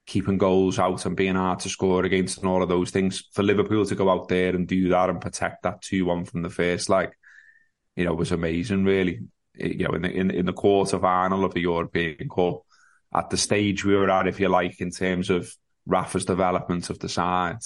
keeping 0.04 0.36
goals 0.36 0.78
out 0.78 1.06
and 1.06 1.16
being 1.16 1.36
hard 1.36 1.60
to 1.60 1.68
score 1.68 2.04
against 2.04 2.38
and 2.38 2.48
all 2.48 2.62
of 2.62 2.68
those 2.68 2.90
things. 2.90 3.24
For 3.32 3.42
Liverpool 3.42 3.86
to 3.86 3.94
go 3.94 4.10
out 4.10 4.28
there 4.28 4.54
and 4.54 4.68
do 4.68 4.90
that 4.90 5.08
and 5.08 5.20
protect 5.22 5.62
that 5.62 5.80
two 5.80 6.04
one 6.04 6.26
from 6.26 6.42
the 6.42 6.50
first, 6.50 6.90
like 6.90 7.16
you 7.96 8.04
know, 8.04 8.12
was 8.12 8.32
amazing. 8.32 8.84
Really, 8.84 9.20
you 9.54 9.86
know, 9.86 9.94
in 9.94 10.02
the 10.02 10.10
in, 10.10 10.30
in 10.30 10.46
the 10.46 10.52
quarter 10.52 10.98
final 10.98 11.44
of 11.44 11.54
the 11.54 11.60
European 11.60 12.28
Cup, 12.28 12.62
at 13.14 13.30
the 13.30 13.36
stage 13.36 13.84
we 13.84 13.96
were 13.96 14.10
at, 14.10 14.26
if 14.26 14.40
you 14.40 14.48
like, 14.48 14.80
in 14.80 14.90
terms 14.90 15.30
of 15.30 15.56
Rafa's 15.86 16.24
development 16.24 16.90
of 16.90 16.98
the 16.98 17.08
side. 17.08 17.60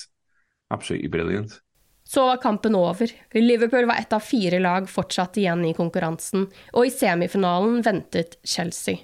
Absolutely 0.71 1.09
brilliant. 1.09 1.63
Så 2.05 2.27
var 2.27 2.37
kampen 2.37 2.75
over. 2.75 3.11
Liverpool 3.31 3.85
var 3.85 3.95
ett 3.95 4.13
av 4.13 4.21
fire 4.21 4.59
lag 4.59 4.91
fortsatt 4.91 5.37
igjen 5.37 5.65
i 5.65 5.75
konkurransen, 5.75 6.47
og 6.73 6.87
i 6.87 6.91
semifinalen 6.91 7.81
ventet 7.83 8.39
Chelsea. 8.45 8.97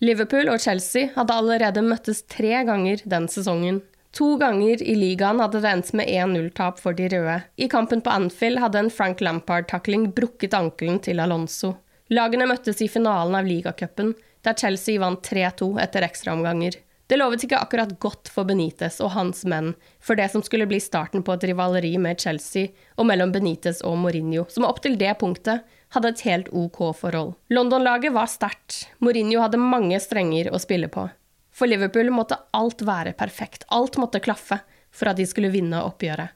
Liverpool 0.00 0.48
og 0.48 0.60
Chelsea 0.60 1.08
hadde 1.14 1.36
allerede 1.36 1.82
møttes 1.84 2.22
tre 2.28 2.60
ganger 2.64 3.00
den 3.04 3.28
sesongen. 3.28 3.80
To 4.16 4.34
ganger 4.40 4.82
i 4.82 4.94
ligaen 4.98 5.40
hadde 5.40 5.60
det 5.62 5.70
endt 5.70 5.92
med 5.96 6.08
1-0-tap 6.08 6.80
for 6.82 6.96
de 6.96 7.08
røde. 7.12 7.36
I 7.56 7.68
kampen 7.72 8.02
på 8.04 8.10
Anfield 8.10 8.58
hadde 8.58 8.84
en 8.84 8.90
Frank 8.90 9.20
Lampard-takling 9.20 10.10
brukket 10.16 10.56
ankelen 10.56 10.98
til 11.04 11.20
Alonso. 11.20 11.76
Lagene 12.10 12.48
møttes 12.50 12.80
i 12.82 12.88
finalen 12.90 13.36
av 13.38 13.46
ligacupen, 13.46 14.16
der 14.42 14.56
Chelsea 14.58 14.98
vant 14.98 15.22
3-2 15.22 15.76
etter 15.78 16.02
ekstraomganger. 16.02 16.74
Det 17.06 17.18
lovet 17.18 17.44
ikke 17.46 17.58
akkurat 17.58 17.92
godt 18.02 18.30
for 18.30 18.46
Benitez 18.46 19.00
og 19.02 19.12
hans 19.14 19.44
menn 19.46 19.72
for 20.02 20.18
det 20.18 20.28
som 20.30 20.42
skulle 20.46 20.66
bli 20.70 20.78
starten 20.82 21.22
på 21.26 21.34
et 21.34 21.46
rivaleri 21.50 21.92
med 22.02 22.22
Chelsea 22.22 22.70
og 22.96 23.06
mellom 23.10 23.30
Benitez 23.34 23.80
og 23.86 23.96
Mourinho, 24.02 24.44
som 24.50 24.66
opp 24.66 24.78
til 24.82 24.94
det 24.98 25.16
punktet 25.22 25.66
hadde 25.94 26.12
et 26.12 26.22
helt 26.26 26.50
OK 26.54 26.80
forhold. 26.98 27.36
London-laget 27.50 28.14
var 28.14 28.30
sterkt. 28.30 28.84
Mourinho 29.02 29.42
hadde 29.42 29.62
mange 29.62 29.98
strenger 30.02 30.50
å 30.50 30.62
spille 30.62 30.90
på. 30.90 31.08
For 31.50 31.70
Liverpool 31.70 32.10
måtte 32.14 32.38
alt 32.54 32.82
være 32.86 33.14
perfekt, 33.18 33.66
alt 33.74 33.98
måtte 33.98 34.22
klaffe 34.22 34.60
for 34.90 35.10
at 35.10 35.18
de 35.18 35.26
skulle 35.30 35.50
vinne 35.54 35.82
oppgjøret. 35.82 36.34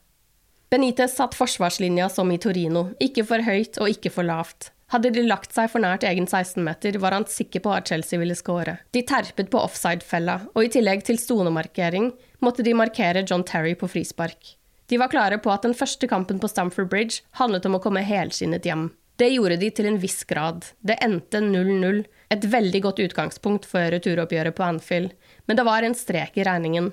Benitez 0.71 1.15
satt 1.19 1.35
forsvarslinja 1.39 2.09
som 2.11 2.31
i 2.35 2.39
Torino, 2.43 2.89
ikke 3.03 3.27
for 3.27 3.43
høyt 3.47 3.79
og 3.79 3.91
ikke 3.95 4.11
for 4.11 4.27
lavt. 4.27 4.73
Hadde 4.95 5.11
de 5.11 5.25
lagt 5.27 5.51
seg 5.51 5.67
for 5.73 5.83
nært 5.83 6.05
egen 6.07 6.29
16-meter, 6.29 7.01
var 7.03 7.17
han 7.17 7.25
sikker 7.27 7.65
på 7.65 7.73
at 7.75 7.91
Chelsea 7.91 8.21
ville 8.21 8.37
skåre. 8.39 8.77
De 8.95 9.01
terpet 9.03 9.49
på 9.51 9.59
offside-fella, 9.59 10.37
og 10.55 10.61
i 10.63 10.71
tillegg 10.71 11.03
til 11.09 11.19
stonemarkering 11.19 12.13
måtte 12.47 12.63
de 12.63 12.77
markere 12.79 13.25
John 13.27 13.43
Terry 13.43 13.73
på 13.81 13.89
frispark. 13.91 14.53
De 14.87 15.01
var 15.01 15.11
klare 15.11 15.41
på 15.43 15.51
at 15.51 15.67
den 15.67 15.75
første 15.75 16.07
kampen 16.07 16.39
på 16.39 16.47
Stamford 16.53 16.93
Bridge 16.93 17.25
handlet 17.41 17.67
om 17.67 17.75
å 17.75 17.83
komme 17.83 18.05
helskinnet 18.07 18.69
hjem. 18.71 18.93
Det 19.19 19.33
gjorde 19.33 19.59
de 19.59 19.73
til 19.75 19.91
en 19.91 19.99
viss 19.99 20.23
grad. 20.31 20.71
Det 20.87 21.01
endte 21.03 21.43
0-0, 21.43 22.01
et 22.31 22.49
veldig 22.55 22.85
godt 22.87 23.03
utgangspunkt 23.03 23.67
for 23.67 23.91
returoppgjøret 23.97 24.55
på 24.55 24.69
Anfield, 24.69 25.11
men 25.51 25.59
det 25.59 25.67
var 25.67 25.83
en 25.83 25.99
strek 25.99 26.39
i 26.39 26.47
regningen. 26.47 26.93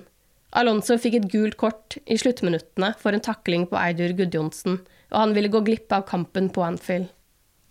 Alonso 0.58 0.98
fikk 0.98 1.20
et 1.20 1.30
gult 1.30 1.54
kort 1.60 2.00
i 2.02 2.18
sluttminuttene 2.18 2.96
for 2.98 3.14
en 3.14 3.22
takling 3.22 3.70
på 3.70 3.78
Eidur 3.78 4.18
Gudjonsen, 4.18 4.82
og 5.14 5.18
han 5.22 5.38
ville 5.38 5.54
gå 5.54 5.62
glipp 5.62 5.94
av 5.94 6.08
kampen 6.10 6.50
på 6.50 6.66
Anfield. 6.66 7.12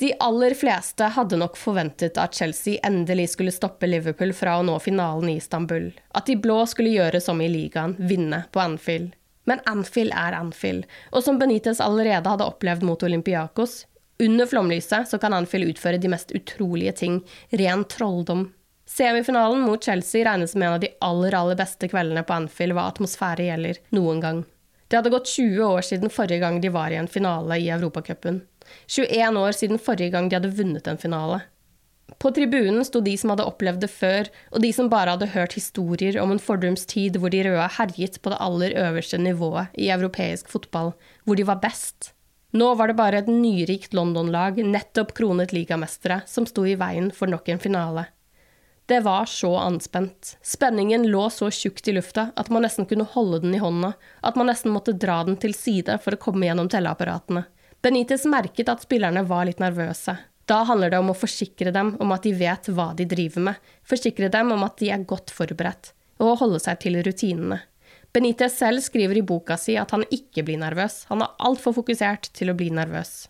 De 0.01 0.13
aller 0.19 0.53
fleste 0.57 1.03
hadde 1.13 1.37
nok 1.37 1.57
forventet 1.61 2.15
at 2.17 2.33
Chelsea 2.33 2.79
endelig 2.83 3.27
skulle 3.35 3.51
stoppe 3.53 3.85
Liverpool 3.85 4.31
fra 4.33 4.55
å 4.57 4.63
nå 4.65 4.79
finalen 4.81 5.29
i 5.29 5.35
Istanbul. 5.37 5.91
At 6.17 6.25
de 6.25 6.39
blå 6.41 6.63
skulle 6.65 6.89
gjøre 6.89 7.19
som 7.21 7.37
i 7.37 7.49
ligaen, 7.51 7.93
vinne 7.99 8.39
på 8.49 8.63
Anfield. 8.63 9.11
Men 9.45 9.61
Anfield 9.69 10.15
er 10.17 10.33
Anfield, 10.39 10.87
og 11.13 11.21
som 11.21 11.37
Benitez 11.37 11.77
allerede 11.85 12.33
hadde 12.33 12.47
opplevd 12.49 12.81
mot 12.87 13.05
Olympiakos, 13.05 13.83
under 14.25 14.49
flomlyset 14.49 15.05
så 15.09 15.21
kan 15.21 15.37
Anfield 15.37 15.75
utføre 15.75 16.01
de 16.01 16.09
mest 16.09 16.33
utrolige 16.33 16.97
ting, 17.03 17.21
ren 17.61 17.85
trolldom. 17.85 18.47
Semifinalen 18.89 19.61
mot 19.61 19.85
Chelsea 19.85 20.25
regnes 20.25 20.55
som 20.55 20.65
en 20.65 20.79
av 20.79 20.81
de 20.81 20.89
aller, 21.05 21.37
aller 21.37 21.61
beste 21.61 21.91
kveldene 21.93 22.25
på 22.25 22.39
Anfield 22.39 22.73
hva 22.73 22.89
atmosfære 22.89 23.51
gjelder, 23.51 23.85
noen 23.93 24.25
gang. 24.25 24.41
Det 24.89 24.97
hadde 24.97 25.13
gått 25.13 25.29
20 25.29 25.61
år 25.61 25.85
siden 25.85 26.09
forrige 26.09 26.41
gang 26.41 26.57
de 26.61 26.73
var 26.73 26.89
i 26.89 26.97
en 26.97 27.09
finale 27.19 27.61
i 27.61 27.69
Europacupen. 27.69 28.41
21 28.87 29.39
år 29.41 29.57
siden 29.57 29.81
forrige 29.81 30.13
gang 30.13 30.29
de 30.29 30.39
hadde 30.39 30.53
vunnet 30.57 30.87
en 30.87 31.01
finale. 31.01 31.41
På 32.19 32.31
tribunen 32.31 32.83
sto 32.85 32.99
de 33.01 33.13
som 33.17 33.31
hadde 33.31 33.45
opplevd 33.47 33.81
det 33.85 33.89
før, 33.93 34.29
og 34.51 34.63
de 34.63 34.71
som 34.75 34.89
bare 34.91 35.15
hadde 35.15 35.31
hørt 35.33 35.55
historier 35.57 36.19
om 36.21 36.33
en 36.33 36.41
fordums 36.43 36.83
tid 36.89 37.17
hvor 37.17 37.31
de 37.33 37.43
røde 37.47 37.67
herjet 37.77 38.19
på 38.21 38.33
det 38.33 38.39
aller 38.43 38.75
øverste 38.77 39.17
nivået 39.21 39.71
i 39.79 39.89
europeisk 39.93 40.51
fotball, 40.51 40.91
hvor 41.25 41.39
de 41.39 41.47
var 41.47 41.61
best. 41.63 42.11
Nå 42.51 42.73
var 42.75 42.91
det 42.91 42.97
bare 42.99 43.21
et 43.21 43.29
nyrikt 43.31 43.93
London-lag, 43.95 44.57
nettopp 44.59 45.13
kronet 45.15 45.53
ligamestere, 45.55 46.19
som 46.27 46.45
sto 46.45 46.65
i 46.67 46.75
veien 46.75 47.07
for 47.15 47.31
nok 47.31 47.47
en 47.49 47.63
finale. 47.63 48.09
Det 48.91 48.99
var 49.05 49.25
så 49.25 49.53
anspent. 49.55 50.35
Spenningen 50.43 51.05
lå 51.07 51.29
så 51.31 51.47
tjukt 51.47 51.87
i 51.87 51.93
lufta 51.95 52.27
at 52.35 52.49
man 52.51 52.65
nesten 52.65 52.85
kunne 52.89 53.07
holde 53.07 53.39
den 53.45 53.55
i 53.55 53.61
hånda, 53.61 53.93
at 54.19 54.35
man 54.35 54.51
nesten 54.51 54.73
måtte 54.75 54.97
dra 54.99 55.21
den 55.23 55.37
til 55.39 55.55
side 55.55 55.95
for 56.03 56.17
å 56.17 56.19
komme 56.19 56.49
gjennom 56.49 56.67
telleapparatene. 56.67 57.45
Benitez 57.81 58.27
merket 58.29 58.69
at 58.69 58.83
spillerne 58.85 59.23
var 59.25 59.47
litt 59.49 59.61
nervøse. 59.61 60.13
Da 60.45 60.59
handler 60.69 60.91
det 60.91 60.99
om 61.01 61.09
å 61.09 61.17
forsikre 61.17 61.71
dem 61.73 61.95
om 62.03 62.11
at 62.13 62.25
de 62.27 62.33
vet 62.37 62.69
hva 62.69 62.91
de 62.97 63.07
driver 63.09 63.45
med, 63.47 63.59
forsikre 63.87 64.29
dem 64.29 64.51
om 64.53 64.65
at 64.67 64.77
de 64.77 64.91
er 64.93 65.05
godt 65.07 65.33
forberedt, 65.33 65.93
og 66.21 66.33
å 66.33 66.39
holde 66.43 66.61
seg 66.61 66.81
til 66.83 66.99
rutinene. 67.01 67.61
Benitez 68.13 68.57
selv 68.59 68.83
skriver 68.85 69.17
i 69.17 69.25
boka 69.25 69.55
si 69.57 69.77
at 69.79 69.93
han 69.95 70.03
ikke 70.11 70.43
blir 70.45 70.59
nervøs, 70.61 71.05
han 71.09 71.23
er 71.25 71.33
altfor 71.41 71.73
fokusert 71.79 72.29
til 72.37 72.51
å 72.51 72.57
bli 72.59 72.69
nervøs. 72.75 73.29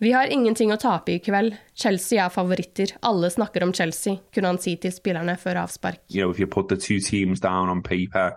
Vi 0.00 0.14
har 0.16 0.32
ingenting 0.32 0.72
å 0.72 0.78
tape 0.80 1.12
i 1.12 1.20
kveld, 1.20 1.58
Chelsea 1.76 2.22
er 2.24 2.32
favoritter, 2.32 2.94
alle 3.04 3.28
snakker 3.28 3.66
om 3.66 3.74
Chelsea, 3.76 4.16
kunne 4.32 4.54
han 4.54 4.62
si 4.62 4.78
til 4.80 4.94
spillerne 4.96 5.34
før 5.36 5.66
avspark. 5.66 6.06
You 6.08 6.22
know, 6.22 6.30
if 6.30 6.40
you 6.40 6.46
put 6.46 6.68
the 6.72 6.76
two 6.76 7.00
paper, 7.82 8.32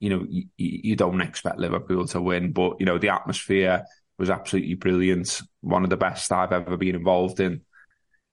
you 0.00 0.08
know, 0.08 0.24
you, 0.28 0.48
you 0.56 0.96
don't 0.96 1.20
expect 1.20 1.58
Liverpool 1.58 2.06
to 2.06 2.20
win, 2.20 2.52
but 2.52 2.80
you 2.80 2.86
was 4.18 4.30
absolutely 4.30 4.74
brilliant. 4.74 5.42
One 5.60 5.84
of 5.84 5.90
the 5.90 5.96
best 5.96 6.32
I've 6.32 6.52
ever 6.52 6.76
been 6.76 6.94
involved 6.94 7.40
in. 7.40 7.62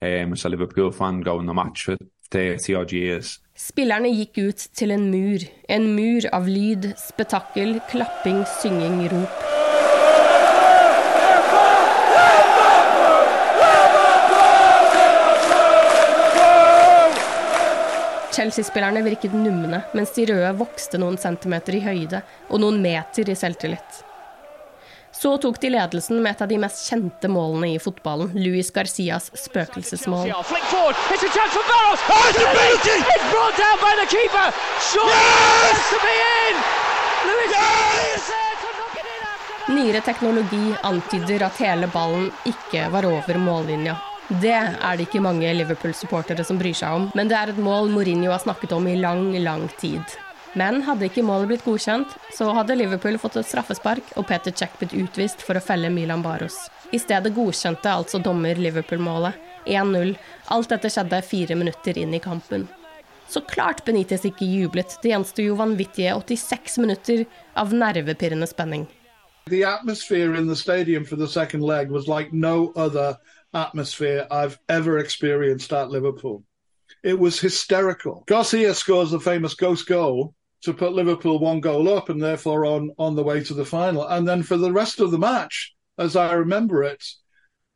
Um, 0.01 0.34
as 0.34 0.45
a 0.45 0.49
Liverpool 0.49 0.91
fan 0.91 1.21
going 1.21 1.45
the 1.45 1.53
match 1.53 1.86
for 1.86 1.97
30 2.31 2.75
odd 2.75 2.91
years. 2.91 3.39
Spillerne 3.55 4.09
gikk 4.11 4.38
ut 4.41 4.67
til 4.75 4.91
en 4.91 5.09
mur. 5.11 5.45
En 5.69 5.86
mur 5.95 6.27
av 6.34 6.47
lyd, 6.49 6.89
spetakkel, 6.99 7.77
klapping, 7.91 8.43
synging, 8.59 9.05
rop. 9.13 9.49
Chelsea-spillerne 18.34 19.03
virket 19.05 19.36
numne, 19.38 19.84
mens 19.93 20.11
de 20.15 20.25
røde 20.31 20.55
vokste 20.57 20.97
noen 20.97 21.19
centimeter 21.21 21.77
i 21.77 21.84
høyde 21.86 22.23
og 22.49 22.63
noen 22.65 22.81
meter 22.81 23.29
i 23.29 23.38
selvtillit. 23.38 24.01
Så 25.24 25.38
tok 25.38 25.61
de 25.61 25.69
ledelsen 25.69 26.17
med 26.24 26.34
et 26.34 26.41
av 26.43 26.49
de 26.51 26.57
mest 26.59 26.82
kjente 26.84 27.30
målene 27.32 27.69
i 27.71 27.78
fotballen, 27.80 28.34
Luis 28.36 28.71
Garcias 28.76 29.30
spøkelsesmål. 29.39 30.34
Nyere 39.69 40.01
teknologi 40.03 40.76
antyder 40.91 41.47
at 41.47 41.63
hele 41.63 41.88
ballen 41.95 42.28
ikke 42.51 42.89
var 42.91 43.07
over 43.07 43.39
mållinja. 43.45 43.95
Det 44.28 44.51
er 44.59 44.99
det 44.99 45.07
ikke 45.07 45.24
mange 45.24 45.55
Liverpool-supportere 45.55 46.43
som 46.43 46.59
bryr 46.59 46.76
seg 46.76 46.99
om, 46.99 47.07
men 47.15 47.32
det 47.32 47.39
er 47.39 47.55
et 47.55 47.63
mål 47.63 47.88
Mourinho 47.95 48.36
har 48.36 48.43
snakket 48.43 48.76
om 48.76 48.91
i 48.91 48.99
lang, 48.99 49.30
lang 49.47 49.69
tid. 49.80 50.19
Men 50.53 50.83
hadde 50.85 51.07
ikke 51.07 51.23
målet 51.25 51.49
blitt 51.49 51.63
godkjent, 51.65 52.11
så 52.37 52.51
hadde 52.53 52.75
Liverpool 52.77 53.15
fått 53.17 53.39
et 53.41 53.47
straffespark 53.49 54.11
og 54.19 54.27
Peter 54.29 54.53
Check 54.53 54.75
blitt 54.77 54.93
utvist 54.93 55.41
for 55.41 55.57
å 55.57 55.63
felle 55.63 55.89
Milan 55.89 56.21
Baros. 56.21 56.67
I 56.93 56.99
stedet 57.01 57.33
godkjente 57.33 57.89
altså 57.89 58.21
dommer 58.21 58.59
Liverpool-målet. 58.61 59.39
1-0. 59.65 60.13
Alt 60.53 60.69
dette 60.69 60.91
skjedde 60.93 61.21
fire 61.25 61.57
minutter 61.57 61.97
inn 61.97 62.13
i 62.13 62.21
kampen. 62.21 62.67
Så 63.31 63.41
klart 63.49 63.81
Benitez 63.87 64.27
ikke 64.29 64.45
jublet. 64.45 64.99
Det 65.01 65.09
gjensto 65.09 65.41
jo 65.41 65.55
vanvittige 65.57 66.13
86 66.13 66.77
minutter 66.83 67.25
av 67.57 67.73
nervepirrende 67.73 68.45
spenning. 68.45 68.85
The 69.49 69.63
atmosphere 69.65 70.35
in 70.35 71.05
for 71.05 71.15
the 71.15 71.27
second 71.27 71.63
leg 71.63 71.89
was 71.89 72.07
like 72.07 72.31
no 72.31 72.71
other 72.75 73.17
atmosphere 73.53 74.27
I've 74.29 74.59
ever 74.69 74.99
experienced 74.99 75.73
at 75.73 75.89
Liverpool. 75.89 76.43
It 77.03 77.17
was 77.17 77.39
hysterical. 77.39 78.23
Garcia 78.27 78.73
scores 78.73 79.09
the 79.11 79.19
famous 79.19 79.55
ghost 79.55 79.87
goal 79.87 80.35
to 80.64 80.74
put 80.74 80.93
Liverpool 80.93 81.39
one 81.39 81.59
goal 81.59 81.89
up 81.93 82.09
and 82.09 82.22
therefore 82.22 82.66
on, 82.66 82.91
on 82.97 83.16
the 83.16 83.24
way 83.24 83.43
to 83.43 83.53
the 83.53 83.66
final. 83.66 84.07
And 84.07 84.28
then 84.28 84.43
for 84.43 84.57
the 84.57 84.72
rest 84.72 84.99
of 84.99 85.11
the 85.11 85.18
match, 85.18 85.74
as 85.97 86.16
I 86.16 86.34
remember 86.34 86.84
it, 86.84 87.03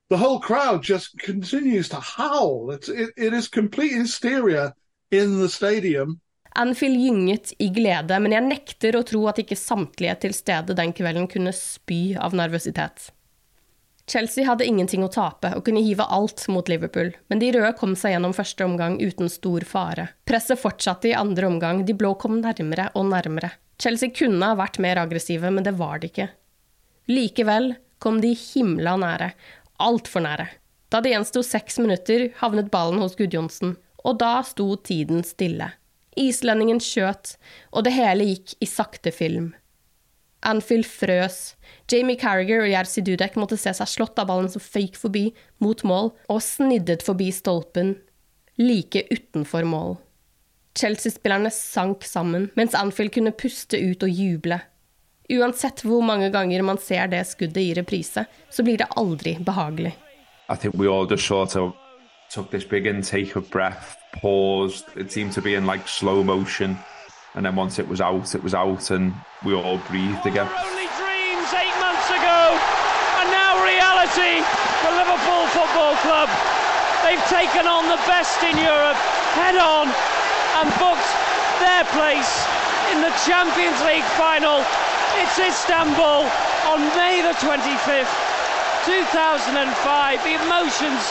the 0.10 0.18
whole 0.18 0.40
crowd 0.40 0.84
just 0.84 1.18
continues 1.20 1.90
to 1.90 2.00
howl. 2.00 2.72
It's, 2.72 2.88
it, 2.88 3.10
it 3.18 3.34
is 3.34 3.48
complete 3.48 3.92
hysteria 3.92 4.74
in 5.12 5.40
the 5.40 5.50
stadium. 5.50 6.22
Anfield 6.56 6.98
gynget 6.98 7.54
i 7.60 7.68
glede, 7.70 8.18
men 8.18 8.34
jeg 8.34 8.46
nekter 8.48 8.96
å 8.98 9.04
tro 9.06 9.28
at 9.30 9.38
ikke 9.44 9.60
samtlige 9.60 10.16
til 10.24 10.34
stede 10.34 10.74
den 10.78 10.96
kvelden 10.96 11.28
kunne 11.30 11.54
spy 11.54 12.16
av 12.18 12.34
nervøsitet. 12.34 13.12
Chelsea 14.08 14.46
hadde 14.48 14.64
ingenting 14.64 15.04
å 15.04 15.10
tape 15.12 15.50
og 15.58 15.66
kunne 15.68 15.82
hive 15.84 16.06
alt 16.08 16.46
mot 16.48 16.70
Liverpool, 16.72 17.10
men 17.28 17.42
de 17.42 17.50
røde 17.52 17.74
kom 17.76 17.96
seg 18.00 18.14
gjennom 18.14 18.36
første 18.36 18.64
omgang 18.64 18.96
uten 19.04 19.28
stor 19.32 19.66
fare. 19.68 20.08
Presset 20.30 20.62
fortsatte 20.62 21.10
i 21.10 21.18
andre 21.18 21.50
omgang, 21.50 21.84
de 21.84 21.96
blå 21.98 22.14
kom 22.22 22.40
nærmere 22.40 22.88
og 22.96 23.10
nærmere. 23.12 23.52
Chelsea 23.78 24.14
kunne 24.16 24.48
ha 24.48 24.56
vært 24.58 24.80
mer 24.82 25.02
aggressive, 25.04 25.52
men 25.52 25.68
det 25.68 25.76
var 25.78 26.00
de 26.00 26.08
ikke. 26.08 26.30
Likevel 27.12 27.74
kom 28.00 28.22
de 28.24 28.32
himla 28.32 28.96
nære, 29.02 29.34
altfor 29.84 30.24
nære. 30.24 30.48
Da 30.88 31.04
det 31.04 31.12
gjensto 31.12 31.44
seks 31.44 31.78
minutter, 31.84 32.30
havnet 32.40 32.72
ballen 32.72 33.04
hos 33.04 33.18
Gudjonsen, 33.20 33.76
og 34.08 34.20
da 34.24 34.40
sto 34.48 34.72
tiden 34.88 35.20
stille. 35.28 35.74
Islendingen 36.18 36.80
skjøt, 36.82 37.36
og 37.76 37.84
det 37.86 37.94
hele 37.98 38.32
gikk 38.32 38.56
i 38.64 38.70
sakte 38.72 39.12
film. 39.12 39.52
Anfield 40.46 40.86
frøs. 40.86 41.56
Jamie 41.92 42.20
Carriger 42.20 42.62
og 42.62 42.70
Jerzy 42.70 43.02
Dudek 43.02 43.38
måtte 43.40 43.58
se 43.58 43.74
seg 43.74 43.90
slått 43.90 44.20
av 44.22 44.30
ballen 44.30 44.50
som 44.52 44.62
føyk 44.62 44.98
forbi, 45.00 45.32
mot 45.64 45.82
mål, 45.88 46.12
og 46.30 46.44
sniddet 46.44 47.06
forbi 47.06 47.32
stolpen, 47.34 47.96
like 48.62 49.06
utenfor 49.12 49.66
mål. 49.68 49.98
Chelsea-spillerne 50.78 51.50
sank 51.54 52.06
sammen, 52.06 52.52
mens 52.56 52.76
Anfield 52.78 53.16
kunne 53.16 53.34
puste 53.34 53.80
ut 53.82 54.04
og 54.06 54.14
juble. 54.14 54.60
Uansett 55.34 55.82
hvor 55.84 56.04
mange 56.06 56.30
ganger 56.32 56.64
man 56.64 56.78
ser 56.80 57.10
det 57.12 57.26
skuddet 57.28 57.64
i 57.64 57.74
reprise, 57.76 58.24
så 58.50 58.64
blir 58.64 58.78
det 58.80 58.88
aldri 58.96 59.36
behagelig. 59.44 59.96
I 60.50 60.56
think 60.56 60.76
we 60.76 60.88
all 60.88 61.10
just 61.10 61.26
sort 61.26 61.56
of 61.56 61.74
took 62.30 62.52
this 62.52 62.64
big 62.64 62.86
intake 62.86 63.36
of 63.36 63.50
breath, 63.50 63.98
paused. 64.22 64.86
It 64.96 65.12
seemed 65.12 65.34
to 65.34 65.42
be 65.42 65.56
in 65.56 65.66
like 65.66 65.88
slow 65.88 66.24
motion. 66.24 66.78
And 67.38 67.46
then 67.46 67.54
once 67.54 67.78
it 67.78 67.86
was 67.86 68.02
out, 68.02 68.34
it 68.34 68.42
was 68.42 68.58
out, 68.58 68.90
and 68.90 69.14
we 69.46 69.54
all 69.54 69.78
breathed 69.94 70.26
again. 70.26 70.50
Only 70.58 70.90
dreams 70.98 71.50
eight 71.54 71.78
months 71.78 72.10
ago, 72.10 72.42
and 73.22 73.30
now 73.30 73.62
reality 73.62 74.42
for 74.82 74.90
Liverpool 74.98 75.46
Football 75.54 75.94
Club. 76.02 76.34
They've 77.06 77.22
taken 77.30 77.70
on 77.70 77.86
the 77.86 78.02
best 78.10 78.42
in 78.42 78.58
Europe 78.58 78.98
head 79.38 79.54
on 79.54 79.86
and 79.86 80.68
booked 80.82 81.12
their 81.62 81.86
place 81.94 82.42
in 82.90 83.06
the 83.06 83.14
Champions 83.22 83.78
League 83.86 84.10
final. 84.18 84.66
It's 85.22 85.38
Istanbul 85.38 86.26
on 86.66 86.82
May 86.98 87.22
the 87.22 87.38
25th, 87.38 88.18
2005. 88.90 90.26
The 90.26 90.42
emotions 90.42 91.06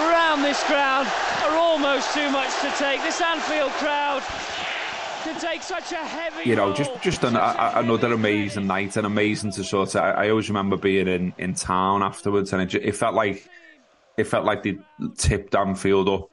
around 0.00 0.40
this 0.40 0.64
ground 0.64 1.12
are 1.44 1.60
almost 1.60 2.16
too 2.16 2.32
much 2.32 2.56
to 2.64 2.72
take. 2.80 3.04
This 3.04 3.20
Anfield 3.20 3.72
crowd 3.76 4.24
you 6.44 6.56
know, 6.56 6.72
just 6.72 6.90
just 7.02 7.24
an, 7.24 7.36
a, 7.36 7.72
another 7.76 8.12
amazing 8.12 8.66
night 8.66 8.96
and 8.96 9.06
amazing 9.06 9.52
to 9.52 9.64
sort 9.64 9.94
of. 9.94 10.02
I, 10.02 10.10
I, 10.10 10.30
always 10.30 10.48
remember 10.48 10.76
being 10.76 11.08
in, 11.08 11.32
in 11.38 11.54
town 11.54 12.02
afterwards, 12.02 12.52
and 12.52 12.62
it, 12.62 12.74
it 12.74 12.96
felt 12.96 13.14
like 13.14 13.48
it 14.16 14.24
felt 14.24 14.44
like 14.44 14.62
they 14.62 14.78
tipped 15.16 15.54
Anfield 15.54 16.08
up 16.08 16.30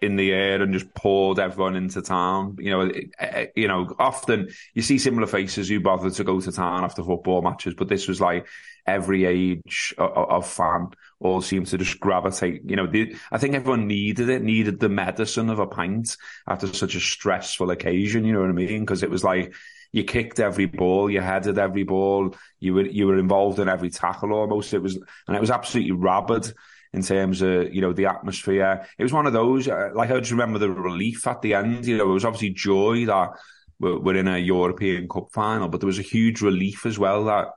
in 0.00 0.16
the 0.16 0.32
air 0.32 0.62
and 0.62 0.72
just 0.72 0.92
poured 0.94 1.38
everyone 1.38 1.76
into 1.76 2.00
town. 2.02 2.56
You 2.58 2.70
know, 2.70 2.80
it, 2.82 3.10
eh, 3.18 3.26
eh, 3.26 3.46
you 3.56 3.68
know, 3.68 3.94
often 3.98 4.48
you 4.74 4.82
see 4.82 4.98
similar 4.98 5.26
faces 5.26 5.68
who 5.68 5.80
bother 5.80 6.10
to 6.10 6.24
go 6.24 6.40
to 6.40 6.52
town 6.52 6.84
after 6.84 7.02
football 7.02 7.42
matches, 7.42 7.74
but 7.74 7.88
this 7.88 8.06
was 8.06 8.20
like 8.20 8.46
every 8.86 9.24
age 9.24 9.94
of, 9.98 10.10
of 10.10 10.46
fan 10.46 10.88
all 11.20 11.42
seemed 11.42 11.66
to 11.68 11.78
just 11.78 11.98
gravitate. 12.00 12.62
You 12.64 12.76
know, 12.76 12.90
I 13.32 13.38
think 13.38 13.54
everyone 13.54 13.86
needed 13.86 14.28
it, 14.28 14.42
needed 14.42 14.78
the 14.78 14.88
medicine 14.88 15.50
of 15.50 15.58
a 15.58 15.66
pint 15.66 16.16
after 16.46 16.66
such 16.68 16.94
a 16.94 17.00
stressful 17.00 17.70
occasion. 17.70 18.24
You 18.24 18.32
know 18.32 18.40
what 18.40 18.50
I 18.50 18.52
mean? 18.52 18.80
Because 18.80 19.02
it 19.02 19.10
was 19.10 19.24
like 19.24 19.54
you 19.92 20.04
kicked 20.04 20.38
every 20.38 20.66
ball, 20.66 21.10
you 21.10 21.20
headed 21.20 21.58
every 21.58 21.84
ball, 21.84 22.34
you 22.60 22.74
were 22.74 22.86
you 22.86 23.06
were 23.06 23.18
involved 23.18 23.58
in 23.58 23.68
every 23.68 23.90
tackle 23.90 24.32
almost. 24.32 24.74
It 24.74 24.82
was 24.82 24.96
and 25.26 25.36
it 25.36 25.40
was 25.40 25.50
absolutely 25.50 25.92
rabid 25.92 26.52
in 26.92 27.02
terms 27.02 27.42
of 27.42 27.72
you 27.72 27.80
know 27.80 27.92
the 27.92 28.06
atmosphere. 28.06 28.86
It 28.98 29.02
was 29.02 29.12
one 29.12 29.26
of 29.26 29.32
those 29.32 29.68
uh, 29.68 29.90
like 29.94 30.10
I 30.10 30.18
just 30.18 30.30
remember 30.30 30.58
the 30.58 30.70
relief 30.70 31.26
at 31.26 31.42
the 31.42 31.54
end. 31.54 31.86
You 31.86 31.98
know, 31.98 32.10
it 32.10 32.14
was 32.14 32.24
obviously 32.24 32.50
joy 32.50 33.06
that 33.06 33.30
we're, 33.78 33.98
we're 33.98 34.16
in 34.16 34.28
a 34.28 34.38
European 34.38 35.08
Cup 35.08 35.28
final, 35.32 35.68
but 35.68 35.80
there 35.80 35.86
was 35.86 35.98
a 35.98 36.02
huge 36.02 36.40
relief 36.40 36.86
as 36.86 36.98
well 36.98 37.24
that 37.24 37.48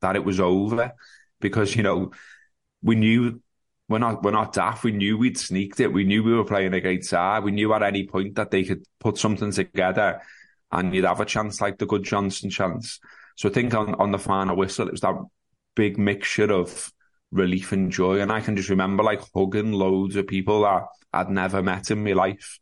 that 0.00 0.16
it 0.16 0.24
was 0.24 0.40
over 0.40 0.92
because 1.40 1.76
you 1.76 1.82
know 1.82 2.10
we 2.82 2.96
knew 2.96 3.40
we're 3.88 3.98
not 3.98 4.22
we're 4.22 4.30
not 4.30 4.52
daft. 4.52 4.84
We 4.84 4.92
knew 4.92 5.18
we'd 5.18 5.38
sneaked 5.38 5.80
it. 5.80 5.92
We 5.92 6.04
knew 6.04 6.22
we 6.22 6.34
were 6.34 6.44
playing 6.44 6.74
a 6.74 6.80
great 6.80 7.04
side. 7.04 7.44
We 7.44 7.50
knew 7.52 7.72
at 7.74 7.82
any 7.82 8.06
point 8.06 8.36
that 8.36 8.50
they 8.50 8.64
could 8.64 8.84
put 9.00 9.18
something 9.18 9.50
together 9.50 10.20
and 10.72 10.94
you'd 10.94 11.04
have 11.04 11.20
a 11.20 11.24
chance 11.24 11.60
like 11.60 11.78
the 11.78 11.86
good 11.86 12.04
Johnson 12.04 12.50
chance. 12.50 13.00
So 13.36 13.48
I 13.48 13.52
think 13.52 13.74
on, 13.74 13.94
on 13.96 14.12
the 14.12 14.18
final 14.18 14.56
whistle 14.56 14.86
it 14.86 14.92
was 14.92 15.00
that 15.00 15.16
big 15.74 15.98
mixture 15.98 16.52
of 16.52 16.92
relief 17.32 17.72
and 17.72 17.92
joy. 17.92 18.20
And 18.20 18.32
I 18.32 18.40
can 18.40 18.56
just 18.56 18.70
remember 18.70 19.02
like 19.02 19.22
hugging 19.34 19.72
loads 19.72 20.16
of 20.16 20.26
people 20.26 20.62
that 20.62 20.84
I'd 21.12 21.30
never 21.30 21.62
met 21.62 21.90
in 21.90 22.04
my 22.04 22.12
life. 22.12 22.58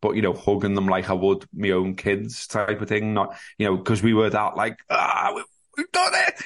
But 0.00 0.16
you 0.16 0.22
know, 0.22 0.32
hugging 0.32 0.74
them 0.74 0.88
like 0.88 1.10
I 1.10 1.14
would 1.14 1.44
my 1.52 1.70
own 1.70 1.94
kids, 1.94 2.46
type 2.46 2.80
of 2.80 2.88
thing. 2.88 3.14
Not 3.14 3.36
you 3.58 3.66
know, 3.66 3.76
because 3.76 4.02
we 4.02 4.14
were 4.14 4.30
that 4.30 4.56
like, 4.56 4.78
ah, 4.90 5.32
we, 5.34 5.44
we've 5.76 5.92
done 5.92 6.12
it 6.14 6.42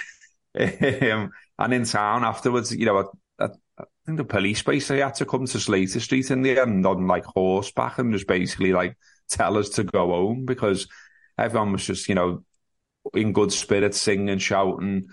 um, 1.13 1.31
and 1.59 1.75
in 1.75 1.85
town 1.85 2.25
afterwards, 2.25 2.75
you 2.75 2.87
know, 2.87 2.99
I, 2.99 3.45
I, 3.45 3.49
I, 3.79 3.85
think 4.07 4.19
the 4.19 4.25
police 4.25 4.63
basically 4.63 5.03
had 5.03 5.15
to 5.17 5.27
come 5.27 5.47
to 5.47 5.61
Slater 5.61 6.01
Street 6.01 6.31
in 6.31 6.43
the 6.43 6.59
end 6.59 6.87
on 6.87 7.07
like 7.07 7.25
horseback 7.25 7.99
and 7.99 8.13
just 8.13 8.27
basically 8.27 8.73
like 8.73 8.97
tell 9.29 9.59
us 9.59 9.71
to 9.71 9.85
go 9.85 10.09
home 10.09 10.45
because 10.47 10.89
everyone 11.37 11.73
was 11.73 11.85
just, 11.85 12.09
you 12.09 12.15
know, 12.15 12.43
in 13.13 13.33
good 13.33 13.53
spirits, 13.53 14.01
singing, 14.01 14.39
shouting, 14.39 15.09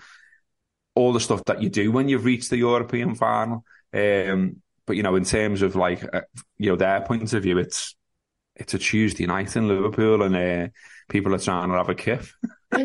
all 0.94 1.12
the 1.12 1.20
stuff 1.20 1.44
that 1.44 1.62
you 1.62 1.68
do 1.68 1.90
when 1.90 2.08
you've 2.08 2.24
reached 2.24 2.50
the 2.50 2.58
European 2.58 3.14
final. 3.14 3.64
Um, 3.92 4.62
but 4.86 4.96
you 4.96 5.02
know, 5.02 5.16
in 5.16 5.24
terms 5.24 5.62
of 5.62 5.76
like, 5.76 6.04
uh, 6.14 6.22
you 6.58 6.70
know, 6.70 6.76
their 6.76 7.00
point 7.00 7.32
of 7.32 7.42
view, 7.42 7.58
it's 7.58 7.96
it's 8.56 8.74
a 8.74 8.78
Tuesday 8.78 9.26
night 9.26 9.56
in 9.56 9.68
Liverpool, 9.68 10.22
and 10.22 10.36
uh, 10.36 10.68
people 11.08 11.34
are 11.34 11.38
trying 11.38 11.68
to 11.68 11.76
have 11.76 11.88
a 11.88 11.94
kiff. 11.94 12.36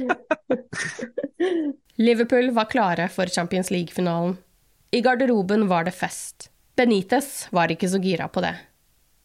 Liverpool 1.95 2.51
var 2.51 2.65
klare 2.65 3.09
for 3.09 3.25
Champions 3.25 3.71
League-finalen. 3.71 4.37
I 4.91 5.01
garderoben 5.01 5.67
var 5.67 5.83
det 5.83 5.91
fest. 5.91 6.49
Benitez 6.75 7.47
var 7.51 7.71
ikke 7.71 7.89
så 7.89 7.99
gira 7.99 8.27
på 8.27 8.41
det. 8.41 8.55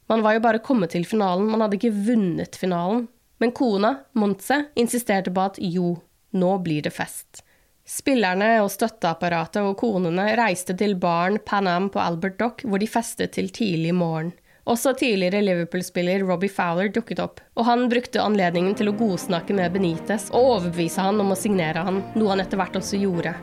Man 0.06 0.22
var 0.22 0.34
jo 0.34 0.40
bare 0.40 0.58
kommet 0.58 0.90
til 0.90 1.06
finalen, 1.06 1.46
man 1.50 1.60
hadde 1.64 1.78
ikke 1.78 1.94
vunnet 1.94 2.56
finalen. 2.60 3.06
Men 3.40 3.52
kona, 3.52 3.94
Montse, 4.12 4.64
insisterte 4.76 5.32
på 5.32 5.40
at 5.40 5.58
jo, 5.62 5.94
nå 6.36 6.58
blir 6.66 6.82
det 6.84 6.92
fest. 6.92 7.44
Spillerne 7.84 8.62
og 8.64 8.70
støtteapparatet 8.72 9.60
og 9.60 9.74
konene 9.76 10.30
reiste 10.40 10.72
til 10.80 10.94
baren 10.96 11.36
Pan 11.44 11.66
Am 11.68 11.90
på 11.92 12.00
Albert 12.00 12.38
Dock, 12.40 12.62
hvor 12.64 12.80
de 12.80 12.88
festet 12.88 13.34
til 13.36 13.50
tidlig 13.52 13.92
morgen. 13.92 14.32
Også 14.64 14.94
tidligere 14.96 15.42
Liverpool-spiller 15.44 16.24
Robbie 16.24 16.48
Fowler 16.48 16.88
dukket 16.88 17.20
opp, 17.20 17.42
og 17.60 17.66
han 17.68 17.84
brukte 17.92 18.22
anledningen 18.24 18.72
til 18.78 18.88
å 18.88 18.94
godsnakke 18.96 19.52
med 19.52 19.74
Benitez 19.76 20.30
og 20.30 20.54
overbevise 20.54 21.04
han 21.04 21.20
om 21.20 21.34
å 21.34 21.36
signere 21.36 21.82
han, 21.84 22.00
noe 22.16 22.32
han 22.32 22.40
etter 22.40 22.56
hvert 22.56 22.78
også 22.80 23.02
gjorde. 23.02 23.34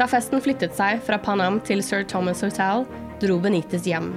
Da 0.00 0.08
festen 0.08 0.40
flyttet 0.40 0.72
seg 0.78 1.04
fra 1.04 1.20
Panam 1.20 1.60
til 1.68 1.84
Sir 1.84 2.08
Thomas 2.08 2.40
Hotel, 2.40 2.86
dro 3.20 3.36
Benitez 3.44 3.84
hjem. 3.84 4.14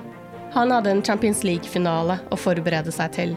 Han 0.56 0.72
hadde 0.72 0.96
en 0.96 1.04
Champions 1.04 1.44
League-finale 1.44 2.22
å 2.32 2.40
forberede 2.40 2.96
seg 2.96 3.12
til. 3.20 3.36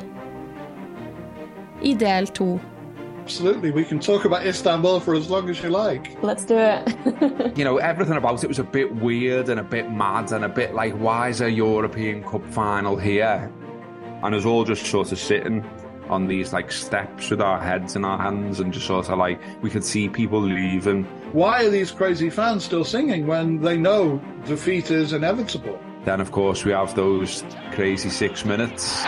I 1.83 1.99
del 1.99 2.31
to 2.39 2.53
Absolutely, 3.27 3.73
we 3.73 3.85
can 3.85 3.99
talk 3.99 4.25
about 4.25 4.47
Istanbul 4.47 5.01
for 5.01 5.13
as 5.17 5.29
long 5.29 5.51
as 5.51 5.61
you 5.61 5.69
like. 5.69 6.17
Let's 6.23 6.45
do 6.45 6.57
it. 6.57 7.59
you 7.59 7.65
know, 7.65 7.79
everything 7.79 8.17
about 8.17 8.45
it 8.45 8.47
was 8.47 8.61
a 8.61 8.63
bit 8.63 8.95
weird 8.95 9.49
and 9.49 9.59
a 9.59 9.65
bit 9.65 9.91
mad 9.91 10.31
and 10.31 10.45
a 10.45 10.49
bit 10.49 10.77
like, 10.77 10.95
why 10.95 11.31
is 11.31 11.41
a 11.41 11.51
European 11.51 12.23
Cup 12.23 12.47
final 12.47 12.97
here? 12.97 13.53
And 14.23 14.33
us 14.33 14.45
all 14.45 14.63
just 14.63 14.87
sort 14.87 15.11
of 15.11 15.19
sitting 15.19 15.69
on 16.09 16.29
these 16.29 16.53
like 16.53 16.71
steps 16.71 17.29
with 17.29 17.41
our 17.41 17.61
heads 17.61 17.97
in 17.97 18.05
our 18.05 18.17
hands 18.17 18.61
and 18.61 18.73
just 18.73 18.87
sort 18.87 19.09
of 19.09 19.19
like 19.19 19.41
we 19.61 19.71
could 19.71 19.85
see 19.85 20.09
people 20.09 20.41
leaving. 20.41 21.03
Why 21.33 21.65
are 21.65 21.71
these 21.71 21.91
crazy 21.91 22.31
fans 22.31 22.65
still 22.65 22.85
singing 22.85 23.27
when 23.27 23.61
they 23.61 23.77
know 23.77 24.23
defeat 24.45 24.93
is 24.93 25.13
inevitable? 25.13 25.81
Then, 26.05 26.21
of 26.21 26.31
course, 26.31 26.65
we 26.65 26.71
have 26.71 26.95
those 26.95 27.43
crazy 27.73 28.09
six 28.09 28.45
minutes. 28.45 29.05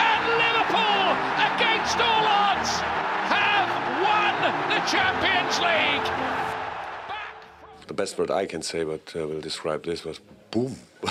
Best 7.99 8.16
word 8.16 8.30
I 8.30 8.46
can 8.46 8.62
say, 8.62 8.84
but 8.84 9.12
uh, 9.14 9.26
will 9.26 9.40
describe 9.40 9.84
this 9.84 10.05
was 10.05 10.20
boom. 10.53 10.76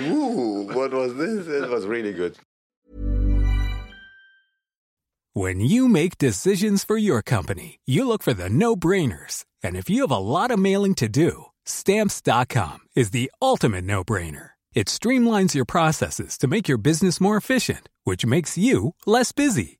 Ooh, 0.00 0.68
what 0.72 0.92
was 0.92 1.16
this? 1.16 1.48
It 1.48 1.68
was 1.68 1.86
really 1.86 2.12
good. 2.12 2.36
When 5.32 5.60
you 5.60 5.88
make 5.88 6.18
decisions 6.18 6.84
for 6.84 6.98
your 6.98 7.22
company, 7.22 7.80
you 7.86 8.06
look 8.06 8.22
for 8.22 8.34
the 8.34 8.50
no 8.50 8.76
brainers. 8.76 9.44
And 9.62 9.76
if 9.76 9.88
you 9.88 10.02
have 10.02 10.10
a 10.10 10.18
lot 10.36 10.50
of 10.50 10.58
mailing 10.58 10.94
to 10.96 11.08
do, 11.08 11.46
stamps.com 11.64 12.78
is 12.94 13.10
the 13.10 13.30
ultimate 13.40 13.84
no 13.84 14.04
brainer. 14.04 14.50
It 14.74 14.88
streamlines 14.88 15.54
your 15.54 15.64
processes 15.64 16.36
to 16.38 16.48
make 16.48 16.68
your 16.68 16.78
business 16.78 17.20
more 17.20 17.36
efficient, 17.36 17.88
which 18.04 18.26
makes 18.26 18.58
you 18.58 18.94
less 19.06 19.32
busy. 19.32 19.79